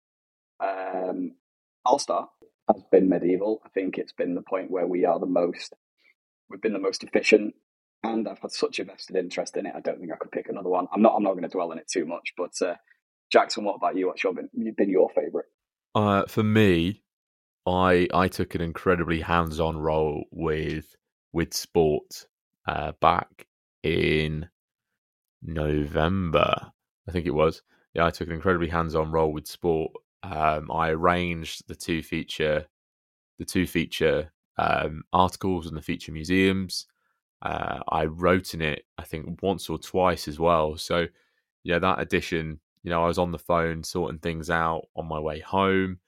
Um, 0.59 1.33
I'll 1.85 1.99
start. 1.99 2.29
Has 2.67 2.83
been 2.91 3.09
medieval. 3.09 3.61
I 3.65 3.69
think 3.69 3.97
it's 3.97 4.13
been 4.13 4.35
the 4.35 4.41
point 4.41 4.71
where 4.71 4.87
we 4.87 5.05
are 5.05 5.19
the 5.19 5.25
most, 5.25 5.73
we've 6.49 6.61
been 6.61 6.73
the 6.73 6.79
most 6.79 7.03
efficient 7.03 7.55
and 8.03 8.27
I've 8.27 8.39
had 8.39 8.51
such 8.51 8.79
a 8.79 8.83
vested 8.83 9.15
interest 9.15 9.57
in 9.57 9.65
it. 9.65 9.73
I 9.75 9.79
don't 9.79 9.99
think 9.99 10.11
I 10.11 10.17
could 10.17 10.31
pick 10.31 10.49
another 10.49 10.69
one. 10.69 10.87
I'm 10.93 11.01
not. 11.01 11.15
I'm 11.15 11.23
not 11.23 11.33
going 11.33 11.43
to 11.43 11.49
dwell 11.49 11.71
on 11.71 11.77
it 11.77 11.87
too 11.87 12.05
much. 12.05 12.33
But 12.35 12.53
uh, 12.61 12.75
Jackson, 13.31 13.63
what 13.63 13.75
about 13.75 13.95
you? 13.95 14.07
What's 14.07 14.23
your 14.23 14.33
been, 14.33 14.49
been 14.75 14.89
your 14.89 15.09
favourite? 15.09 15.45
Uh, 15.93 16.25
for 16.27 16.43
me, 16.43 17.03
I 17.67 18.07
I 18.13 18.27
took 18.27 18.55
an 18.55 18.61
incredibly 18.61 19.21
hands-on 19.21 19.77
role 19.77 20.25
with 20.31 20.95
with 21.31 21.53
sport 21.53 22.25
uh, 22.67 22.93
back 22.99 23.47
in 23.83 24.49
November, 25.41 26.71
I 27.07 27.11
think 27.11 27.25
it 27.25 27.33
was. 27.33 27.61
Yeah, 27.93 28.05
I 28.05 28.11
took 28.11 28.27
an 28.27 28.35
incredibly 28.35 28.69
hands-on 28.69 29.11
role 29.11 29.33
with 29.33 29.47
sport. 29.47 29.91
Um, 30.23 30.71
I 30.71 30.89
arranged 30.89 31.67
the 31.67 31.75
two 31.75 32.03
feature 32.03 32.65
the 33.39 33.45
two 33.45 33.67
feature 33.67 34.31
um, 34.57 35.03
articles 35.13 35.67
and 35.67 35.75
the 35.75 35.81
feature 35.81 36.11
museums. 36.11 36.85
Uh, 37.41 37.79
I 37.89 38.05
wrote 38.05 38.53
in 38.53 38.61
it, 38.61 38.85
I 38.97 39.03
think, 39.03 39.41
once 39.41 39.69
or 39.69 39.77
twice 39.79 40.27
as 40.27 40.39
well. 40.39 40.77
So, 40.77 41.07
yeah, 41.63 41.79
that 41.79 41.99
edition, 41.99 42.59
you 42.83 42.91
know, 42.91 43.03
I 43.03 43.07
was 43.07 43.17
on 43.17 43.31
the 43.31 43.39
phone 43.39 43.83
sorting 43.83 44.19
things 44.19 44.49
out 44.49 44.87
on 44.95 45.07
my 45.07 45.19
way 45.19 45.39
home, 45.39 45.99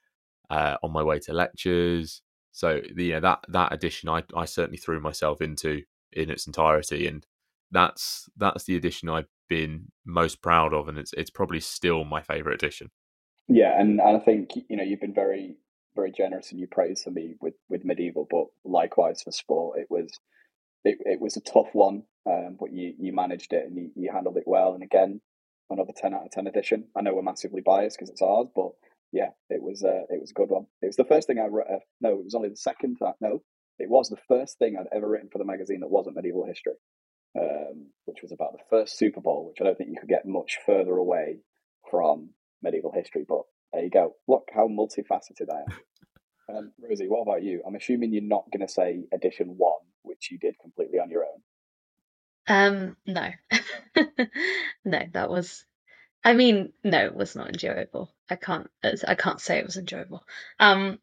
uh, 0.49 0.77
on 0.83 0.91
my 0.91 1.03
way 1.03 1.19
to 1.19 1.33
lectures. 1.33 2.21
So, 2.51 2.81
the, 2.95 3.05
yeah, 3.05 3.19
that 3.21 3.39
that 3.49 3.73
edition, 3.73 4.09
I 4.09 4.23
I 4.35 4.45
certainly 4.45 4.77
threw 4.77 4.99
myself 4.99 5.41
into 5.41 5.83
in 6.13 6.29
its 6.29 6.47
entirety, 6.47 7.07
and 7.07 7.25
that's 7.71 8.29
that's 8.37 8.65
the 8.65 8.75
edition 8.75 9.09
I've 9.09 9.29
been 9.49 9.91
most 10.05 10.41
proud 10.41 10.73
of, 10.73 10.87
and 10.87 10.97
it's 10.99 11.13
it's 11.13 11.31
probably 11.31 11.59
still 11.61 12.03
my 12.05 12.21
favorite 12.21 12.55
edition. 12.63 12.91
Yeah, 13.47 13.79
and, 13.79 13.99
and 13.99 14.17
I 14.17 14.19
think 14.19 14.51
you 14.69 14.77
know 14.77 14.83
you've 14.83 15.01
been 15.01 15.13
very 15.13 15.57
very 15.95 16.11
generous 16.11 16.51
in 16.51 16.59
your 16.59 16.69
praise 16.71 17.03
for 17.03 17.11
me 17.11 17.35
with 17.41 17.55
with 17.69 17.85
medieval, 17.85 18.27
but 18.29 18.45
likewise 18.65 19.21
for 19.23 19.31
sport, 19.31 19.79
it 19.79 19.87
was 19.89 20.11
it, 20.83 20.97
it 21.01 21.21
was 21.21 21.37
a 21.37 21.41
tough 21.41 21.69
one, 21.73 22.03
um, 22.27 22.57
but 22.59 22.71
you, 22.73 22.93
you 22.99 23.13
managed 23.13 23.53
it 23.53 23.65
and 23.65 23.75
you, 23.75 23.91
you 23.95 24.11
handled 24.11 24.37
it 24.37 24.43
well. 24.45 24.73
And 24.73 24.83
again, 24.83 25.21
another 25.69 25.93
ten 25.95 26.13
out 26.13 26.25
of 26.25 26.31
ten 26.31 26.47
edition. 26.47 26.85
I 26.97 27.01
know 27.01 27.15
we're 27.15 27.21
massively 27.21 27.61
biased 27.61 27.97
because 27.97 28.09
it's 28.09 28.21
ours, 28.21 28.47
but 28.55 28.71
yeah, 29.11 29.29
it 29.49 29.61
was 29.61 29.83
uh, 29.83 30.03
it 30.09 30.19
was 30.21 30.31
a 30.31 30.35
good 30.35 30.49
one. 30.49 30.67
It 30.81 30.87
was 30.87 30.95
the 30.95 31.05
first 31.05 31.27
thing 31.27 31.39
I 31.39 31.47
wrote. 31.47 31.67
Uh, 31.71 31.79
no, 32.01 32.11
it 32.19 32.25
was 32.25 32.35
only 32.35 32.49
the 32.49 32.57
second 32.57 32.97
time. 32.97 33.13
No, 33.21 33.41
it 33.79 33.89
was 33.89 34.09
the 34.09 34.17
first 34.27 34.57
thing 34.57 34.75
I'd 34.77 34.95
ever 34.95 35.09
written 35.09 35.29
for 35.31 35.37
the 35.37 35.45
magazine 35.45 35.81
that 35.81 35.91
wasn't 35.91 36.15
medieval 36.15 36.45
history, 36.45 36.73
um, 37.39 37.87
which 38.05 38.21
was 38.21 38.31
about 38.31 38.53
the 38.53 38.63
first 38.69 38.97
Super 38.97 39.21
Bowl, 39.21 39.47
which 39.47 39.61
I 39.61 39.65
don't 39.65 39.77
think 39.77 39.89
you 39.89 39.99
could 39.99 40.09
get 40.09 40.25
much 40.25 40.59
further 40.65 40.95
away 40.95 41.39
from 41.89 42.29
medieval 42.63 42.93
history. 42.93 43.25
But 43.27 43.43
there 43.73 43.83
you 43.83 43.91
go. 43.91 44.15
Look 44.27 44.49
how 44.55 44.67
multifaceted 44.69 45.49
I 45.53 45.61
am. 45.71 45.77
Um, 46.49 46.73
Rosie, 46.79 47.07
what 47.07 47.21
about 47.23 47.43
you? 47.43 47.63
I'm 47.67 47.75
assuming 47.75 48.13
you're 48.13 48.23
not 48.23 48.45
going 48.51 48.67
to 48.67 48.73
say 48.73 49.05
edition 49.13 49.55
one 49.57 49.79
which 50.03 50.29
you 50.31 50.37
did 50.37 50.55
completely 50.59 50.99
on 50.99 51.09
your 51.09 51.25
own? 51.25 51.41
Um, 52.47 52.97
no, 53.07 53.29
no, 54.85 54.99
that 55.13 55.29
was. 55.29 55.65
I 56.23 56.33
mean, 56.33 56.73
no, 56.83 57.05
it 57.05 57.15
was 57.15 57.35
not 57.35 57.49
enjoyable. 57.49 58.13
I 58.29 58.35
can't. 58.35 58.69
I 59.07 59.15
can't 59.15 59.41
say 59.41 59.59
it 59.59 59.65
was 59.65 59.77
enjoyable. 59.77 60.23
Um, 60.59 60.99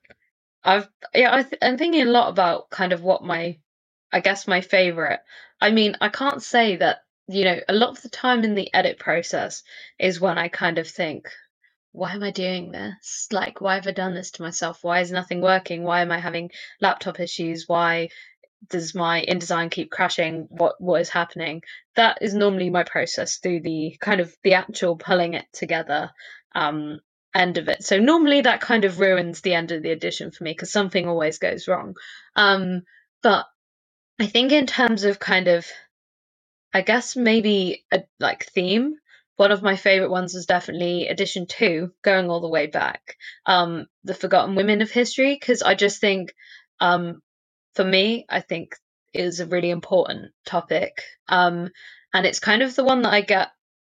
I've 0.64 0.88
yeah, 1.14 1.34
I 1.34 1.42
th- 1.42 1.58
I'm 1.62 1.78
thinking 1.78 2.02
a 2.02 2.10
lot 2.10 2.30
about 2.30 2.70
kind 2.70 2.92
of 2.92 3.02
what 3.02 3.24
my, 3.24 3.58
I 4.12 4.20
guess 4.20 4.48
my 4.48 4.60
favorite. 4.60 5.20
I 5.60 5.70
mean, 5.70 5.96
I 6.00 6.08
can't 6.10 6.42
say 6.42 6.76
that 6.76 6.98
you 7.28 7.44
know 7.44 7.60
a 7.68 7.74
lot 7.74 7.90
of 7.90 8.02
the 8.02 8.10
time 8.10 8.44
in 8.44 8.54
the 8.54 8.72
edit 8.74 8.98
process 8.98 9.62
is 9.98 10.20
when 10.20 10.38
I 10.38 10.48
kind 10.48 10.78
of 10.78 10.88
think, 10.88 11.28
why 11.92 12.12
am 12.12 12.22
I 12.22 12.30
doing 12.30 12.72
this? 12.72 13.28
Like, 13.32 13.60
why 13.60 13.76
have 13.76 13.86
I 13.86 13.92
done 13.92 14.14
this 14.14 14.32
to 14.32 14.42
myself? 14.42 14.80
Why 14.82 15.00
is 15.00 15.12
nothing 15.12 15.40
working? 15.42 15.82
Why 15.84 16.02
am 16.02 16.12
I 16.12 16.18
having 16.20 16.50
laptop 16.80 17.20
issues? 17.20 17.68
Why 17.68 18.10
does 18.68 18.94
my 18.94 19.24
InDesign 19.28 19.70
keep 19.70 19.90
crashing? 19.90 20.46
What 20.50 20.80
what 20.80 21.00
is 21.00 21.08
happening? 21.08 21.62
That 21.96 22.18
is 22.22 22.34
normally 22.34 22.70
my 22.70 22.84
process 22.84 23.36
through 23.38 23.60
the 23.62 23.96
kind 24.00 24.20
of 24.20 24.34
the 24.44 24.54
actual 24.54 24.96
pulling 24.96 25.34
it 25.34 25.46
together 25.52 26.10
um, 26.54 27.00
end 27.34 27.58
of 27.58 27.68
it. 27.68 27.84
So 27.84 27.98
normally 27.98 28.42
that 28.42 28.60
kind 28.60 28.84
of 28.84 29.00
ruins 29.00 29.40
the 29.40 29.54
end 29.54 29.72
of 29.72 29.82
the 29.82 29.90
edition 29.92 30.30
for 30.30 30.44
me 30.44 30.52
because 30.52 30.72
something 30.72 31.08
always 31.08 31.38
goes 31.38 31.68
wrong. 31.68 31.94
Um, 32.36 32.82
but 33.22 33.46
I 34.20 34.26
think 34.26 34.52
in 34.52 34.66
terms 34.66 35.04
of 35.04 35.18
kind 35.18 35.48
of, 35.48 35.66
I 36.74 36.82
guess 36.82 37.16
maybe 37.16 37.84
a 37.92 38.04
like 38.20 38.46
theme. 38.46 38.96
One 39.40 39.52
of 39.52 39.62
my 39.62 39.76
favorite 39.76 40.10
ones 40.10 40.34
is 40.34 40.44
definitely 40.44 41.08
edition 41.08 41.46
two, 41.46 41.94
going 42.02 42.28
all 42.28 42.42
the 42.42 42.48
way 42.50 42.66
back, 42.66 43.16
um, 43.46 43.86
the 44.04 44.12
Forgotten 44.12 44.54
Women 44.54 44.82
of 44.82 44.90
History, 44.90 45.34
because 45.34 45.62
I 45.62 45.74
just 45.74 45.98
think 45.98 46.34
um, 46.78 47.22
for 47.74 47.82
me, 47.82 48.26
I 48.28 48.40
think 48.42 48.76
is 49.14 49.40
a 49.40 49.46
really 49.46 49.70
important 49.70 50.32
topic. 50.44 51.04
Um, 51.26 51.70
and 52.12 52.26
it's 52.26 52.38
kind 52.38 52.60
of 52.60 52.76
the 52.76 52.84
one 52.84 53.00
that 53.00 53.14
I 53.14 53.22
get 53.22 53.48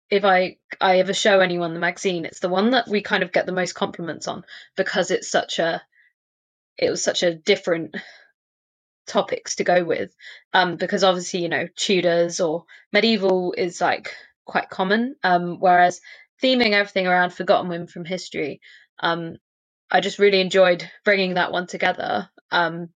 if 0.09 0.23
I 0.23 0.59
I 0.79 0.99
ever 0.99 1.13
show 1.13 1.41
anyone 1.41 1.73
the 1.73 1.81
magazine. 1.81 2.23
It's 2.23 2.39
the 2.39 2.47
one 2.47 2.69
that 2.69 2.87
we 2.87 3.01
kind 3.01 3.21
of 3.21 3.33
get 3.33 3.45
the 3.45 3.51
most 3.51 3.73
compliments 3.73 4.29
on 4.29 4.45
because 4.77 5.11
it's 5.11 5.29
such 5.29 5.59
a 5.59 5.81
it 6.77 6.89
was 6.89 7.03
such 7.03 7.21
a 7.21 7.35
different 7.35 7.97
topics 9.07 9.57
to 9.57 9.65
go 9.65 9.83
with. 9.83 10.15
Um, 10.53 10.77
because 10.77 11.03
obviously, 11.03 11.41
you 11.41 11.49
know, 11.49 11.67
Tudors 11.75 12.39
or 12.39 12.63
medieval 12.93 13.53
is 13.57 13.81
like 13.81 14.15
quite 14.45 14.69
common. 14.69 15.15
Um, 15.23 15.57
whereas 15.59 16.01
theming 16.43 16.71
everything 16.71 17.07
around 17.07 17.31
forgotten 17.31 17.69
women 17.69 17.87
from 17.87 18.05
history, 18.05 18.61
um, 18.99 19.37
I 19.91 20.01
just 20.01 20.19
really 20.19 20.41
enjoyed 20.41 20.89
bringing 21.05 21.35
that 21.35 21.51
one 21.51 21.67
together. 21.67 22.29
Um, 22.51 22.89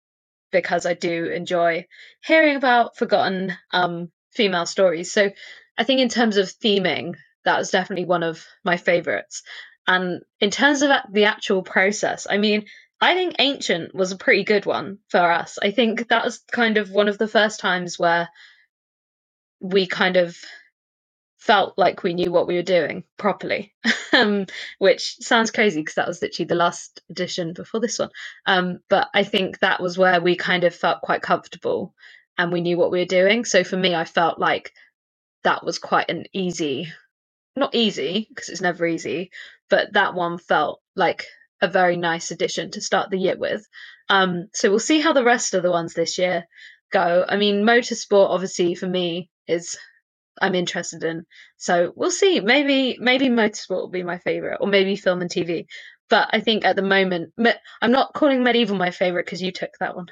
because 0.51 0.87
I 0.87 0.95
do 0.95 1.27
enjoy 1.27 1.87
hearing 2.25 2.57
about 2.57 2.97
forgotten 2.97 3.53
um, 3.73 4.11
female 4.33 4.67
stories. 4.67 5.13
So 5.13 5.31
I 5.77 5.85
think 5.85 6.01
in 6.01 6.09
terms 6.09 6.37
of 6.37 6.47
theming, 6.49 7.15
that 7.45 7.59
was 7.59 7.71
definitely 7.71 8.07
one 8.07 8.23
of 8.23 8.45
my 8.65 8.77
favorites. 8.77 9.43
And 9.87 10.23
in 10.41 10.51
terms 10.51 10.83
of 10.83 10.91
the 11.13 11.25
actual 11.27 11.63
process, 11.63 12.27
I 12.29 12.39
mean, 12.39 12.67
I 13.01 13.15
think 13.15 13.37
Ancient 13.39 13.95
was 13.95 14.13
a 14.13 14.17
pretty 14.17 14.45
good 14.45 14.67
one 14.67 14.99
for 15.09 15.31
us. 15.31 15.59
I 15.63 15.71
think 15.71 16.09
that 16.09 16.25
was 16.25 16.43
kind 16.51 16.79
of 16.79 16.91
one 16.91 17.09
of 17.09 17.19
the 17.19 17.29
first 17.29 17.61
times 17.61 17.99
where 17.99 18.29
we 19.61 19.87
kind 19.87 20.17
of 20.17 20.37
felt 21.47 21.79
like 21.79 22.03
we 22.03 22.15
knew 22.15 22.33
what 22.33 22.49
we 22.49 22.57
were 22.57 22.63
doing 22.63 23.05
properly, 23.19 23.75
um, 24.15 24.47
which 24.79 25.17
sounds 25.21 25.53
crazy 25.53 25.81
because 25.81 25.97
that 25.97 26.09
was 26.09 26.23
literally 26.23 26.49
the 26.49 26.57
last 26.57 27.03
edition 27.11 27.55
before 27.55 27.81
this 27.81 27.99
one. 28.01 28.11
Um, 28.47 28.81
but 28.91 29.09
I 29.15 29.25
think 29.25 29.61
that 29.61 29.83
was 29.83 29.99
where 29.99 30.21
we 30.21 30.37
kind 30.37 30.65
of 30.65 30.75
felt 30.75 31.03
quite 31.03 31.23
comfortable 31.23 31.95
and 32.39 32.53
we 32.53 32.63
knew 32.63 32.79
what 32.79 32.91
we 32.91 33.01
were 33.01 33.07
doing. 33.07 33.45
So 33.47 33.65
for 33.65 33.77
me, 33.77 33.95
I 33.95 34.05
felt 34.05 34.39
like 34.41 34.73
that 35.45 35.65
was 35.65 35.79
quite 35.79 36.11
an 36.11 36.27
easy, 36.35 36.93
not 37.57 37.75
easy 37.75 38.27
because 38.31 38.51
it's 38.51 38.63
never 38.63 38.87
easy, 38.87 39.31
but 39.71 39.95
that 39.95 40.15
one 40.15 40.39
felt 40.39 40.81
like 40.97 41.25
a 41.63 41.69
very 41.69 41.97
nice 41.97 42.33
addition 42.33 42.73
to 42.73 42.83
start 42.83 43.11
the 43.11 43.19
year 43.19 43.37
with. 43.39 43.67
Um, 44.11 44.49
so 44.55 44.71
we'll 44.71 44.81
see 44.81 45.01
how 45.01 45.15
the 45.15 45.25
rest 45.25 45.55
of 45.55 45.63
the 45.63 45.73
ones 45.73 45.95
this 45.95 46.19
year 46.19 46.47
go. 46.93 47.25
I 47.29 47.37
mean, 47.37 47.65
motorsport 47.65 48.31
obviously 48.31 48.75
for 48.75 48.87
me 48.89 49.31
is 49.49 49.79
I'm 50.41 50.55
interested 50.55 51.05
in. 51.05 51.25
So 51.57 51.93
we'll 51.97 52.11
see. 52.11 52.41
Maybe 52.41 52.97
maybe 53.01 53.29
motorsport 53.29 53.81
will 53.83 53.91
be 53.91 54.03
my 54.03 54.19
favorite, 54.19 54.59
or 54.61 54.69
maybe 54.69 54.97
film 54.97 55.21
and 55.21 55.31
TV. 55.31 55.67
But 56.09 56.29
I 56.33 56.41
think 56.41 56.65
at 56.65 56.77
the 56.77 56.83
moment, 56.83 57.33
I'm 57.83 57.93
not 57.93 58.15
calling 58.15 58.43
medieval 58.43 58.77
my 58.77 58.91
favorite 58.91 59.27
because 59.27 59.43
you 59.43 59.53
took 59.53 59.71
that 59.81 59.97
one. 59.97 60.07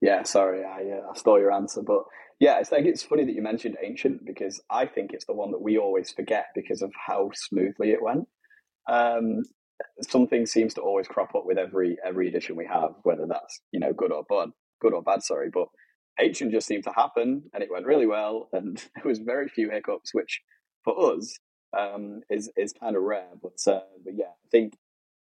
Yeah, 0.00 0.22
sorry, 0.24 0.64
I 0.64 0.98
uh, 0.98 1.10
I 1.10 1.16
stole 1.16 1.38
your 1.38 1.52
answer, 1.52 1.82
but 1.82 2.04
yeah, 2.40 2.58
it's 2.58 2.72
like 2.72 2.84
it's 2.84 3.02
funny 3.02 3.24
that 3.24 3.34
you 3.34 3.42
mentioned 3.42 3.76
ancient 3.82 4.26
because 4.26 4.60
I 4.70 4.86
think 4.86 5.12
it's 5.12 5.26
the 5.26 5.34
one 5.34 5.52
that 5.52 5.62
we 5.62 5.78
always 5.78 6.10
forget 6.10 6.46
because 6.54 6.82
of 6.82 6.92
how 7.06 7.30
smoothly 7.34 7.90
it 7.90 8.02
went. 8.02 8.26
Um, 8.88 9.42
something 10.02 10.46
seems 10.46 10.74
to 10.74 10.80
always 10.80 11.08
crop 11.08 11.34
up 11.34 11.44
with 11.46 11.58
every 11.58 11.96
every 12.04 12.28
edition 12.28 12.56
we 12.56 12.66
have, 12.66 12.90
whether 13.02 13.26
that's 13.26 13.60
you 13.72 13.80
know 13.80 13.92
good 13.92 14.12
or 14.12 14.24
bad, 14.28 14.50
good 14.80 14.92
or 14.92 15.02
bad. 15.02 15.22
Sorry, 15.22 15.48
but 15.52 15.68
ancient 16.20 16.52
just 16.52 16.66
seemed 16.66 16.84
to 16.84 16.92
happen, 16.92 17.44
and 17.52 17.62
it 17.62 17.70
went 17.70 17.86
really 17.86 18.06
well, 18.06 18.48
and 18.52 18.76
there 18.94 19.04
was 19.04 19.18
very 19.18 19.48
few 19.48 19.70
hiccups, 19.70 20.14
which 20.14 20.40
for 20.82 21.16
us 21.16 21.38
um, 21.76 22.20
is 22.30 22.50
is 22.56 22.72
kind 22.72 22.96
of 22.96 23.02
rare. 23.02 23.30
But 23.42 23.72
uh, 23.72 23.80
but 24.04 24.14
yeah, 24.16 24.26
I 24.26 24.48
think 24.50 24.74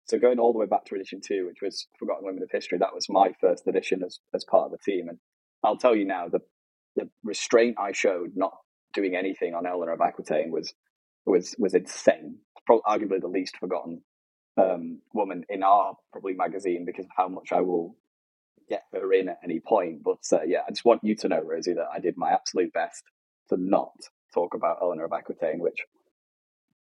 so. 0.05 0.19
Going 0.19 0.39
all 0.39 0.53
the 0.53 0.59
way 0.59 0.65
back 0.65 0.85
to 0.85 0.95
edition 0.95 1.21
two, 1.21 1.47
which 1.47 1.61
was 1.61 1.87
Forgotten 1.99 2.25
Women 2.25 2.43
of 2.43 2.51
History, 2.51 2.77
that 2.77 2.93
was 2.93 3.09
my 3.09 3.31
first 3.39 3.67
edition 3.67 4.03
as 4.03 4.19
as 4.33 4.43
part 4.43 4.65
of 4.65 4.71
the 4.71 4.91
team, 4.91 5.09
and 5.09 5.19
I'll 5.63 5.77
tell 5.77 5.95
you 5.95 6.05
now 6.05 6.27
the 6.27 6.39
the 6.95 7.09
restraint 7.23 7.77
I 7.79 7.91
showed 7.91 8.31
not 8.35 8.53
doing 8.93 9.15
anything 9.15 9.53
on 9.53 9.65
Eleanor 9.65 9.93
of 9.93 10.01
Aquitaine 10.01 10.51
was 10.51 10.73
was 11.25 11.55
was 11.57 11.73
insane. 11.73 12.37
Probably 12.65 12.83
arguably 12.87 13.21
the 13.21 13.27
least 13.27 13.57
forgotten 13.57 14.01
um, 14.57 15.01
woman 15.13 15.43
in 15.49 15.63
our 15.63 15.95
probably 16.11 16.33
magazine 16.33 16.83
because 16.85 17.05
of 17.05 17.11
how 17.15 17.27
much 17.27 17.51
I 17.51 17.61
will 17.61 17.95
get 18.69 18.83
her 18.93 19.13
in 19.13 19.29
at 19.29 19.39
any 19.43 19.59
point. 19.59 20.03
But 20.03 20.19
uh, 20.31 20.43
yeah, 20.45 20.59
I 20.67 20.71
just 20.71 20.85
want 20.85 21.03
you 21.03 21.15
to 21.15 21.29
know, 21.29 21.41
Rosie, 21.41 21.73
that 21.73 21.87
I 21.93 21.99
did 21.99 22.17
my 22.17 22.31
absolute 22.31 22.73
best 22.73 23.03
to 23.49 23.57
not 23.57 23.93
talk 24.33 24.53
about 24.53 24.77
Eleanor 24.81 25.05
of 25.05 25.13
Aquitaine, 25.13 25.59
which 25.59 25.79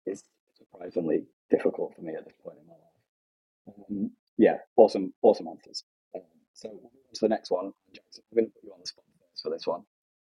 is 0.05 0.23
surprisingly 0.57 1.25
difficult 1.49 1.93
for 1.95 2.01
me 2.01 2.13
at 2.15 2.25
this 2.25 2.35
point 2.43 2.57
in 2.61 2.67
my 2.67 2.73
life. 2.73 3.87
Um, 3.89 4.11
yeah, 4.37 4.57
awesome, 4.75 5.13
awesome 5.21 5.47
answers. 5.47 5.83
Um, 6.15 6.21
so 6.53 6.69
we'll 6.71 6.91
to 7.13 7.19
the 7.21 7.29
next 7.29 7.51
one. 7.51 7.71
Jackson, 7.93 8.23
I'm 8.31 8.37
going 8.37 8.47
to 8.47 8.53
put 8.53 8.63
you 8.63 8.73
on 8.73 8.79
the 8.81 8.87
spot 8.87 9.05
for 9.41 9.51
this 9.51 9.67
one. 9.67 9.83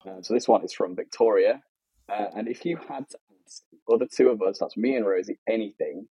Um, 0.07 0.23
so 0.23 0.35
this 0.35 0.49
one 0.49 0.65
is 0.65 0.73
from 0.73 0.95
Victoria. 0.95 1.63
Uh, 2.09 2.27
and 2.37 2.49
if 2.49 2.65
you 2.65 2.77
had 2.77 3.09
to 3.09 3.19
ask 3.45 3.63
the 3.73 3.95
other 3.95 4.07
two 4.07 4.29
of 4.29 4.41
us, 4.43 4.59
that's 4.59 4.77
me 4.77 4.95
and 4.95 5.07
Rosie, 5.07 5.39
anything, 5.49 6.07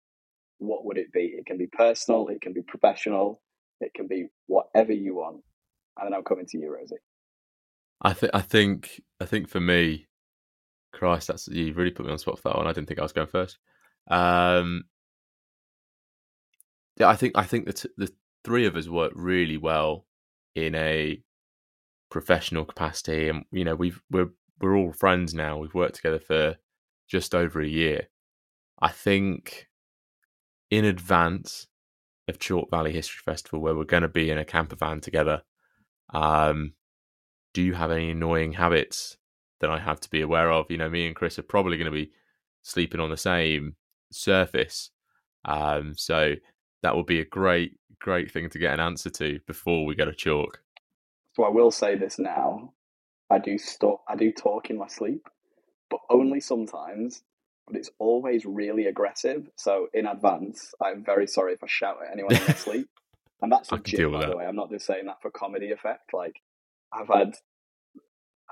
what 0.57 0.85
would 0.85 0.97
it 0.97 1.11
be? 1.11 1.35
It 1.37 1.45
can 1.45 1.57
be 1.57 1.67
personal, 1.67 2.27
it 2.29 2.41
can 2.41 2.53
be 2.53 2.61
professional, 2.61 3.41
it 3.81 3.93
can 3.93 4.07
be 4.07 4.27
whatever 4.47 4.93
you 4.93 5.15
want. 5.15 5.43
And 5.97 6.07
then 6.07 6.13
I'm 6.13 6.23
coming 6.23 6.45
to 6.47 6.57
you, 6.57 6.73
Rosie. 6.73 6.95
I 8.01 8.13
think 8.13 8.31
I 8.33 8.41
think 8.41 9.01
I 9.19 9.25
think 9.25 9.49
for 9.49 9.59
me, 9.59 10.07
Christ, 10.91 11.27
that's 11.27 11.47
you 11.47 11.73
really 11.73 11.91
put 11.91 12.05
me 12.05 12.11
on 12.11 12.17
spot 12.17 12.39
for 12.39 12.49
that 12.49 12.57
one. 12.57 12.67
I 12.67 12.73
didn't 12.73 12.87
think 12.87 12.99
I 12.99 13.03
was 13.03 13.13
going 13.13 13.27
first. 13.27 13.57
Um, 14.09 14.83
yeah, 16.97 17.07
I 17.07 17.15
think 17.15 17.37
I 17.37 17.43
think 17.43 17.65
the 17.65 17.73
t- 17.73 17.89
the 17.97 18.11
three 18.43 18.65
of 18.65 18.75
us 18.75 18.87
work 18.89 19.13
really 19.15 19.57
well 19.57 20.05
in 20.55 20.75
a 20.75 21.21
professional 22.09 22.65
capacity, 22.65 23.29
and 23.29 23.45
you 23.51 23.63
know 23.63 23.75
we've 23.75 24.01
we're 24.11 24.31
we're 24.59 24.75
all 24.75 24.93
friends 24.93 25.33
now. 25.33 25.57
We've 25.57 25.73
worked 25.73 25.95
together 25.95 26.19
for 26.19 26.57
just 27.07 27.33
over 27.33 27.61
a 27.61 27.67
year. 27.67 28.07
I 28.79 28.89
think 28.89 29.67
in 30.69 30.85
advance 30.85 31.67
of 32.27 32.39
Chalk 32.39 32.69
Valley 32.69 32.93
History 32.93 33.21
Festival, 33.23 33.59
where 33.59 33.75
we're 33.75 33.83
going 33.83 34.03
to 34.03 34.09
be 34.09 34.29
in 34.29 34.37
a 34.37 34.45
camper 34.45 34.75
van 34.75 35.01
together, 35.01 35.43
um, 36.13 36.73
do 37.53 37.61
you 37.61 37.73
have 37.73 37.91
any 37.91 38.11
annoying 38.11 38.53
habits 38.53 39.17
that 39.59 39.69
I 39.69 39.79
have 39.79 39.99
to 40.01 40.09
be 40.09 40.21
aware 40.21 40.51
of? 40.51 40.69
You 40.69 40.77
know, 40.77 40.89
me 40.89 41.07
and 41.07 41.15
Chris 41.15 41.37
are 41.37 41.43
probably 41.43 41.77
going 41.77 41.91
to 41.91 41.91
be 41.91 42.11
sleeping 42.61 42.99
on 42.99 43.09
the 43.09 43.17
same 43.17 43.75
surface, 44.11 44.89
um, 45.45 45.93
so 45.95 46.35
that 46.81 46.95
would 46.95 47.05
be 47.05 47.19
a 47.19 47.25
great, 47.25 47.77
great 47.99 48.31
thing 48.31 48.49
to 48.49 48.59
get 48.59 48.73
an 48.73 48.79
answer 48.79 49.09
to 49.09 49.39
before 49.45 49.85
we 49.85 49.95
go 49.95 50.05
to 50.05 50.13
Chalk. 50.13 50.61
So 51.33 51.43
I 51.43 51.49
will 51.49 51.71
say 51.71 51.95
this 51.95 52.19
now: 52.19 52.73
I 53.29 53.39
do 53.39 53.57
stop. 53.57 54.03
I 54.07 54.15
do 54.15 54.31
talk 54.31 54.69
in 54.69 54.77
my 54.77 54.87
sleep, 54.87 55.27
but 55.89 55.99
only 56.09 56.39
sometimes 56.39 57.23
but 57.67 57.75
it's 57.75 57.89
always 57.99 58.45
really 58.45 58.85
aggressive. 58.87 59.47
So 59.57 59.87
in 59.93 60.05
advance, 60.05 60.73
I'm 60.81 61.03
very 61.03 61.27
sorry 61.27 61.53
if 61.53 61.63
I 61.63 61.67
shout 61.67 61.97
at 62.05 62.11
anyone 62.11 62.35
in 62.35 62.55
sleep. 62.55 62.89
And 63.41 63.51
that's 63.51 63.71
legit, 63.71 64.09
by 64.11 64.25
the 64.25 64.37
way. 64.37 64.45
I'm 64.45 64.55
not 64.55 64.71
just 64.71 64.85
saying 64.85 65.05
that 65.05 65.21
for 65.21 65.31
comedy 65.31 65.71
effect. 65.71 66.13
Like 66.13 66.35
I've 66.93 67.07
had, 67.07 67.35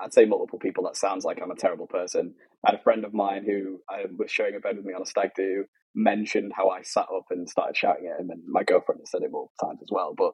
I'd 0.00 0.12
say 0.12 0.24
multiple 0.24 0.58
people. 0.58 0.84
That 0.84 0.96
sounds 0.96 1.24
like 1.24 1.40
I'm 1.42 1.50
a 1.50 1.56
terrible 1.56 1.86
person. 1.86 2.34
I 2.64 2.70
had 2.72 2.80
a 2.80 2.82
friend 2.82 3.04
of 3.04 3.14
mine 3.14 3.44
who 3.46 3.80
um, 3.92 4.16
was 4.18 4.30
sharing 4.30 4.54
a 4.54 4.60
bed 4.60 4.76
with 4.76 4.84
me 4.84 4.94
on 4.94 5.02
a 5.02 5.06
stag 5.06 5.30
do 5.34 5.64
mentioned 5.94 6.52
how 6.56 6.70
I 6.70 6.82
sat 6.82 7.06
up 7.14 7.26
and 7.30 7.48
started 7.48 7.76
shouting 7.76 8.10
at 8.12 8.20
him, 8.20 8.30
and 8.30 8.42
my 8.46 8.62
girlfriend 8.62 9.00
has 9.00 9.10
said 9.10 9.22
it 9.22 9.30
multiple 9.30 9.52
times 9.60 9.80
as 9.82 9.88
well. 9.90 10.14
But 10.16 10.32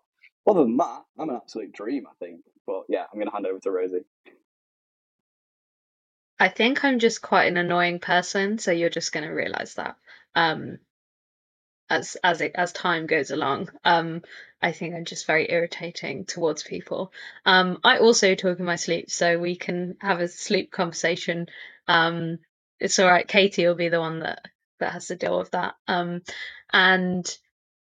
other 0.49 0.63
than 0.63 0.77
that, 0.77 1.03
I'm 1.19 1.31
an 1.31 1.37
absolute 1.37 1.73
dream, 1.73 2.05
I 2.07 2.15
think. 2.25 2.41
But 2.67 2.83
yeah, 2.89 3.05
I'm 3.13 3.19
going 3.19 3.29
to 3.29 3.33
hand 3.33 3.47
over 3.47 3.59
to 3.61 3.71
Rosie. 3.71 4.05
I 6.39 6.49
think 6.49 6.85
I'm 6.85 6.99
just 6.99 7.23
quite 7.23 7.47
an 7.47 7.57
annoying 7.57 7.99
person, 8.01 8.59
so 8.59 8.73
you're 8.73 8.91
just 8.91 9.13
going 9.13 9.27
to 9.27 9.33
realize 9.35 9.75
that 9.75 9.97
um, 10.35 10.79
as 11.91 12.17
as 12.25 12.41
it 12.41 12.53
as 12.55 12.73
time 12.73 13.07
goes 13.07 13.31
along. 13.31 13.71
Um, 13.85 14.23
I 14.63 14.73
think 14.73 14.95
I'm 14.95 15.05
just 15.05 15.27
very 15.27 15.51
irritating 15.51 16.25
towards 16.25 16.63
people. 16.63 17.13
Um, 17.47 17.79
I 17.85 17.99
also 17.99 18.35
talk 18.35 18.59
in 18.59 18.65
my 18.65 18.77
sleep, 18.77 19.11
so 19.11 19.39
we 19.39 19.57
can 19.57 19.97
have 20.01 20.21
a 20.21 20.29
sleep 20.29 20.71
conversation. 20.73 21.47
Um, 21.89 22.39
it's 22.81 22.99
all 22.99 23.09
right. 23.09 23.27
Katie 23.29 23.67
will 23.67 23.75
be 23.75 23.89
the 23.89 24.01
one 24.01 24.21
that 24.21 24.43
that 24.81 24.93
has 24.93 25.09
to 25.09 25.17
deal 25.17 25.39
with 25.39 25.53
that. 25.53 25.75
Um, 25.89 26.23
and 26.73 27.27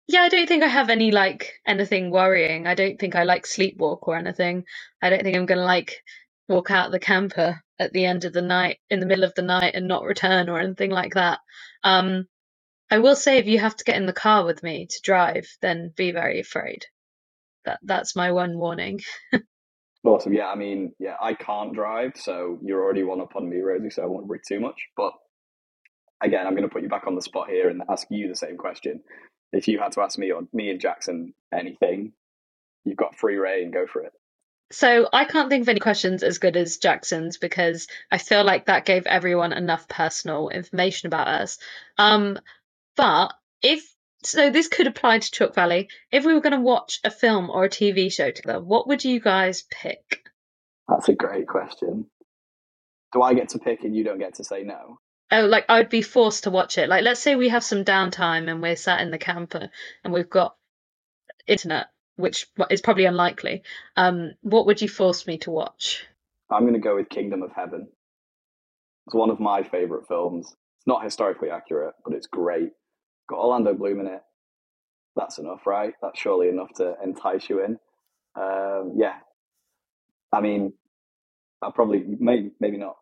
yeah, 0.09 0.21
I 0.23 0.29
don't 0.31 0.49
think 0.49 0.63
I 0.63 0.69
have 0.69 0.91
any 0.91 1.11
like 1.13 1.55
anything 1.67 2.11
worrying. 2.11 2.67
I 2.67 2.75
don't 2.75 2.99
think 2.99 3.17
I 3.17 3.25
like 3.25 3.45
sleepwalk 3.47 4.01
or 4.03 4.17
anything. 4.17 4.65
I 5.03 5.11
don't 5.11 5.23
think 5.23 5.37
I'm 5.37 5.47
gonna 5.47 5.65
like 5.65 6.05
walk 6.49 6.71
out 6.71 6.91
the 6.91 6.99
camper 6.99 7.61
at 7.79 7.93
the 7.93 8.05
end 8.05 8.25
of 8.25 8.33
the 8.33 8.43
night, 8.43 8.79
in 8.91 9.01
the 9.01 9.07
middle 9.07 9.25
of 9.25 9.35
the 9.35 9.43
night, 9.43 9.75
and 9.75 9.89
not 9.89 10.05
return 10.05 10.49
or 10.49 10.59
anything 10.59 10.91
like 10.91 11.15
that. 11.15 11.41
Um, 11.85 12.27
I 12.91 12.99
will 12.99 13.17
say, 13.17 13.39
if 13.39 13.47
you 13.47 13.59
have 13.59 13.77
to 13.77 13.85
get 13.85 13.97
in 13.97 14.07
the 14.07 14.13
car 14.13 14.45
with 14.45 14.63
me 14.63 14.87
to 14.87 15.01
drive, 15.03 15.49
then 15.61 15.93
be 15.97 16.13
very 16.13 16.41
afraid. 16.41 16.87
That 17.65 17.81
that's 17.83 18.15
my 18.15 18.31
one 18.31 18.59
warning. 18.59 19.01
awesome. 20.05 20.33
Yeah, 20.33 20.47
I 20.47 20.55
mean, 20.55 20.93
yeah, 20.99 21.17
I 21.21 21.35
can't 21.35 21.75
drive, 21.75 22.13
so 22.17 22.59
you're 22.63 22.83
already 22.83 23.03
one 23.03 23.21
up 23.21 23.35
on 23.35 23.49
me, 23.49 23.59
Rosie. 23.59 23.91
So 23.91 24.03
I 24.03 24.07
won't 24.07 24.27
worry 24.27 24.41
too 24.47 24.61
much. 24.61 24.81
But 24.97 25.13
again, 26.23 26.47
I'm 26.47 26.55
going 26.55 26.63
to 26.63 26.73
put 26.73 26.83
you 26.83 26.89
back 26.89 27.07
on 27.09 27.17
the 27.17 27.23
spot 27.23 27.49
here 27.51 27.69
and 27.69 27.83
ask 27.91 28.07
you 28.11 28.29
the 28.29 28.37
same 28.37 28.57
question. 28.57 29.01
If 29.53 29.67
you 29.67 29.79
had 29.81 29.93
to 29.93 30.03
ask 30.03 30.19
me 30.19 30.31
or 30.31 30.43
me 30.53 30.71
and 30.71 30.81
Jackson 30.81 31.35
anything, 31.53 32.13
you've 32.85 32.97
got 32.97 33.17
free 33.17 33.37
reign. 33.37 33.73
Go 33.73 33.87
for 33.87 34.03
it. 34.03 34.13
So 34.73 35.09
I 35.13 35.25
can't 35.25 35.49
think 35.49 35.63
of 35.63 35.69
any 35.69 35.79
questions 35.79 36.23
as 36.23 36.39
good 36.39 36.57
as 36.57 36.79
Jackson's 36.79 37.37
because 37.37 37.87
I 38.11 38.19
feel 38.19 38.45
like 38.45 38.67
that 38.67 38.85
gave 38.85 39.07
everyone 39.07 39.53
enough 39.53 39.89
personal 39.89 40.49
information 40.49 41.07
about 41.07 41.29
us. 41.29 41.59
Um, 41.99 42.39
but 42.97 43.33
if 43.63 43.85
so, 44.25 44.51
this 44.51 44.67
could 44.67 44.89
apply 44.89 45.21
to 45.21 45.31
Chalk 45.31 45.55
Valley. 45.55 45.89
If 46.11 46.25
we 46.25 46.35
were 46.35 46.41
going 46.41 46.53
to 46.53 46.61
watch 46.61 46.99
a 47.05 47.11
film 47.11 47.49
or 47.49 47.65
a 47.65 47.69
TV 47.69 48.13
show 48.13 48.33
together, 48.33 48.61
what 48.61 48.89
would 48.89 49.05
you 49.05 49.21
guys 49.21 49.63
pick? 49.71 50.29
That's 50.89 51.09
a 51.09 51.15
great 51.15 51.47
question. 51.47 52.07
Do 53.13 53.23
I 53.23 53.35
get 53.35 53.51
to 53.51 53.61
pick 53.61 53.85
and 53.85 53.95
you 53.95 54.03
don't 54.03 54.19
get 54.19 54.35
to 54.37 54.45
say 54.45 54.65
no? 54.65 54.99
Oh, 55.31 55.47
like 55.47 55.67
I 55.69 55.79
would 55.79 55.91
be 55.91 56.03
forced 56.03 56.45
to 56.45 56.51
watch 56.51 56.77
it. 56.79 56.89
Like, 56.89 57.05
let's 57.05 57.21
say 57.21 57.37
we 57.37 57.51
have 57.51 57.65
some 57.65 57.85
downtime 57.85 58.51
and 58.51 58.61
we're 58.61 58.77
sat 58.77 59.01
in 59.01 59.11
the 59.11 59.19
camper 59.19 59.71
and 60.03 60.13
we've 60.13 60.31
got 60.31 60.57
internet 61.47 61.87
which 62.17 62.49
is 62.71 62.81
probably 62.81 63.05
unlikely. 63.05 63.63
Um, 63.97 64.33
what 64.43 64.67
would 64.67 64.81
you 64.83 64.89
force 64.89 65.27
me 65.27 65.39
to 65.39 65.51
watch? 65.51 66.07
I'm 66.51 66.63
going 66.63 66.75
to 66.75 66.81
go 66.81 66.97
with 66.97 67.09
Kingdom 67.09 67.43
of 67.43 67.53
Heaven. 67.55 67.89
It's 69.07 69.15
one 69.15 69.31
of 69.31 69.41
my 69.41 69.63
favorite 69.63 70.09
films. 70.09 70.47
It's 70.79 70.87
not 70.87 71.05
historically 71.05 71.51
accurate, 71.51 71.95
but 72.05 72.15
it's 72.15 72.27
great. 72.27 72.71
got 73.29 73.39
Orlando 73.39 73.75
Bloom 73.75 74.01
in 74.01 74.07
it. 74.07 74.23
That's 75.17 75.39
enough, 75.39 75.67
right? 75.67 75.95
That's 76.03 76.19
surely 76.19 76.49
enough 76.49 76.73
to 76.77 76.95
entice 77.03 77.49
you 77.49 77.65
in. 77.65 77.79
Um, 78.41 78.95
yeah, 78.97 79.15
I 80.33 80.41
mean, 80.41 80.75
I 81.63 81.71
probably 81.75 82.05
maybe 82.07 82.51
maybe 82.61 82.77
not 82.77 82.97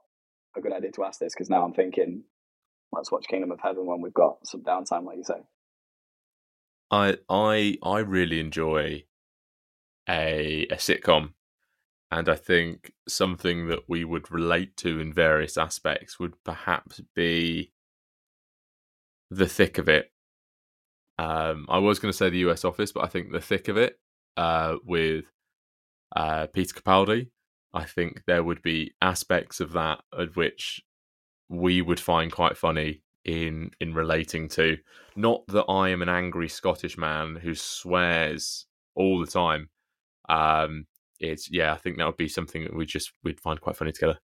a 0.56 0.60
good 0.60 0.72
idea 0.72 0.92
to 0.92 1.04
ask 1.04 1.18
this 1.18 1.34
because 1.34 1.50
now 1.50 1.64
I'm 1.64 1.72
thinking, 1.74 2.22
let's 2.92 3.10
watch 3.10 3.26
Kingdom 3.28 3.50
of 3.50 3.58
Heaven 3.60 3.86
when 3.86 4.00
we've 4.00 4.14
got 4.14 4.46
some 4.46 4.62
downtime, 4.62 5.04
like 5.04 5.16
you 5.16 5.24
say. 5.24 5.42
I 6.90 7.18
I 7.28 7.78
I 7.82 7.98
really 8.00 8.40
enjoy 8.40 9.04
a 10.08 10.66
a 10.70 10.76
sitcom, 10.76 11.34
and 12.10 12.28
I 12.28 12.36
think 12.36 12.92
something 13.08 13.68
that 13.68 13.88
we 13.88 14.04
would 14.04 14.30
relate 14.30 14.76
to 14.78 15.00
in 15.00 15.12
various 15.12 15.56
aspects 15.58 16.18
would 16.20 16.42
perhaps 16.44 17.00
be 17.14 17.72
the 19.30 19.46
thick 19.48 19.78
of 19.78 19.88
it. 19.88 20.12
Um, 21.18 21.66
I 21.68 21.78
was 21.78 21.98
going 21.98 22.10
to 22.10 22.16
say 22.16 22.30
the 22.30 22.38
U.S. 22.38 22.64
Office, 22.64 22.92
but 22.92 23.04
I 23.04 23.08
think 23.08 23.30
the 23.30 23.40
thick 23.40 23.68
of 23.68 23.76
it 23.76 23.98
uh, 24.36 24.76
with 24.84 25.26
uh, 26.16 26.48
Peter 26.48 26.74
Capaldi. 26.74 27.30
I 27.74 27.84
think 27.84 28.22
there 28.26 28.44
would 28.44 28.62
be 28.62 28.94
aspects 29.02 29.60
of 29.60 29.72
that 29.72 30.00
of 30.12 30.36
which 30.36 30.82
we 31.48 31.82
would 31.82 32.00
find 32.00 32.32
quite 32.32 32.56
funny 32.56 33.03
in 33.24 33.70
in 33.80 33.94
relating 33.94 34.48
to. 34.50 34.76
Not 35.16 35.46
that 35.48 35.64
I 35.64 35.90
am 35.90 36.02
an 36.02 36.08
angry 36.08 36.48
Scottish 36.48 36.98
man 36.98 37.36
who 37.36 37.54
swears 37.54 38.66
all 38.94 39.20
the 39.20 39.30
time. 39.30 39.68
Um, 40.28 40.86
it's 41.20 41.50
yeah, 41.50 41.72
I 41.72 41.76
think 41.76 41.98
that 41.98 42.06
would 42.06 42.16
be 42.16 42.28
something 42.28 42.64
that 42.64 42.74
we 42.74 42.86
just 42.86 43.12
we'd 43.22 43.40
find 43.40 43.60
quite 43.60 43.76
funny 43.76 43.92
together. 43.92 44.18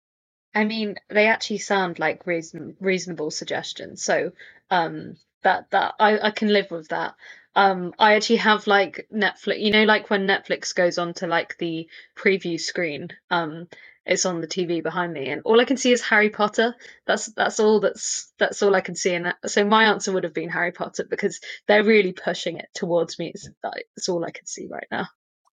I 0.55 0.65
mean, 0.65 0.97
they 1.09 1.29
actually 1.29 1.59
sound 1.59 1.99
like 1.99 2.27
reason, 2.27 2.77
reasonable 2.81 3.31
suggestions. 3.31 4.03
So 4.03 4.33
um, 4.71 5.17
that 5.43 5.71
that 5.71 5.95
I, 5.99 6.19
I 6.19 6.31
can 6.31 6.49
live 6.53 6.71
with 6.71 6.89
that. 6.89 7.15
Um, 7.55 7.95
I 7.99 8.15
actually 8.15 8.37
have 8.37 8.67
like 8.67 9.09
Netflix, 9.13 9.61
you 9.61 9.71
know, 9.71 9.85
like 9.85 10.09
when 10.09 10.27
Netflix 10.27 10.75
goes 10.75 10.99
on 10.99 11.15
to 11.15 11.27
like 11.27 11.57
the 11.59 11.89
preview 12.17 12.61
screen, 12.61 13.09
um, 13.31 13.69
it's 14.07 14.25
on 14.25 14.41
the 14.41 14.47
TV 14.47 14.83
behind 14.83 15.13
me, 15.13 15.29
and 15.29 15.43
all 15.45 15.61
I 15.61 15.65
can 15.65 15.77
see 15.77 15.93
is 15.93 16.03
Harry 16.03 16.31
Potter. 16.31 16.75
That's 17.07 17.27
that's 17.35 17.61
all 17.61 17.81
that's 17.81 18.33
that's 18.39 18.63
all 18.63 18.75
I 18.75 18.81
can 18.81 18.95
see. 18.95 19.15
And 19.15 19.35
so 19.47 19.65
my 19.65 19.85
answer 19.85 20.13
would 20.13 20.25
have 20.25 20.35
been 20.35 20.49
Harry 20.49 20.73
Potter 20.73 21.07
because 21.09 21.41
they're 21.69 21.85
really 21.85 22.13
pushing 22.13 22.57
it 22.57 22.69
towards 22.75 23.19
me. 23.19 23.33
It's, 23.35 23.49
that's 23.63 24.09
all 24.09 24.25
I 24.25 24.31
can 24.31 24.47
see 24.47 24.69
right 24.71 24.87
now. 24.91 25.07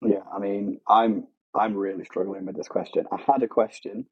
Yeah, 0.01 0.23
I 0.33 0.39
mean, 0.39 0.79
I'm 0.87 1.27
I'm 1.55 1.75
really 1.75 2.03
struggling 2.03 2.45
with 2.45 2.55
this 2.55 2.67
question. 2.67 3.05
I 3.11 3.21
had 3.31 3.43
a 3.43 3.47
question, 3.47 4.07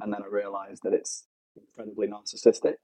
and 0.00 0.12
then 0.12 0.22
I 0.22 0.26
realised 0.26 0.82
that 0.84 0.92
it's 0.92 1.24
incredibly 1.56 2.08
narcissistic. 2.08 2.74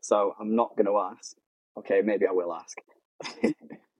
So 0.00 0.34
I'm 0.40 0.56
not 0.56 0.76
going 0.76 0.86
to 0.86 0.98
ask. 0.98 1.36
Okay, 1.78 2.00
maybe 2.02 2.26
I 2.26 2.32
will 2.32 2.52
ask. 2.52 2.76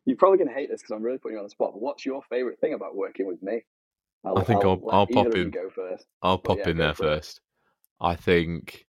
You're 0.07 0.17
probably 0.17 0.39
going 0.39 0.49
to 0.49 0.55
hate 0.55 0.71
this 0.71 0.81
because 0.81 0.97
I'm 0.97 1.03
really 1.03 1.19
putting 1.19 1.35
you 1.35 1.41
on 1.41 1.45
the 1.45 1.51
spot. 1.51 1.73
But 1.75 1.83
what's 1.83 2.05
your 2.05 2.23
favorite 2.23 2.59
thing 2.59 2.75
about 2.75 2.97
working 2.97 3.27
with 3.27 3.43
me? 3.43 3.65
I'll, 4.25 4.39
I 4.39 4.45
think 4.45 4.65
I'll, 4.65 4.83
I'll, 4.91 5.01
I'll 5.01 5.07
pop 5.07 5.35
in. 5.35 5.51
Go 5.51 5.71
first. 5.71 6.07
I'll 6.23 6.39
pop 6.39 6.59
yeah, 6.59 6.69
in 6.69 6.77
there 6.77 6.95
first. 6.95 7.41
I 8.01 8.15
think, 8.17 8.87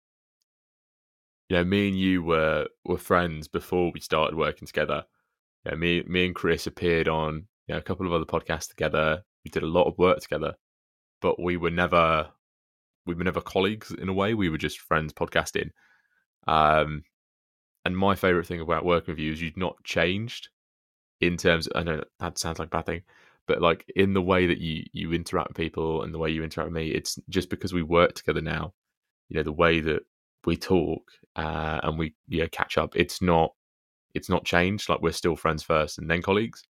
you 1.50 1.58
know, 1.58 1.64
me 1.64 1.90
and 1.90 2.00
you 2.00 2.24
were 2.24 2.68
were 2.86 2.98
friends 2.98 3.48
before 3.48 3.92
we 3.94 4.00
started 4.00 4.38
working 4.38 4.68
together. 4.68 5.04
You 5.66 5.72
know, 5.72 5.78
me 5.78 6.04
me 6.08 6.26
and 6.26 6.36
Chris 6.36 6.68
appeared 6.68 7.08
on 7.08 7.48
you 7.68 7.76
know, 7.76 7.78
a 7.78 7.84
couple 7.84 8.06
of 8.06 8.14
other 8.14 8.26
podcasts 8.26 8.68
together. 8.68 9.24
We 9.46 9.52
did 9.52 9.64
a 9.64 9.68
lot 9.68 9.88
of 9.88 9.98
work 9.98 10.20
together, 10.20 10.56
but 11.22 11.42
we 11.42 11.58
were 11.58 11.72
never 11.72 12.30
we 13.06 13.16
were 13.16 13.24
never 13.24 13.42
colleagues 13.42 13.92
in 13.92 14.10
a 14.10 14.14
way. 14.14 14.34
We 14.34 14.50
were 14.50 14.58
just 14.58 14.80
friends 14.80 15.14
podcasting. 15.14 15.70
Um, 16.48 17.04
and 17.84 17.98
my 17.98 18.16
favorite 18.16 18.48
thing 18.48 18.62
about 18.62 18.86
working 18.86 19.14
with 19.14 19.20
you 19.20 19.32
is 19.32 19.42
you've 19.42 19.58
not 19.58 19.84
changed 19.84 20.50
in 21.20 21.38
terms. 21.38 21.68
Of, 21.68 21.80
I 21.80 21.84
know 21.84 22.04
that 22.20 22.38
sounds 22.38 22.60
like 22.60 22.68
a 22.68 22.72
bad 22.72 22.86
thing, 22.86 23.02
but 23.48 23.62
like 23.62 23.86
in 23.96 24.14
the 24.14 24.22
way 24.22 24.46
that 24.48 24.60
you 24.60 24.84
you 24.94 25.14
interact 25.14 25.50
with 25.50 25.58
people 25.58 26.04
and 26.04 26.14
the 26.14 26.20
way 26.20 26.30
you 26.30 26.44
interact 26.44 26.72
with 26.72 26.76
me, 26.76 26.90
it's 26.90 27.20
just 27.30 27.50
because 27.50 27.74
we 27.74 27.84
work 27.84 28.14
together 28.14 28.42
now. 28.42 28.74
You 29.30 29.38
know 29.38 29.44
the 29.44 29.52
way 29.52 29.80
that 29.82 30.04
we 30.46 30.58
talk 30.58 31.04
uh, 31.36 31.80
and 31.84 31.98
we 31.98 32.14
know, 32.28 32.48
catch 32.52 32.78
up. 32.78 32.96
It's 32.96 33.22
not 33.22 33.54
it's 34.14 34.30
not 34.30 34.46
changed. 34.46 34.90
Like 34.90 35.02
we're 35.02 35.12
still 35.12 35.36
friends 35.36 35.64
first 35.64 35.98
and 35.98 36.10
then 36.10 36.22
colleagues. 36.22 36.64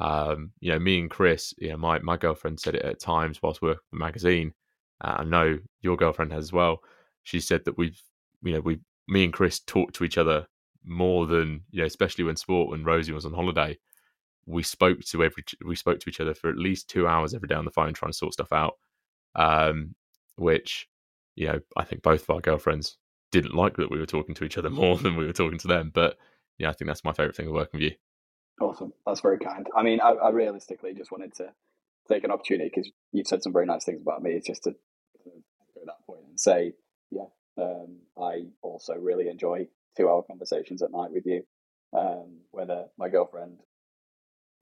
Um, 0.00 0.52
you 0.60 0.72
know, 0.72 0.78
me 0.78 0.98
and 0.98 1.10
Chris. 1.10 1.54
You 1.58 1.70
know, 1.70 1.76
my 1.76 1.98
my 2.00 2.16
girlfriend 2.16 2.60
said 2.60 2.74
it 2.74 2.82
at 2.82 3.00
times 3.00 3.40
whilst 3.42 3.62
working 3.62 3.80
the 3.92 3.98
magazine. 3.98 4.52
Uh, 5.00 5.16
I 5.18 5.24
know 5.24 5.58
your 5.80 5.96
girlfriend 5.96 6.32
has 6.32 6.44
as 6.44 6.52
well. 6.52 6.80
She 7.24 7.40
said 7.40 7.64
that 7.64 7.78
we've 7.78 8.00
you 8.42 8.52
know 8.52 8.60
we 8.60 8.80
me 9.08 9.24
and 9.24 9.32
Chris 9.32 9.60
talked 9.60 9.94
to 9.96 10.04
each 10.04 10.18
other 10.18 10.46
more 10.84 11.26
than 11.26 11.62
you 11.70 11.80
know, 11.80 11.86
especially 11.86 12.24
when 12.24 12.36
sport 12.36 12.70
when 12.70 12.84
Rosie 12.84 13.12
was 13.12 13.26
on 13.26 13.32
holiday. 13.34 13.78
We 14.46 14.62
spoke 14.62 15.00
to 15.00 15.24
every 15.24 15.44
we 15.64 15.76
spoke 15.76 16.00
to 16.00 16.08
each 16.08 16.20
other 16.20 16.34
for 16.34 16.50
at 16.50 16.58
least 16.58 16.88
two 16.88 17.06
hours 17.06 17.34
every 17.34 17.48
day 17.48 17.54
on 17.54 17.64
the 17.64 17.70
phone 17.70 17.92
trying 17.94 18.12
to 18.12 18.16
sort 18.18 18.34
stuff 18.34 18.52
out. 18.52 18.74
Um, 19.34 19.94
which 20.36 20.88
you 21.34 21.46
know, 21.48 21.60
I 21.76 21.84
think 21.84 22.02
both 22.02 22.22
of 22.22 22.30
our 22.30 22.40
girlfriends 22.40 22.98
didn't 23.30 23.54
like 23.54 23.76
that 23.76 23.90
we 23.90 23.98
were 23.98 24.06
talking 24.06 24.34
to 24.34 24.44
each 24.44 24.58
other 24.58 24.70
more 24.70 24.96
than 24.96 25.16
we 25.16 25.26
were 25.26 25.32
talking 25.32 25.58
to 25.58 25.68
them. 25.68 25.90
But 25.94 26.16
yeah, 26.58 26.68
I 26.68 26.72
think 26.72 26.88
that's 26.88 27.04
my 27.04 27.12
favorite 27.12 27.36
thing 27.36 27.46
of 27.46 27.52
working 27.52 27.80
with 27.80 27.92
you. 27.92 27.96
Awesome, 28.60 28.92
that's 29.06 29.20
very 29.20 29.38
kind. 29.38 29.66
I 29.74 29.82
mean, 29.82 30.00
I, 30.00 30.10
I 30.10 30.30
realistically 30.30 30.94
just 30.94 31.10
wanted 31.10 31.34
to 31.36 31.52
take 32.08 32.24
an 32.24 32.30
opportunity 32.30 32.70
because 32.72 32.90
you've 33.12 33.26
said 33.26 33.42
some 33.42 33.52
very 33.52 33.66
nice 33.66 33.84
things 33.84 34.02
about 34.02 34.22
me. 34.22 34.32
It's 34.32 34.46
just 34.46 34.64
to 34.64 34.70
to 34.72 35.30
that 35.86 36.06
point 36.06 36.20
and 36.28 36.38
say, 36.38 36.72
yeah, 37.10 37.26
um, 37.58 37.98
I 38.20 38.44
also 38.62 38.94
really 38.94 39.28
enjoy 39.28 39.68
two 39.96 40.08
hour 40.08 40.22
conversations 40.22 40.82
at 40.82 40.92
night 40.92 41.10
with 41.12 41.26
you. 41.26 41.42
Um, 41.96 42.38
whether 42.50 42.86
my 42.98 43.08
girlfriend 43.08 43.58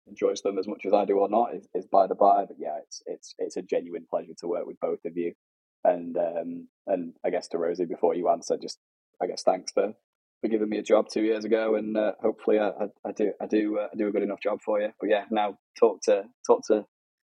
enjoys 0.06 0.42
them 0.42 0.58
as 0.58 0.66
much 0.66 0.82
as 0.86 0.92
I 0.92 1.04
do 1.04 1.18
or 1.18 1.28
not 1.28 1.54
is, 1.54 1.68
is 1.74 1.86
by 1.86 2.06
the 2.06 2.14
by. 2.14 2.44
But 2.46 2.56
yeah, 2.58 2.78
it's 2.82 3.02
it's 3.06 3.34
it's 3.38 3.56
a 3.56 3.62
genuine 3.62 4.06
pleasure 4.08 4.34
to 4.38 4.48
work 4.48 4.66
with 4.66 4.80
both 4.80 5.04
of 5.04 5.16
you. 5.16 5.32
And 5.84 6.16
um, 6.16 6.68
and 6.86 7.14
I 7.24 7.30
guess 7.30 7.48
to 7.48 7.58
Rosie, 7.58 7.86
before 7.86 8.14
you 8.14 8.28
answer, 8.28 8.56
just 8.56 8.78
I 9.22 9.26
guess 9.26 9.42
thanks 9.42 9.72
for, 9.72 9.94
for 10.40 10.48
giving 10.48 10.68
me 10.68 10.78
a 10.78 10.82
job 10.82 11.08
two 11.08 11.22
years 11.22 11.44
ago, 11.44 11.74
and 11.74 11.96
uh, 11.96 12.12
hopefully 12.20 12.58
I, 12.58 12.68
I, 12.68 12.86
I, 13.06 13.12
do 13.12 13.32
I 13.40 13.46
do 13.46 13.78
uh, 13.78 13.88
I 13.92 13.96
do 13.96 14.08
a 14.08 14.12
good 14.12 14.22
enough 14.22 14.40
job 14.42 14.60
for 14.62 14.80
you. 14.80 14.90
But 15.00 15.10
yeah, 15.10 15.24
now 15.30 15.58
talk 15.78 16.02
to 16.02 16.24
talk 16.46 16.66
to 16.68 16.84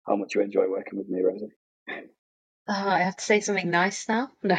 how 0.07 0.17
much 0.17 0.35
you 0.35 0.41
enjoy 0.41 0.69
working 0.69 0.99
with 0.99 1.09
me, 1.09 1.23
Rosie. 1.23 1.53
Oh, 2.69 2.89
I 2.89 3.01
have 3.01 3.17
to 3.17 3.25
say 3.25 3.41
something 3.41 3.71
nice 3.71 4.09
now. 4.09 4.31
No, 4.43 4.57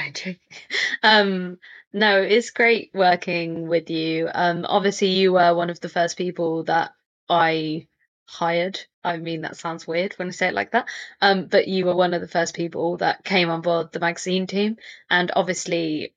um, 1.04 1.58
no, 1.94 2.22
it's 2.22 2.50
great 2.52 2.92
working 2.94 3.68
with 3.68 3.90
you. 3.90 4.30
Um, 4.34 4.66
obviously, 4.68 5.10
you 5.10 5.34
were 5.34 5.56
one 5.56 5.70
of 5.70 5.80
the 5.80 5.90
first 5.90 6.18
people 6.18 6.64
that 6.66 6.92
I 7.30 7.88
hired. 8.32 8.82
I 9.04 9.18
mean, 9.18 9.42
that 9.44 9.58
sounds 9.58 9.88
weird 9.88 10.14
when 10.16 10.30
I 10.30 10.32
say 10.32 10.50
it 10.50 10.56
like 10.56 10.72
that. 10.74 10.88
Um, 11.22 11.48
but 11.48 11.68
you 11.70 11.86
were 11.86 11.96
one 11.96 12.16
of 12.16 12.22
the 12.22 12.30
first 12.30 12.56
people 12.56 12.98
that 13.00 13.24
came 13.26 13.50
on 13.52 13.62
board 13.62 13.94
the 13.94 14.02
magazine 14.02 14.48
team, 14.48 14.78
and 15.10 15.32
obviously, 15.36 16.14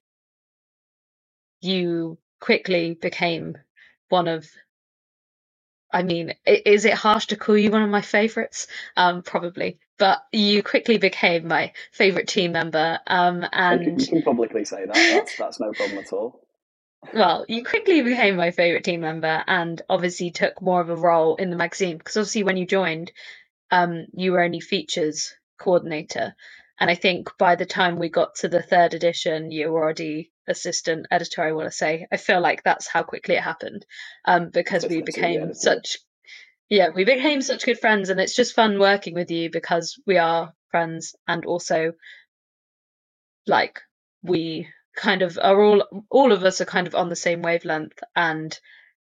you 1.61 2.17
quickly 2.41 2.95
became 2.95 3.57
one 4.09 4.27
of 4.29 4.47
I 5.91 6.03
mean, 6.03 6.35
is 6.65 6.85
it 6.85 6.93
harsh 6.95 7.27
to 7.27 7.37
call 7.37 7.57
you 7.57 7.71
one 7.71 7.83
of 7.83 7.89
my 7.91 8.03
favorites? 8.03 8.67
Um, 8.97 9.23
probably, 9.23 9.79
but 9.99 10.23
you 10.33 10.63
quickly 10.63 10.99
became 10.99 11.49
my 11.49 11.73
favorite 11.93 12.29
team 12.29 12.53
member. 12.53 12.99
Um, 13.07 13.45
and 13.53 13.81
you 13.83 13.91
can, 13.91 13.99
you 14.01 14.07
can 14.07 14.23
publicly 14.23 14.65
say 14.65 14.85
that. 14.85 15.05
That's 15.09 15.35
that's 15.39 15.61
no 15.61 15.73
problem 15.73 15.99
at 15.99 16.13
all. 16.13 16.44
Well, 17.13 17.45
you 17.47 17.63
quickly 17.63 18.01
became 18.01 18.35
my 18.35 18.51
favorite 18.51 18.83
team 18.83 19.01
member, 19.01 19.43
and 19.47 19.81
obviously 19.89 20.31
took 20.31 20.61
more 20.61 20.81
of 20.81 20.89
a 20.89 20.95
role 20.95 21.35
in 21.35 21.49
the 21.49 21.55
magazine 21.55 21.97
because 21.97 22.17
obviously 22.17 22.43
when 22.43 22.57
you 22.57 22.65
joined, 22.65 23.11
um, 23.71 24.07
you 24.13 24.31
were 24.31 24.43
only 24.43 24.59
features 24.59 25.33
coordinator, 25.57 26.35
and 26.79 26.89
I 26.89 26.95
think 26.95 27.29
by 27.37 27.55
the 27.55 27.65
time 27.65 27.97
we 27.97 28.09
got 28.09 28.35
to 28.35 28.47
the 28.49 28.61
third 28.61 28.93
edition, 28.93 29.51
you 29.51 29.71
were 29.71 29.81
already 29.81 30.31
assistant 30.47 31.07
editor, 31.09 31.41
I 31.41 31.53
want 31.53 31.67
to 31.67 31.71
say. 31.71 32.07
I 32.11 32.17
feel 32.17 32.41
like 32.41 32.63
that's 32.63 32.87
how 32.87 33.03
quickly 33.03 33.35
it 33.35 33.41
happened 33.43 33.85
um, 34.25 34.49
because 34.49 34.85
we 34.85 35.01
became 35.01 35.53
such. 35.53 35.97
Yeah, 36.69 36.89
we 36.89 37.05
became 37.05 37.41
such 37.41 37.65
good 37.65 37.79
friends, 37.79 38.09
and 38.09 38.19
it's 38.19 38.35
just 38.35 38.55
fun 38.55 38.79
working 38.79 39.13
with 39.13 39.31
you 39.31 39.49
because 39.51 39.99
we 40.05 40.17
are 40.17 40.53
friends, 40.71 41.15
and 41.27 41.45
also, 41.45 41.93
like, 43.47 43.79
we 44.23 44.67
kind 44.95 45.21
of 45.21 45.37
are 45.41 45.61
all 45.61 46.05
all 46.09 46.31
of 46.31 46.43
us 46.43 46.61
are 46.61 46.65
kind 46.65 46.87
of 46.87 46.95
on 46.95 47.09
the 47.09 47.15
same 47.15 47.41
wavelength, 47.41 47.99
and 48.15 48.57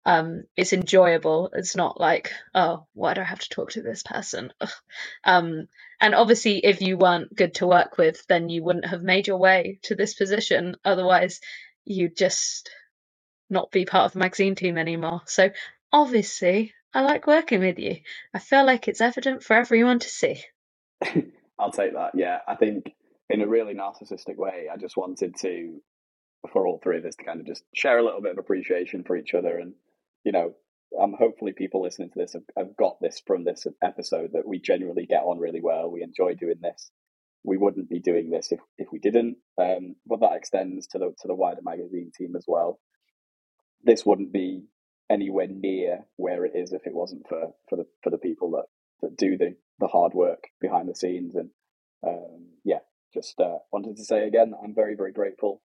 um, 0.05 0.45
it's 0.57 0.73
enjoyable. 0.73 1.51
It's 1.53 1.75
not 1.75 2.01
like, 2.01 2.31
oh, 2.55 2.87
why 2.95 3.15
do 3.15 3.21
I 3.21 3.25
have 3.25 3.41
to 3.41 3.49
talk 3.49 3.73
to 3.73 3.83
this 3.83 4.03
person? 4.05 4.53
um, 5.25 5.67
and 6.01 6.15
obviously, 6.15 6.59
if 6.65 6.81
you 6.81 6.97
weren't 6.97 7.35
good 7.35 7.55
to 7.57 7.67
work 7.67 7.99
with, 7.99 8.25
then 8.29 8.49
you 8.49 8.63
wouldn't 8.63 8.87
have 8.87 9.03
made 9.03 9.27
your 9.27 9.39
way 9.39 9.81
to 9.83 9.95
this 9.95 10.15
position. 10.15 10.77
Otherwise, 10.85 11.41
you'd 11.85 12.17
just 12.17 12.71
not 13.51 13.71
be 13.71 13.85
part 13.85 14.07
of 14.07 14.13
the 14.13 14.19
magazine 14.19 14.55
team 14.55 14.79
anymore. 14.79 15.23
So 15.27 15.51
obviously, 15.93 16.73
I 16.95 17.01
like 17.03 17.27
working 17.27 17.61
with 17.61 17.79
you. 17.79 17.97
I 18.33 18.39
feel 18.39 18.65
like 18.65 18.89
it's 18.89 19.01
evident 19.01 19.43
for 19.43 19.55
everyone 19.55 19.99
to 19.99 20.09
see. 20.09 20.43
I'll 21.59 21.73
take 21.73 21.95
that. 21.95 22.13
Yeah, 22.15 22.39
I 22.47 22.55
think 22.55 22.95
in 23.29 23.43
a 23.43 23.47
really 23.49 23.75
narcissistic 23.75 24.37
way, 24.37 24.69
I 24.73 24.77
just 24.77 24.97
wanted 24.97 25.37
to 25.41 25.81
for 26.53 26.67
all 26.67 26.79
three 26.83 26.99
of 26.99 27.05
us 27.05 27.17
to 27.17 27.25
kind 27.25 27.41
of 27.41 27.47
just 27.47 27.65
share 27.75 27.99
a 27.99 28.05
little 28.05 28.21
bit 28.21 28.33
of 28.33 28.39
appreciation 28.39 29.05
for 29.05 29.17
each 29.17 29.35
other. 29.35 29.59
And, 29.59 29.75
you 30.25 30.33
know, 30.33 30.55
um, 31.01 31.15
hopefully 31.19 31.53
people 31.53 31.83
listening 31.83 32.11
to 32.11 32.19
this 32.19 32.35
have, 32.35 32.45
have 32.57 32.77
got 32.77 33.01
this 33.01 33.21
from 33.27 33.45
this 33.45 33.67
episode 33.83 34.31
that 34.33 34.47
we 34.47 34.61
genuinely 34.61 35.07
get 35.07 35.23
on 35.23 35.39
really 35.39 35.61
well. 35.61 35.91
We 35.91 36.03
enjoy 36.03 36.35
doing 36.35 36.61
this. 36.63 36.91
We 37.45 37.57
wouldn't 37.57 37.89
be 37.89 38.01
doing 38.01 38.31
this 38.31 38.53
if, 38.53 38.61
if 38.79 38.89
we 38.93 38.99
didn't. 38.99 39.37
Um, 39.61 39.97
but 40.07 40.21
that 40.21 40.37
extends 40.37 40.87
to 40.89 40.99
the 40.99 41.07
to 41.07 41.29
the 41.29 41.35
wider 41.35 41.63
magazine 41.63 42.11
team 42.17 42.35
as 42.37 42.45
well. 42.47 42.81
This 43.83 44.07
wouldn't 44.07 44.33
be 44.33 44.65
anywhere 45.09 45.47
near 45.49 46.07
where 46.17 46.45
it 46.45 46.53
is 46.55 46.73
if 46.73 46.87
it 46.87 46.95
wasn't 46.95 47.29
for, 47.29 47.53
for 47.69 47.77
the 47.77 47.87
for 48.03 48.11
the 48.11 48.19
people 48.19 48.51
that, 48.53 48.65
that 49.03 49.17
do 49.17 49.37
the, 49.37 49.55
the 49.79 49.87
hard 49.87 50.13
work 50.15 50.45
behind 50.61 50.89
the 50.89 50.95
scenes. 50.95 51.35
And 51.37 51.51
um, 52.07 52.47
just 53.17 53.41
uh, 53.41 53.59
wanted 53.73 53.97
to 53.97 54.05
say 54.05 54.27
again, 54.27 54.53
I'm 54.63 54.75
very, 54.75 54.95
very 54.95 55.13
grateful. 55.13 55.63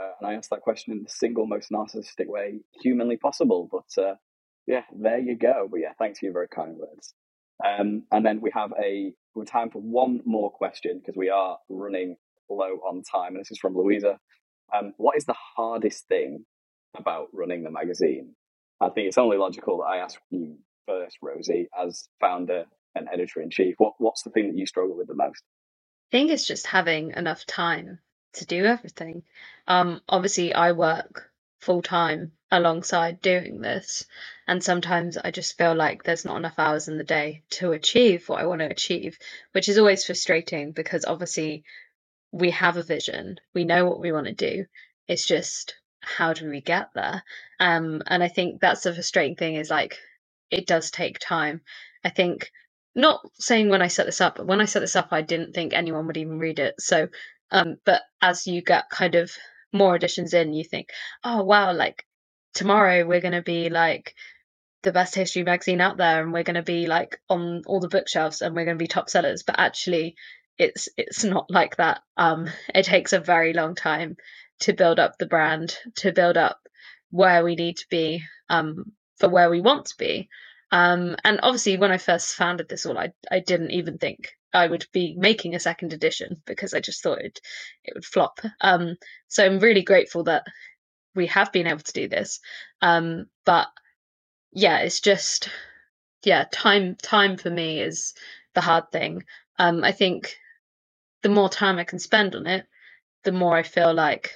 Uh, 0.00 0.12
and 0.20 0.30
I 0.30 0.34
asked 0.34 0.50
that 0.50 0.60
question 0.60 0.92
in 0.92 1.02
the 1.02 1.10
single 1.10 1.46
most 1.46 1.70
narcissistic 1.70 2.26
way 2.26 2.60
humanly 2.80 3.16
possible. 3.16 3.68
But 3.70 4.02
uh, 4.02 4.14
yeah, 4.66 4.82
there 4.96 5.18
you 5.18 5.36
go. 5.36 5.68
But 5.70 5.80
yeah, 5.80 5.92
thanks 5.98 6.20
for 6.20 6.26
your 6.26 6.32
very 6.32 6.48
kind 6.48 6.76
words. 6.76 7.14
Um, 7.64 8.04
and 8.10 8.24
then 8.24 8.40
we 8.40 8.50
have 8.54 8.72
a 8.82 9.12
we 9.34 9.44
time 9.44 9.70
for 9.70 9.80
one 9.80 10.20
more 10.24 10.50
question 10.50 11.00
because 11.00 11.16
we 11.16 11.28
are 11.28 11.58
running 11.68 12.16
low 12.48 12.78
on 12.88 13.02
time. 13.02 13.34
And 13.34 13.40
this 13.40 13.50
is 13.50 13.58
from 13.58 13.76
Louisa. 13.76 14.18
Um, 14.74 14.94
what 14.96 15.16
is 15.16 15.24
the 15.24 15.36
hardest 15.56 16.06
thing 16.08 16.44
about 16.96 17.28
running 17.32 17.62
the 17.62 17.70
magazine? 17.70 18.34
I 18.80 18.88
think 18.88 19.08
it's 19.08 19.18
only 19.18 19.36
logical 19.36 19.78
that 19.78 19.84
I 19.84 19.98
ask 19.98 20.18
you 20.30 20.56
first, 20.86 21.18
Rosie, 21.22 21.68
as 21.78 22.08
founder 22.20 22.64
and 22.94 23.08
editor 23.12 23.40
in 23.40 23.50
chief. 23.50 23.74
What 23.78 23.94
what's 23.98 24.22
the 24.22 24.30
thing 24.30 24.48
that 24.48 24.58
you 24.58 24.66
struggle 24.66 24.96
with 24.96 25.08
the 25.08 25.14
most? 25.14 25.42
I 26.12 26.18
think 26.18 26.30
it's 26.30 26.46
just 26.46 26.66
having 26.66 27.12
enough 27.12 27.46
time 27.46 27.98
to 28.34 28.44
do 28.44 28.66
everything. 28.66 29.22
Um, 29.66 30.02
obviously, 30.06 30.52
I 30.52 30.72
work 30.72 31.30
full 31.58 31.80
time 31.80 32.32
alongside 32.50 33.22
doing 33.22 33.62
this, 33.62 34.04
and 34.46 34.62
sometimes 34.62 35.16
I 35.16 35.30
just 35.30 35.56
feel 35.56 35.74
like 35.74 36.02
there's 36.02 36.26
not 36.26 36.36
enough 36.36 36.58
hours 36.58 36.88
in 36.88 36.98
the 36.98 37.04
day 37.04 37.44
to 37.52 37.72
achieve 37.72 38.28
what 38.28 38.42
I 38.42 38.44
want 38.44 38.60
to 38.60 38.66
achieve, 38.66 39.18
which 39.52 39.70
is 39.70 39.78
always 39.78 40.04
frustrating 40.04 40.72
because 40.72 41.06
obviously 41.06 41.64
we 42.30 42.50
have 42.50 42.76
a 42.76 42.82
vision, 42.82 43.40
we 43.54 43.64
know 43.64 43.86
what 43.86 44.00
we 44.00 44.12
want 44.12 44.26
to 44.26 44.34
do. 44.34 44.66
It's 45.08 45.26
just 45.26 45.76
how 46.00 46.34
do 46.34 46.46
we 46.46 46.60
get 46.60 46.90
there? 46.94 47.24
Um, 47.58 48.02
and 48.06 48.22
I 48.22 48.28
think 48.28 48.60
that's 48.60 48.82
the 48.82 48.92
frustrating 48.92 49.36
thing 49.36 49.54
is 49.54 49.70
like 49.70 49.96
it 50.50 50.66
does 50.66 50.90
take 50.90 51.18
time. 51.20 51.62
I 52.04 52.10
think 52.10 52.52
not 52.94 53.20
saying 53.34 53.68
when 53.68 53.82
I 53.82 53.88
set 53.88 54.06
this 54.06 54.20
up, 54.20 54.36
but 54.36 54.46
when 54.46 54.60
I 54.60 54.66
set 54.66 54.80
this 54.80 54.96
up, 54.96 55.08
I 55.12 55.22
didn't 55.22 55.54
think 55.54 55.72
anyone 55.72 56.06
would 56.06 56.16
even 56.16 56.38
read 56.38 56.58
it. 56.58 56.74
So, 56.80 57.08
um, 57.50 57.76
but 57.86 58.02
as 58.22 58.46
you 58.46 58.62
get 58.62 58.90
kind 58.90 59.14
of 59.14 59.32
more 59.72 59.96
editions 59.96 60.34
in, 60.34 60.52
you 60.52 60.64
think, 60.64 60.88
oh 61.24 61.42
wow, 61.44 61.72
like 61.72 62.04
tomorrow 62.54 63.06
we're 63.06 63.20
to 63.32 63.42
be 63.42 63.70
like 63.70 64.14
the 64.82 64.92
best 64.92 65.14
history 65.14 65.44
magazine 65.44 65.80
out 65.80 65.96
there, 65.96 66.22
and 66.22 66.32
we're 66.32 66.44
to 66.56 66.62
be 66.62 66.86
like 66.86 67.20
on 67.28 67.62
all 67.66 67.80
the 67.80 67.88
bookshelves, 67.88 68.42
and 68.42 68.54
we're 68.54 68.64
to 68.76 68.82
be 68.82 68.88
top 68.88 69.10
sellers. 69.10 69.42
But 69.44 69.58
actually, 69.58 70.16
it's 70.58 70.88
it's 70.96 71.24
not 71.24 71.46
like 71.50 71.76
that. 71.76 72.00
Um, 72.16 72.48
it 72.74 72.84
takes 72.84 73.12
a 73.12 73.20
very 73.20 73.52
long 73.54 73.74
time 73.74 74.16
to 74.60 74.72
build 74.74 74.98
up 75.00 75.18
the 75.18 75.26
brand, 75.26 75.76
to 75.96 76.12
build 76.12 76.36
up 76.36 76.58
where 77.10 77.44
we 77.44 77.56
need 77.56 77.78
to 77.78 77.86
be 77.90 78.22
um, 78.50 78.92
for 79.18 79.28
where 79.28 79.50
we 79.50 79.60
want 79.60 79.86
to 79.86 79.94
be. 79.98 80.28
Um, 80.72 81.16
and 81.22 81.38
obviously, 81.42 81.76
when 81.76 81.92
I 81.92 81.98
first 81.98 82.34
founded 82.34 82.68
this 82.68 82.86
all, 82.86 82.98
I, 82.98 83.12
I 83.30 83.40
didn't 83.40 83.72
even 83.72 83.98
think 83.98 84.30
I 84.54 84.66
would 84.66 84.86
be 84.92 85.14
making 85.18 85.54
a 85.54 85.60
second 85.60 85.92
edition 85.92 86.42
because 86.46 86.74
I 86.74 86.80
just 86.80 87.02
thought 87.02 87.20
it, 87.20 87.40
it 87.84 87.94
would 87.94 88.06
flop. 88.06 88.40
Um, 88.60 88.96
so 89.28 89.44
I'm 89.44 89.60
really 89.60 89.82
grateful 89.82 90.24
that 90.24 90.44
we 91.14 91.26
have 91.28 91.52
been 91.52 91.66
able 91.66 91.80
to 91.80 91.92
do 91.92 92.08
this. 92.08 92.40
Um, 92.80 93.26
but 93.44 93.68
yeah, 94.52 94.78
it's 94.78 95.00
just 95.00 95.50
yeah, 96.24 96.44
time 96.52 96.96
time 97.02 97.36
for 97.36 97.50
me 97.50 97.80
is 97.80 98.14
the 98.54 98.60
hard 98.60 98.90
thing. 98.92 99.24
Um, 99.58 99.84
I 99.84 99.92
think 99.92 100.36
the 101.22 101.28
more 101.28 101.48
time 101.48 101.78
I 101.78 101.84
can 101.84 101.98
spend 101.98 102.34
on 102.34 102.46
it, 102.46 102.66
the 103.24 103.32
more 103.32 103.56
I 103.56 103.62
feel 103.62 103.92
like 103.94 104.32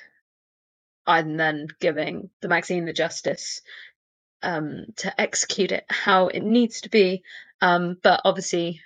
I'm 1.07 1.37
then 1.37 1.69
giving 1.81 2.31
the 2.43 2.49
magazine 2.49 2.85
the 2.85 2.93
justice 2.93 3.61
um, 4.43 4.87
to 4.97 5.21
execute 5.21 5.73
it 5.73 5.85
how 5.89 6.29
it 6.29 6.43
needs 6.43 6.83
to 6.83 6.91
be. 6.91 7.23
Um, 7.61 7.97
but 8.03 8.21
obviously, 8.25 8.81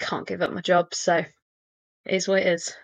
can't 0.00 0.26
give 0.26 0.42
up 0.42 0.52
my 0.52 0.60
job, 0.60 0.94
so 0.94 1.16
it 1.16 1.26
is 2.06 2.26
what 2.28 2.40
it 2.40 2.46
is. 2.46 2.74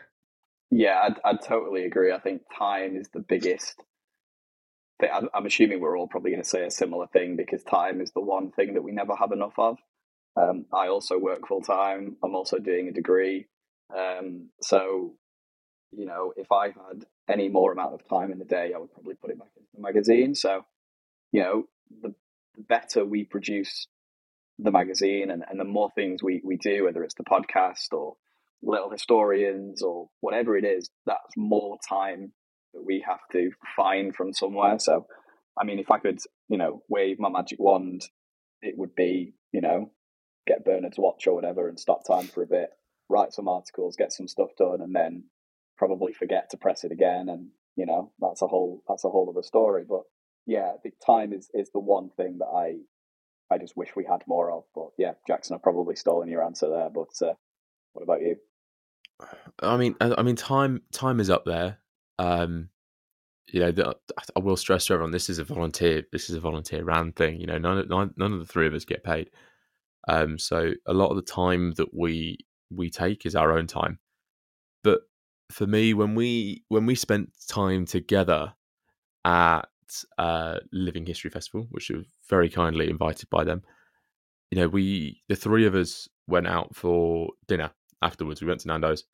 Yeah, 0.70 1.00
I'd, 1.02 1.14
I'd 1.24 1.42
totally 1.42 1.84
agree. 1.84 2.12
I 2.12 2.18
think 2.18 2.42
time 2.56 2.96
is 2.96 3.08
the 3.08 3.20
biggest. 3.20 3.76
Thing. 5.00 5.10
I'm, 5.12 5.28
I'm 5.32 5.46
assuming 5.46 5.80
we're 5.80 5.96
all 5.98 6.08
probably 6.08 6.32
going 6.32 6.42
to 6.42 6.48
say 6.48 6.66
a 6.66 6.70
similar 6.70 7.06
thing 7.06 7.36
because 7.36 7.62
time 7.62 8.00
is 8.00 8.10
the 8.12 8.20
one 8.20 8.50
thing 8.50 8.74
that 8.74 8.82
we 8.82 8.92
never 8.92 9.16
have 9.16 9.32
enough 9.32 9.54
of. 9.58 9.78
Um, 10.36 10.66
I 10.72 10.88
also 10.88 11.18
work 11.18 11.48
full 11.48 11.62
time. 11.62 12.16
I'm 12.22 12.34
also 12.34 12.58
doing 12.58 12.88
a 12.88 12.92
degree. 12.92 13.46
Um, 13.96 14.50
so, 14.60 15.14
you 15.92 16.04
know, 16.04 16.32
if 16.36 16.52
I 16.52 16.66
had 16.66 17.06
any 17.28 17.48
more 17.48 17.72
amount 17.72 17.94
of 17.94 18.06
time 18.08 18.30
in 18.30 18.38
the 18.38 18.44
day, 18.44 18.72
I 18.74 18.78
would 18.78 18.92
probably 18.92 19.14
put 19.14 19.30
it 19.30 19.38
back 19.38 19.48
into 19.56 19.68
the 19.74 19.80
magazine. 19.80 20.34
So, 20.34 20.64
you 21.32 21.42
know, 21.42 21.64
the 22.02 22.14
better 22.56 23.04
we 23.04 23.24
produce 23.24 23.86
the 24.58 24.72
magazine 24.72 25.30
and, 25.30 25.44
and 25.48 25.60
the 25.60 25.64
more 25.64 25.90
things 25.94 26.22
we, 26.22 26.40
we 26.44 26.56
do, 26.56 26.84
whether 26.84 27.04
it's 27.04 27.14
the 27.14 27.24
podcast 27.24 27.92
or 27.92 28.16
little 28.62 28.90
historians 28.90 29.82
or 29.82 30.08
whatever 30.20 30.56
it 30.56 30.64
is, 30.64 30.90
that's 31.06 31.36
more 31.36 31.78
time 31.88 32.32
that 32.74 32.84
we 32.84 33.04
have 33.06 33.20
to 33.32 33.50
find 33.76 34.14
from 34.14 34.32
somewhere. 34.32 34.78
So, 34.78 35.06
I 35.60 35.64
mean, 35.64 35.78
if 35.78 35.90
I 35.90 35.98
could, 35.98 36.18
you 36.48 36.58
know, 36.58 36.82
wave 36.88 37.18
my 37.18 37.28
magic 37.28 37.58
wand, 37.60 38.02
it 38.60 38.74
would 38.76 38.94
be, 38.94 39.34
you 39.52 39.60
know, 39.60 39.92
get 40.46 40.64
Bernard's 40.64 40.98
watch 40.98 41.26
or 41.26 41.34
whatever 41.34 41.68
and 41.68 41.78
stop 41.78 42.04
time 42.04 42.26
for 42.26 42.42
a 42.42 42.46
bit, 42.46 42.70
write 43.08 43.32
some 43.32 43.48
articles, 43.48 43.96
get 43.96 44.12
some 44.12 44.26
stuff 44.26 44.50
done, 44.58 44.80
and 44.80 44.94
then 44.94 45.24
probably 45.76 46.12
forget 46.12 46.50
to 46.50 46.56
press 46.56 46.82
it 46.82 46.90
again. 46.90 47.28
And, 47.28 47.50
you 47.76 47.86
know, 47.86 48.12
that's 48.18 48.42
a 48.42 48.46
whole, 48.48 48.82
that's 48.88 49.04
a 49.04 49.08
whole 49.08 49.30
other 49.30 49.44
story. 49.44 49.84
But 49.88 50.02
yeah, 50.48 50.72
the 50.82 50.90
time 51.04 51.32
is, 51.34 51.50
is 51.52 51.70
the 51.72 51.78
one 51.78 52.08
thing 52.16 52.38
that 52.38 52.46
I, 52.46 52.78
I 53.54 53.58
just 53.58 53.76
wish 53.76 53.94
we 53.94 54.04
had 54.04 54.22
more 54.26 54.50
of. 54.50 54.64
But 54.74 54.88
yeah, 54.96 55.12
Jackson, 55.26 55.54
I've 55.54 55.62
probably 55.62 55.94
stolen 55.94 56.28
your 56.28 56.42
answer 56.42 56.70
there. 56.70 56.88
But 56.88 57.10
uh, 57.24 57.34
what 57.92 58.02
about 58.02 58.22
you? 58.22 58.36
I 59.62 59.76
mean, 59.76 59.94
I 60.00 60.22
mean, 60.22 60.36
time 60.36 60.82
time 60.90 61.20
is 61.20 61.28
up 61.28 61.44
there. 61.44 61.78
Um, 62.18 62.70
you 63.52 63.60
know, 63.60 63.72
the, 63.72 63.96
I 64.36 64.40
will 64.40 64.56
stress 64.56 64.86
to 64.86 64.94
everyone: 64.94 65.10
this 65.10 65.28
is 65.28 65.38
a 65.38 65.44
volunteer. 65.44 66.04
This 66.12 66.30
is 66.30 66.36
a 66.36 66.40
volunteer 66.40 66.82
ran 66.82 67.12
thing. 67.12 67.38
You 67.38 67.46
know, 67.46 67.58
none 67.58 67.78
of 67.78 67.88
none, 67.90 68.14
none 68.16 68.32
of 68.32 68.38
the 68.38 68.46
three 68.46 68.66
of 68.66 68.74
us 68.74 68.86
get 68.86 69.04
paid. 69.04 69.30
Um, 70.08 70.38
so 70.38 70.72
a 70.86 70.94
lot 70.94 71.10
of 71.10 71.16
the 71.16 71.22
time 71.22 71.74
that 71.76 71.92
we 71.92 72.38
we 72.70 72.88
take 72.88 73.26
is 73.26 73.36
our 73.36 73.56
own 73.58 73.66
time. 73.66 73.98
But 74.82 75.00
for 75.50 75.66
me, 75.66 75.92
when 75.92 76.14
we 76.14 76.64
when 76.68 76.86
we 76.86 76.94
spent 76.94 77.32
time 77.48 77.84
together 77.84 78.54
at 79.24 79.62
uh, 80.18 80.58
Living 80.72 81.06
History 81.06 81.30
Festival, 81.30 81.66
which 81.70 81.90
was 81.90 82.06
very 82.28 82.48
kindly 82.48 82.90
invited 82.90 83.28
by 83.30 83.44
them, 83.44 83.62
you 84.50 84.58
know, 84.58 84.68
we 84.68 85.22
the 85.28 85.36
three 85.36 85.66
of 85.66 85.74
us 85.74 86.08
went 86.26 86.46
out 86.46 86.74
for 86.74 87.30
dinner 87.46 87.70
afterwards. 88.02 88.40
We 88.40 88.48
went 88.48 88.60
to 88.60 88.68
Nando's, 88.68 89.04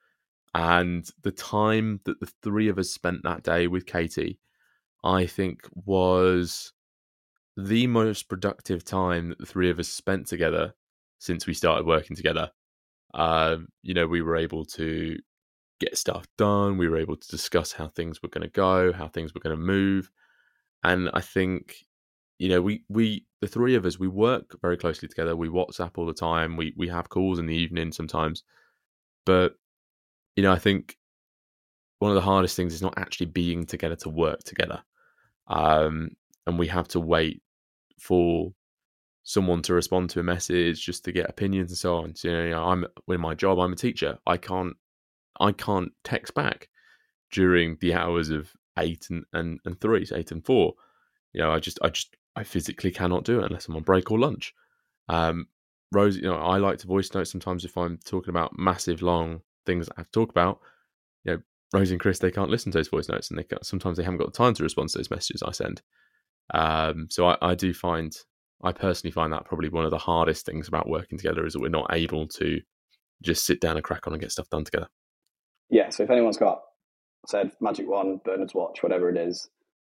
and 0.55 1.09
the 1.22 1.33
time 1.33 2.01
that 2.05 2.20
the 2.20 2.31
three 2.43 2.68
of 2.68 2.79
us 2.79 2.91
spent 2.91 3.22
that 3.25 3.43
day 3.43 3.66
with 3.66 3.87
Katie, 3.87 4.39
I 5.03 5.27
think 5.27 5.61
was 5.75 6.72
the 7.57 7.87
most 7.87 8.29
productive 8.29 8.85
time 8.85 9.31
that 9.31 9.39
the 9.39 9.47
three 9.47 9.70
of 9.70 9.79
us 9.79 9.89
spent 9.89 10.27
together 10.27 10.75
since 11.18 11.47
we 11.47 11.55
started 11.55 11.87
working 11.87 12.16
together. 12.16 12.51
Uh, 13.12 13.59
you 13.83 13.95
know, 13.95 14.07
we 14.07 14.22
were 14.22 14.37
able 14.37 14.64
to 14.64 15.16
get 15.81 15.97
stuff 15.97 16.27
done. 16.37 16.77
We 16.79 16.89
were 16.89 16.99
able 16.99 17.16
to 17.16 17.29
discuss 17.29 17.72
how 17.72 17.89
things 17.89 18.22
were 18.22 18.29
going 18.29 18.43
to 18.43 18.51
go, 18.51 18.93
how 18.93 19.09
things 19.09 19.35
were 19.35 19.41
going 19.41 19.57
to 19.57 19.62
move, 19.62 20.11
and 20.85 21.11
I 21.14 21.20
think 21.20 21.76
you 22.39 22.49
know 22.49 22.61
we 22.62 22.85
we 22.89 23.26
the 23.41 23.49
three 23.49 23.74
of 23.74 23.85
us 23.85 23.99
we 23.99 24.09
work 24.09 24.57
very 24.62 24.76
closely 24.76 25.09
together. 25.09 25.37
We 25.37 25.49
WhatsApp 25.49 25.93
all 25.97 26.07
the 26.07 26.14
time. 26.14 26.57
We 26.57 26.74
we 26.76 26.89
have 26.89 27.09
calls 27.09 27.39
in 27.39 27.47
the 27.47 27.57
evening 27.57 27.93
sometimes, 27.93 28.45
but 29.26 29.55
you 30.37 30.43
know 30.43 30.53
I 30.53 30.59
think 30.59 30.97
one 31.99 32.11
of 32.11 32.16
the 32.16 32.20
hardest 32.20 32.57
things 32.57 32.74
is 32.74 32.82
not 32.82 32.99
actually 32.99 33.26
being 33.26 33.64
together 33.66 33.97
to 33.97 34.09
work 34.11 34.41
together, 34.45 34.82
um, 35.49 36.11
and 36.47 36.59
we 36.59 36.68
have 36.68 36.89
to 36.89 37.01
wait 37.01 37.43
for 37.99 38.53
someone 39.24 39.62
to 39.62 39.74
respond 39.74 40.11
to 40.11 40.20
a 40.20 40.22
message 40.22 40.85
just 40.85 41.05
to 41.05 41.12
get 41.12 41.30
opinions 41.30 41.70
and 41.70 41.78
so 41.78 41.97
on. 41.97 42.14
So, 42.14 42.28
you 42.28 42.51
know, 42.51 42.64
I'm 42.64 42.85
in 43.09 43.20
my 43.20 43.35
job. 43.35 43.59
I'm 43.59 43.72
a 43.72 43.76
teacher. 43.76 44.18
I 44.26 44.37
can't 44.37 44.74
I 45.41 45.53
can't 45.53 45.93
text 46.05 46.35
back 46.35 46.68
during 47.32 47.76
the 47.80 47.95
hours 47.95 48.30
of 48.30 48.53
eight 48.79 49.07
and, 49.11 49.25
and, 49.33 49.61
and 49.64 49.81
three, 49.81 50.07
eight 50.14 50.33
and 50.33 50.45
four. 50.45 50.75
You 51.33 51.43
know, 51.43 51.53
I 51.53 51.59
just 51.59 51.79
I 51.83 51.89
just 51.89 52.16
I 52.37 52.45
physically 52.45 52.91
cannot 52.91 53.25
do 53.25 53.41
it 53.41 53.47
unless 53.47 53.68
I'm 53.68 53.77
on 53.77 53.83
break 53.83 54.11
or 54.11 54.18
lunch. 54.18 54.55
Um, 55.09 55.49
Rose, 55.93 56.16
you 56.16 56.22
know, 56.22 56.37
I 56.37 56.59
like 56.59 56.79
to 56.79 56.87
voice 56.87 57.12
note 57.14 57.29
sometimes 57.29 57.64
if 57.64 57.77
I'm 57.77 57.99
talking 58.05 58.31
about 58.31 58.59
massive 58.59 59.03
long 59.03 59.43
things 59.66 59.89
I 59.89 59.95
have 59.99 60.11
to 60.11 60.12
talk 60.12 60.31
about. 60.31 60.61
You 61.25 61.35
know, 61.35 61.43
Rose 61.72 61.91
and 61.91 62.01
Chris 62.01 62.18
they 62.18 62.31
can't 62.31 62.51
listen 62.51 62.72
to 62.72 62.79
those 62.79 62.89
voice 62.89 63.09
notes, 63.09 63.31
and 63.31 63.39
they 63.39 63.45
sometimes 63.62 63.97
they 63.97 64.05
haven't 64.05 64.18
got 64.18 64.33
the 64.33 64.39
time 64.39 64.55
to 64.55 64.62
respond 64.62 64.91
to 64.91 64.99
those 64.99 65.11
messages 65.11 65.43
I 65.43 65.53
send. 65.53 65.83
Um, 66.53 67.09
so 67.11 67.27
I, 67.27 67.37
I 67.41 67.55
do 67.55 67.72
find 67.72 68.14
I 68.62 68.72
personally 68.72 69.12
find 69.12 69.33
that 69.33 69.45
probably 69.45 69.68
one 69.68 69.85
of 69.85 69.91
the 69.91 69.99
hardest 69.99 70.47
things 70.47 70.68
about 70.68 70.89
working 70.89 71.18
together 71.18 71.45
is 71.47 71.53
that 71.53 71.61
we're 71.61 71.68
not 71.68 71.93
able 71.93 72.27
to 72.29 72.61
just 73.22 73.45
sit 73.45 73.61
down 73.61 73.77
and 73.77 73.85
crack 73.85 74.07
on 74.07 74.12
and 74.12 74.20
get 74.20 74.33
stuff 74.33 74.49
done 74.51 74.64
together. 74.64 74.89
Yeah. 75.70 75.91
So 75.91 76.03
if 76.03 76.11
anyone's 76.11 76.37
got 76.37 76.62
said 77.27 77.53
Magic 77.61 77.89
Wand, 77.89 78.20
Bernard's 78.25 78.55
Watch, 78.55 78.83
whatever 78.83 79.09
it 79.09 79.16
is, 79.16 79.49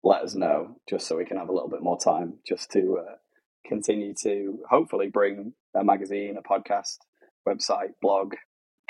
let 0.03 0.21
us 0.21 0.36
know 0.36 0.75
just 0.89 1.07
so 1.07 1.17
we 1.17 1.25
can 1.25 1.38
have 1.38 1.49
a 1.49 1.53
little 1.53 1.69
bit 1.69 1.82
more 1.82 1.99
time 1.99 2.36
just 2.47 2.71
to 2.71 2.99
uh, 2.99 3.15
continue 3.65 4.13
to 4.23 4.59
hopefully 4.69 5.09
bring 5.09 5.53
a 5.75 5.84
magazine, 5.84 6.38
a 6.38 6.41
podcast, 6.41 6.97
website, 7.47 7.93
blog, 8.01 8.36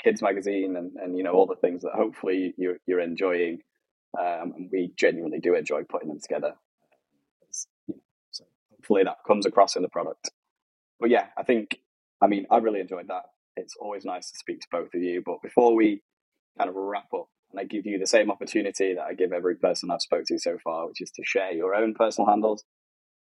kids 0.02 0.22
magazine, 0.22 0.76
and, 0.76 0.92
and 0.96 1.16
you 1.16 1.22
know 1.22 1.32
all 1.32 1.46
the 1.46 1.56
things 1.56 1.82
that 1.82 1.92
hopefully 1.94 2.54
you're, 2.56 2.78
you're 2.86 3.00
enjoying. 3.00 3.60
Um, 4.18 4.54
and 4.56 4.70
we 4.72 4.92
genuinely 4.96 5.38
do 5.38 5.54
enjoy 5.54 5.84
putting 5.84 6.08
them 6.08 6.18
together. 6.20 6.54
So 8.32 8.44
hopefully 8.72 9.04
that 9.04 9.18
comes 9.24 9.46
across 9.46 9.76
in 9.76 9.82
the 9.82 9.88
product. 9.88 10.30
But 10.98 11.10
yeah, 11.10 11.26
I 11.38 11.44
think 11.44 11.78
I 12.20 12.26
mean 12.26 12.46
I 12.50 12.58
really 12.58 12.80
enjoyed 12.80 13.08
that. 13.08 13.24
It's 13.56 13.76
always 13.80 14.04
nice 14.04 14.30
to 14.30 14.38
speak 14.38 14.60
to 14.60 14.66
both 14.70 14.94
of 14.94 15.02
you. 15.02 15.22
But 15.24 15.42
before 15.42 15.74
we 15.76 16.02
kind 16.58 16.68
of 16.68 16.76
wrap 16.76 17.12
up, 17.14 17.28
and 17.50 17.60
I 17.60 17.64
give 17.64 17.86
you 17.86 17.98
the 17.98 18.06
same 18.06 18.30
opportunity 18.30 18.94
that 18.94 19.02
I 19.02 19.14
give 19.14 19.32
every 19.32 19.56
person 19.56 19.90
I've 19.90 20.00
spoke 20.00 20.24
to 20.26 20.38
so 20.38 20.58
far, 20.62 20.86
which 20.88 21.00
is 21.00 21.10
to 21.12 21.22
share 21.24 21.52
your 21.52 21.74
own 21.74 21.94
personal 21.94 22.28
handles. 22.28 22.64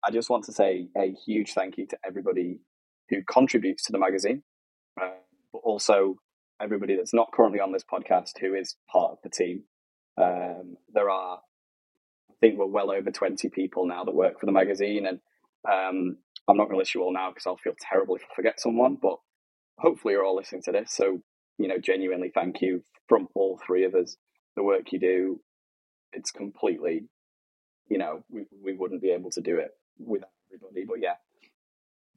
I 0.04 0.10
just 0.10 0.30
want 0.30 0.44
to 0.44 0.52
say 0.52 0.88
a 0.96 1.12
huge 1.26 1.52
thank 1.52 1.78
you 1.78 1.86
to 1.88 1.98
everybody 2.04 2.60
who 3.08 3.22
contributes 3.22 3.84
to 3.84 3.92
the 3.92 3.98
magazine, 3.98 4.42
uh, 5.00 5.10
but 5.52 5.58
also 5.58 6.16
everybody 6.60 6.96
that's 6.96 7.14
not 7.14 7.32
currently 7.32 7.60
on 7.60 7.72
this 7.72 7.84
podcast 7.84 8.38
who 8.40 8.54
is 8.54 8.76
part 8.90 9.12
of 9.12 9.18
the 9.22 9.30
team. 9.30 9.64
Um, 10.16 10.76
there 10.92 11.10
are, 11.10 11.38
I 12.30 12.34
think, 12.40 12.58
we're 12.58 12.66
well 12.66 12.90
over 12.90 13.10
twenty 13.10 13.48
people 13.48 13.86
now 13.86 14.04
that 14.04 14.14
work 14.14 14.40
for 14.40 14.46
the 14.46 14.52
magazine, 14.52 15.06
and 15.06 15.20
um, 15.68 16.16
I'm 16.48 16.56
not 16.56 16.64
going 16.64 16.74
to 16.74 16.78
list 16.78 16.94
you 16.94 17.02
all 17.02 17.12
now 17.12 17.30
because 17.30 17.46
I'll 17.46 17.56
feel 17.56 17.74
terrible 17.78 18.16
if 18.16 18.22
I 18.22 18.34
forget 18.34 18.60
someone. 18.60 18.96
But 19.00 19.16
hopefully, 19.78 20.14
you're 20.14 20.24
all 20.24 20.36
listening 20.36 20.62
to 20.64 20.72
this, 20.72 20.92
so 20.92 21.20
you 21.58 21.68
know, 21.68 21.78
genuinely 21.78 22.30
thank 22.34 22.60
you 22.60 22.82
from 23.08 23.28
all 23.34 23.60
three 23.66 23.84
of 23.84 23.94
us. 23.94 24.16
The 24.56 24.62
work 24.62 24.92
you 24.92 24.98
do, 24.98 25.40
it's 26.12 26.30
completely, 26.30 27.04
you 27.88 27.98
know, 27.98 28.24
we, 28.30 28.46
we 28.62 28.74
wouldn't 28.74 29.02
be 29.02 29.10
able 29.10 29.30
to 29.32 29.40
do 29.40 29.58
it 29.58 29.70
without 29.98 30.30
everybody. 30.48 30.84
But 30.86 31.00
yeah, 31.00 31.14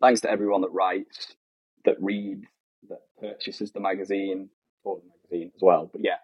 thanks 0.02 0.22
to 0.22 0.32
everyone 0.32 0.62
that 0.62 0.72
writes, 0.72 1.36
that 1.86 2.02
reads, 2.02 2.46
that 2.90 3.02
purchases 3.20 3.72
the 3.72 3.80
magazine 3.80 4.50
or 4.84 4.98
the 4.98 5.08
magazine 5.08 5.52
as 5.56 5.62
well. 5.62 5.90
But 5.92 6.02
yeah, 6.04 6.18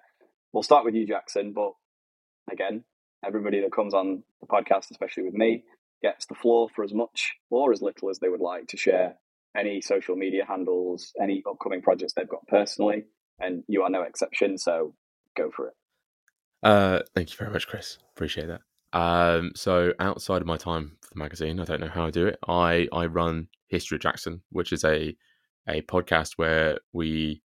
we'll 0.53 0.63
start 0.63 0.85
with 0.85 0.95
you, 0.95 1.05
Jackson. 1.05 1.53
But 1.53 1.73
again, 2.51 2.83
everybody 3.25 3.61
that 3.61 3.73
comes 3.73 3.93
on 3.93 4.23
the 4.41 4.47
podcast, 4.47 4.91
especially 4.91 5.23
with 5.23 5.33
me, 5.33 5.63
gets 6.01 6.25
the 6.25 6.35
floor 6.35 6.69
for 6.75 6.83
as 6.83 6.93
much 6.93 7.33
or 7.49 7.71
as 7.71 7.81
little 7.81 8.09
as 8.09 8.19
they 8.19 8.29
would 8.29 8.41
like 8.41 8.67
to 8.67 8.77
share 8.77 9.15
any 9.57 9.81
social 9.81 10.15
media 10.15 10.45
handles, 10.45 11.11
any 11.21 11.43
upcoming 11.49 11.81
projects 11.81 12.13
they've 12.13 12.27
got 12.27 12.45
personally, 12.47 13.05
and 13.39 13.63
you 13.67 13.83
are 13.83 13.89
no 13.89 14.03
exception. 14.03 14.57
So 14.57 14.95
go 15.35 15.51
for 15.55 15.67
it. 15.67 15.73
Uh, 16.63 16.99
thank 17.13 17.31
you 17.31 17.37
very 17.37 17.51
much, 17.51 17.67
Chris. 17.67 17.97
Appreciate 18.15 18.47
that. 18.47 18.61
Um, 18.97 19.51
so 19.55 19.93
outside 19.99 20.41
of 20.41 20.47
my 20.47 20.57
time 20.57 20.97
for 21.01 21.09
the 21.13 21.19
magazine, 21.19 21.59
I 21.59 21.65
don't 21.65 21.81
know 21.81 21.89
how 21.89 22.05
I 22.05 22.11
do 22.11 22.27
it. 22.27 22.39
I 22.47 22.87
I 22.93 23.05
run 23.07 23.49
History 23.67 23.97
of 23.97 24.01
Jackson, 24.01 24.41
which 24.51 24.71
is 24.71 24.83
a 24.83 25.15
a 25.67 25.81
podcast 25.83 26.33
where 26.37 26.79
we, 26.93 27.41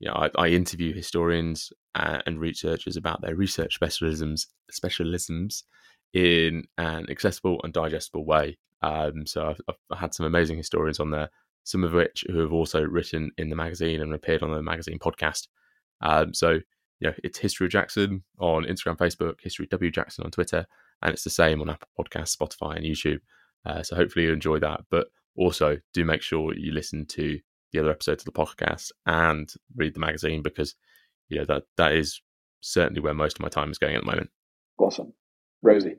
you 0.00 0.08
know, 0.08 0.14
I, 0.14 0.30
I 0.36 0.48
interview 0.48 0.92
historians 0.92 1.72
and 1.94 2.38
researchers 2.38 2.96
about 2.96 3.22
their 3.22 3.34
research 3.34 3.78
specialisms 3.80 4.46
specialisms 4.70 5.62
in 6.12 6.64
an 6.76 7.06
accessible 7.10 7.60
and 7.64 7.72
digestible 7.72 8.24
way. 8.26 8.58
Um, 8.82 9.26
so 9.26 9.48
I've, 9.48 9.60
I've, 9.68 9.98
had 9.98 10.14
some 10.14 10.26
amazing 10.26 10.58
historians 10.58 11.00
on 11.00 11.10
there, 11.10 11.30
some 11.64 11.84
of 11.84 11.92
which 11.92 12.24
who 12.28 12.40
have 12.40 12.52
also 12.52 12.82
written 12.82 13.30
in 13.38 13.48
the 13.48 13.56
magazine 13.56 14.00
and 14.00 14.12
appeared 14.12 14.42
on 14.42 14.52
the 14.52 14.62
magazine 14.62 14.98
podcast. 14.98 15.48
Um, 16.02 16.34
so 16.34 16.60
you 17.00 17.08
know, 17.08 17.14
it's 17.22 17.38
History 17.38 17.66
of 17.66 17.72
Jackson 17.72 18.22
on 18.38 18.64
Instagram, 18.64 18.96
Facebook, 18.96 19.40
History 19.40 19.66
W 19.66 19.90
Jackson 19.90 20.24
on 20.24 20.30
Twitter, 20.30 20.66
and 21.02 21.12
it's 21.12 21.24
the 21.24 21.30
same 21.30 21.60
on 21.60 21.70
Apple 21.70 21.88
Podcasts, 21.98 22.36
Spotify, 22.36 22.76
and 22.76 22.84
YouTube. 22.84 23.20
Uh, 23.64 23.82
so 23.82 23.96
hopefully 23.96 24.24
you 24.26 24.32
enjoy 24.32 24.58
that. 24.60 24.82
But 24.90 25.08
also 25.36 25.78
do 25.92 26.04
make 26.04 26.22
sure 26.22 26.54
you 26.54 26.72
listen 26.72 27.04
to 27.06 27.38
the 27.72 27.80
other 27.80 27.90
episodes 27.90 28.22
of 28.22 28.32
the 28.32 28.40
podcast 28.40 28.92
and 29.04 29.52
read 29.74 29.94
the 29.94 30.00
magazine 30.00 30.42
because 30.42 30.74
you 31.28 31.38
know 31.38 31.44
that 31.44 31.64
that 31.76 31.92
is 31.92 32.22
certainly 32.60 33.00
where 33.00 33.14
most 33.14 33.36
of 33.36 33.42
my 33.42 33.48
time 33.48 33.70
is 33.70 33.78
going 33.78 33.94
at 33.94 34.02
the 34.02 34.10
moment. 34.10 34.30
Awesome, 34.78 35.12
Rosie, 35.62 35.96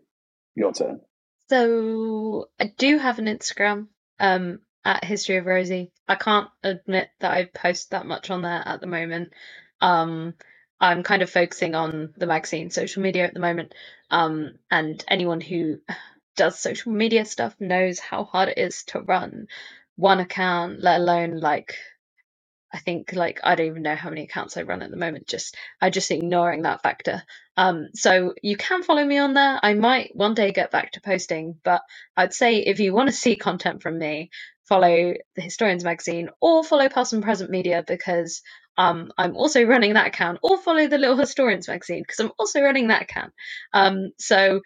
your 0.55 0.73
turn. 0.73 1.01
So 1.49 2.49
I 2.59 2.73
do 2.77 2.97
have 2.97 3.19
an 3.19 3.25
Instagram 3.25 3.87
um, 4.19 4.59
at 4.83 5.03
History 5.03 5.37
of 5.37 5.45
Rosie. 5.45 5.91
I 6.07 6.15
can't 6.15 6.49
admit 6.63 7.09
that 7.19 7.31
I 7.31 7.45
post 7.45 7.91
that 7.91 8.05
much 8.05 8.29
on 8.29 8.41
there 8.41 8.63
at 8.65 8.81
the 8.81 8.87
moment. 8.87 9.33
Um, 9.79 10.33
I'm 10.79 11.03
kind 11.03 11.21
of 11.21 11.29
focusing 11.29 11.73
on 11.73 12.13
the 12.17 12.27
magazine 12.27 12.69
social 12.69 13.01
media 13.01 13.25
at 13.25 13.33
the 13.33 13.39
moment. 13.39 13.73
Um, 14.11 14.55
and 14.69 15.03
anyone 15.07 15.41
who 15.41 15.79
does 16.35 16.59
social 16.59 16.91
media 16.91 17.25
stuff 17.25 17.55
knows 17.59 17.99
how 17.99 18.25
hard 18.25 18.49
it 18.49 18.57
is 18.57 18.83
to 18.85 19.01
run 19.01 19.47
one 19.95 20.19
account, 20.19 20.81
let 20.81 20.99
alone 20.99 21.39
like 21.39 21.75
I 22.77 22.79
think 22.79 23.13
like 23.13 23.39
I 23.43 23.55
don't 23.55 23.65
even 23.67 23.81
know 23.81 23.95
how 23.95 24.09
many 24.09 24.25
accounts 24.25 24.55
I 24.55 24.61
run 24.61 24.83
at 24.83 24.91
the 24.91 24.97
moment. 24.97 25.27
Just 25.27 25.57
I 25.81 25.89
just 25.89 26.11
ignoring 26.11 26.61
that 26.61 26.83
factor. 26.83 27.23
Um, 27.57 27.87
so 27.95 28.35
you 28.43 28.55
can 28.55 28.83
follow 28.83 29.03
me 29.03 29.17
on 29.17 29.33
there. 29.33 29.59
I 29.63 29.73
might 29.73 30.11
one 30.15 30.35
day 30.35 30.51
get 30.51 30.69
back 30.69 30.91
to 30.91 31.01
posting, 31.01 31.55
but 31.63 31.81
I'd 32.15 32.33
say 32.35 32.59
if 32.59 32.79
you 32.79 32.93
want 32.93 33.09
to 33.09 33.15
see 33.15 33.35
content 33.35 33.81
from 33.81 33.97
me, 33.97 34.29
follow 34.69 35.15
the 35.35 35.41
Historians 35.41 35.83
magazine 35.83 36.29
or 36.39 36.63
follow 36.63 36.87
Past 36.87 37.13
and 37.13 37.23
Present 37.23 37.49
Media 37.49 37.83
because 37.87 38.43
um, 38.77 39.11
I'm 39.17 39.35
also 39.35 39.63
running 39.63 39.95
that 39.95 40.05
account, 40.05 40.37
or 40.43 40.59
follow 40.59 40.87
the 40.87 40.99
Little 40.99 41.17
Historians 41.17 41.67
magazine 41.67 42.03
because 42.03 42.19
I'm 42.19 42.31
also 42.37 42.61
running 42.61 42.89
that 42.89 43.01
account. 43.01 43.33
Um, 43.73 44.11
so 44.19 44.61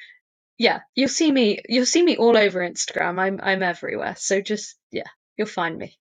yeah, 0.59 0.81
you'll 0.95 1.09
see 1.09 1.31
me. 1.31 1.59
You'll 1.69 1.85
see 1.87 2.03
me 2.03 2.17
all 2.17 2.37
over 2.37 2.59
Instagram. 2.61 3.19
I'm 3.21 3.39
I'm 3.41 3.63
everywhere. 3.63 4.15
So 4.17 4.41
just 4.41 4.75
yeah, 4.91 5.07
you'll 5.37 5.47
find 5.47 5.77
me. 5.77 5.97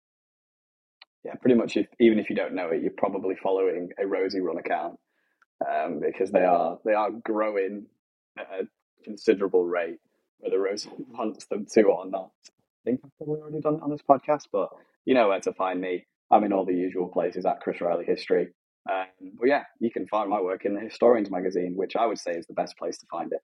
Yeah, 1.24 1.34
pretty 1.34 1.56
much. 1.56 1.76
If, 1.76 1.86
even 2.00 2.18
if 2.18 2.30
you 2.30 2.36
don't 2.36 2.54
know 2.54 2.70
it, 2.70 2.82
you're 2.82 2.92
probably 2.96 3.34
following 3.42 3.90
a 3.98 4.06
Rosie 4.06 4.40
Run 4.40 4.58
account 4.58 4.98
um, 5.66 6.00
because 6.00 6.30
they 6.30 6.44
are 6.44 6.78
they 6.84 6.92
are 6.92 7.10
growing 7.10 7.86
at 8.38 8.46
a 8.46 8.68
considerable 9.04 9.64
rate, 9.64 9.98
whether 10.38 10.60
Rosie 10.60 10.90
wants 11.08 11.46
them 11.46 11.66
to 11.72 11.82
or 11.82 12.06
not. 12.06 12.30
I 12.46 12.90
think 12.90 13.00
I've 13.04 13.16
probably 13.18 13.40
already 13.40 13.60
done 13.60 13.74
it 13.74 13.82
on 13.82 13.90
this 13.90 14.02
podcast, 14.08 14.44
but 14.52 14.70
you 15.04 15.14
know 15.14 15.28
where 15.28 15.40
to 15.40 15.52
find 15.52 15.80
me. 15.80 16.06
I'm 16.30 16.44
in 16.44 16.52
all 16.52 16.64
the 16.64 16.74
usual 16.74 17.08
places 17.08 17.46
at 17.46 17.60
Chris 17.60 17.80
Riley 17.80 18.04
History. 18.04 18.48
Um, 18.90 19.32
but 19.38 19.48
yeah, 19.48 19.64
you 19.80 19.90
can 19.90 20.06
find 20.06 20.30
my 20.30 20.40
work 20.40 20.64
in 20.64 20.74
the 20.74 20.80
Historians 20.80 21.30
magazine, 21.30 21.74
which 21.74 21.96
I 21.96 22.06
would 22.06 22.18
say 22.18 22.32
is 22.32 22.46
the 22.46 22.54
best 22.54 22.76
place 22.78 22.98
to 22.98 23.06
find 23.10 23.32
it. 23.32 23.40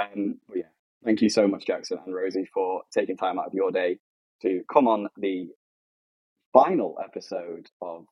Um, 0.00 0.38
yeah, 0.54 0.64
thank 1.04 1.22
you 1.22 1.28
so 1.28 1.46
much, 1.48 1.66
Jackson 1.66 1.98
and 2.04 2.14
Rosie, 2.14 2.48
for 2.52 2.82
taking 2.92 3.16
time 3.16 3.38
out 3.38 3.46
of 3.46 3.54
your 3.54 3.70
day 3.70 3.98
to 4.42 4.62
come 4.72 4.88
on 4.88 5.08
the 5.16 5.48
final 6.54 6.96
episode 7.02 7.66
of 7.82 8.06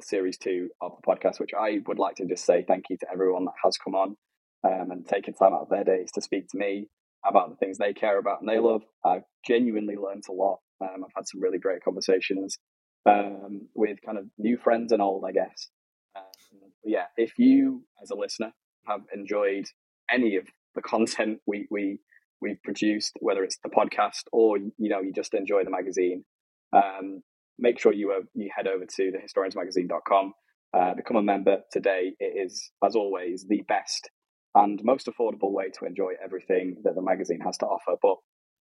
series 0.00 0.38
two 0.38 0.70
of 0.80 0.92
the 0.96 1.06
podcast, 1.06 1.40
which 1.40 1.50
I 1.58 1.80
would 1.86 1.98
like 1.98 2.14
to 2.16 2.24
just 2.24 2.46
say 2.46 2.64
thank 2.66 2.84
you 2.88 2.96
to 2.98 3.06
everyone 3.12 3.44
that 3.46 3.54
has 3.64 3.76
come 3.76 3.94
on 3.94 4.16
um, 4.64 4.90
and 4.92 5.06
taken 5.06 5.34
time 5.34 5.52
out 5.52 5.62
of 5.62 5.68
their 5.68 5.84
days 5.84 6.10
to 6.12 6.22
speak 6.22 6.48
to 6.50 6.56
me 6.56 6.86
about 7.26 7.50
the 7.50 7.56
things 7.56 7.76
they 7.76 7.92
care 7.92 8.18
about 8.18 8.40
and 8.40 8.48
they 8.48 8.60
love. 8.60 8.82
I've 9.04 9.24
genuinely 9.46 9.96
learned 9.96 10.22
a 10.30 10.32
lot. 10.32 10.60
Um, 10.80 11.04
I've 11.04 11.12
had 11.14 11.26
some 11.26 11.42
really 11.42 11.58
great 11.58 11.82
conversations 11.82 12.58
um, 13.06 13.68
with 13.74 13.98
kind 14.06 14.18
of 14.18 14.26
new 14.38 14.56
friends 14.56 14.92
and 14.92 15.02
old, 15.02 15.24
I 15.26 15.32
guess. 15.32 15.68
Um, 16.16 16.70
yeah, 16.84 17.06
if 17.16 17.38
you, 17.38 17.82
as 18.00 18.10
a 18.10 18.14
listener, 18.14 18.52
have 18.86 19.00
enjoyed 19.12 19.66
any 20.10 20.36
of 20.36 20.46
the 20.74 20.82
content 20.82 21.40
we 21.46 21.66
we 21.70 21.98
we've 22.40 22.62
produced, 22.62 23.12
whether 23.20 23.42
it's 23.44 23.58
the 23.62 23.68
podcast 23.68 24.24
or 24.32 24.56
you 24.58 24.72
know 24.78 25.00
you 25.00 25.12
just 25.12 25.34
enjoy 25.34 25.64
the 25.64 25.70
magazine, 25.70 26.24
um, 26.72 27.22
make 27.60 27.78
sure 27.78 27.92
you 27.92 28.12
uh, 28.12 28.24
you 28.34 28.50
head 28.54 28.66
over 28.66 28.84
to 28.84 29.12
thehistoriansmagazine.com, 29.12 30.32
uh, 30.74 30.94
become 30.94 31.16
a 31.16 31.22
member 31.22 31.58
today. 31.70 32.12
It 32.18 32.46
is, 32.46 32.70
as 32.84 32.96
always, 32.96 33.46
the 33.48 33.62
best 33.68 34.10
and 34.54 34.80
most 34.82 35.06
affordable 35.06 35.52
way 35.52 35.70
to 35.78 35.84
enjoy 35.84 36.14
everything 36.22 36.76
that 36.84 36.94
the 36.94 37.02
magazine 37.02 37.40
has 37.40 37.56
to 37.58 37.66
offer. 37.66 37.96
But 38.02 38.16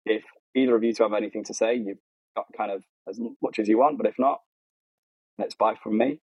if 0.06 0.24
either 0.56 0.76
of 0.76 0.84
you 0.84 0.94
two 0.94 1.04
have 1.04 1.14
anything 1.14 1.44
to 1.46 1.54
say, 1.54 1.76
you've 1.76 2.00
got 2.36 2.46
kind 2.58 2.72
of 2.72 2.84
as 3.10 3.20
much 3.42 3.60
as 3.60 3.68
you 3.68 3.78
want. 3.78 3.98
But 3.98 4.08
if 4.08 4.16
not, 4.20 4.40
let's 5.38 5.56
buy 5.56 5.76
from 5.82 5.98
me. 5.98 6.20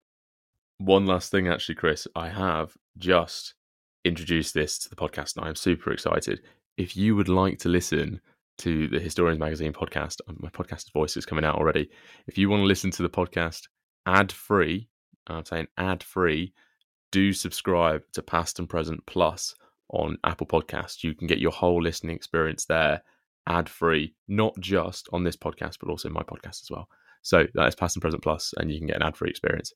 One 0.79 1.05
last 1.05 1.29
thing, 1.29 1.47
actually, 1.47 1.75
Chris, 1.75 2.07
I 2.15 2.29
have 2.29 2.75
just 2.97 3.53
introduced 4.03 4.55
this 4.55 4.79
to 4.79 4.89
the 4.89 4.95
podcast, 4.95 5.37
and 5.37 5.45
I'm 5.45 5.55
super 5.55 5.91
excited. 5.91 6.41
If 6.75 6.97
you 6.97 7.15
would 7.15 7.29
like 7.29 7.59
to 7.59 7.69
listen 7.69 8.19
to 8.61 8.87
the 8.87 8.99
Historians 8.99 9.39
Magazine 9.39 9.73
podcast, 9.73 10.21
um, 10.27 10.37
my 10.39 10.49
podcast 10.49 10.91
voice 10.93 11.17
is 11.17 11.25
coming 11.25 11.43
out 11.43 11.55
already. 11.55 11.89
If 12.27 12.37
you 12.37 12.47
want 12.47 12.61
to 12.61 12.67
listen 12.67 12.91
to 12.91 13.01
the 13.01 13.09
podcast 13.09 13.63
ad 14.05 14.31
free, 14.31 14.87
I'm 15.25 15.45
saying 15.45 15.67
ad 15.79 16.03
free, 16.03 16.53
do 17.11 17.33
subscribe 17.33 18.03
to 18.13 18.21
Past 18.21 18.59
and 18.59 18.69
Present 18.69 19.03
Plus 19.07 19.55
on 19.89 20.17
Apple 20.23 20.45
Podcasts. 20.45 21.03
You 21.03 21.15
can 21.15 21.25
get 21.25 21.39
your 21.39 21.51
whole 21.51 21.81
listening 21.81 22.15
experience 22.15 22.65
there 22.65 23.01
ad 23.47 23.67
free, 23.67 24.13
not 24.27 24.53
just 24.59 25.09
on 25.11 25.23
this 25.23 25.35
podcast, 25.35 25.77
but 25.79 25.89
also 25.89 26.09
my 26.09 26.21
podcast 26.21 26.61
as 26.61 26.69
well. 26.69 26.87
So 27.23 27.47
that 27.55 27.67
is 27.67 27.75
Past 27.75 27.95
and 27.95 28.01
Present 28.01 28.21
Plus, 28.21 28.53
and 28.57 28.71
you 28.71 28.77
can 28.77 28.87
get 28.87 28.97
an 28.97 29.03
ad 29.03 29.17
free 29.17 29.31
experience. 29.31 29.73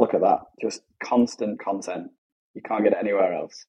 Look 0.00 0.14
at 0.14 0.20
that. 0.20 0.40
Just 0.60 0.82
constant 1.00 1.60
content. 1.60 2.08
You 2.54 2.62
can't 2.62 2.82
get 2.82 2.92
it 2.92 2.98
anywhere 3.00 3.34
else. 3.34 3.66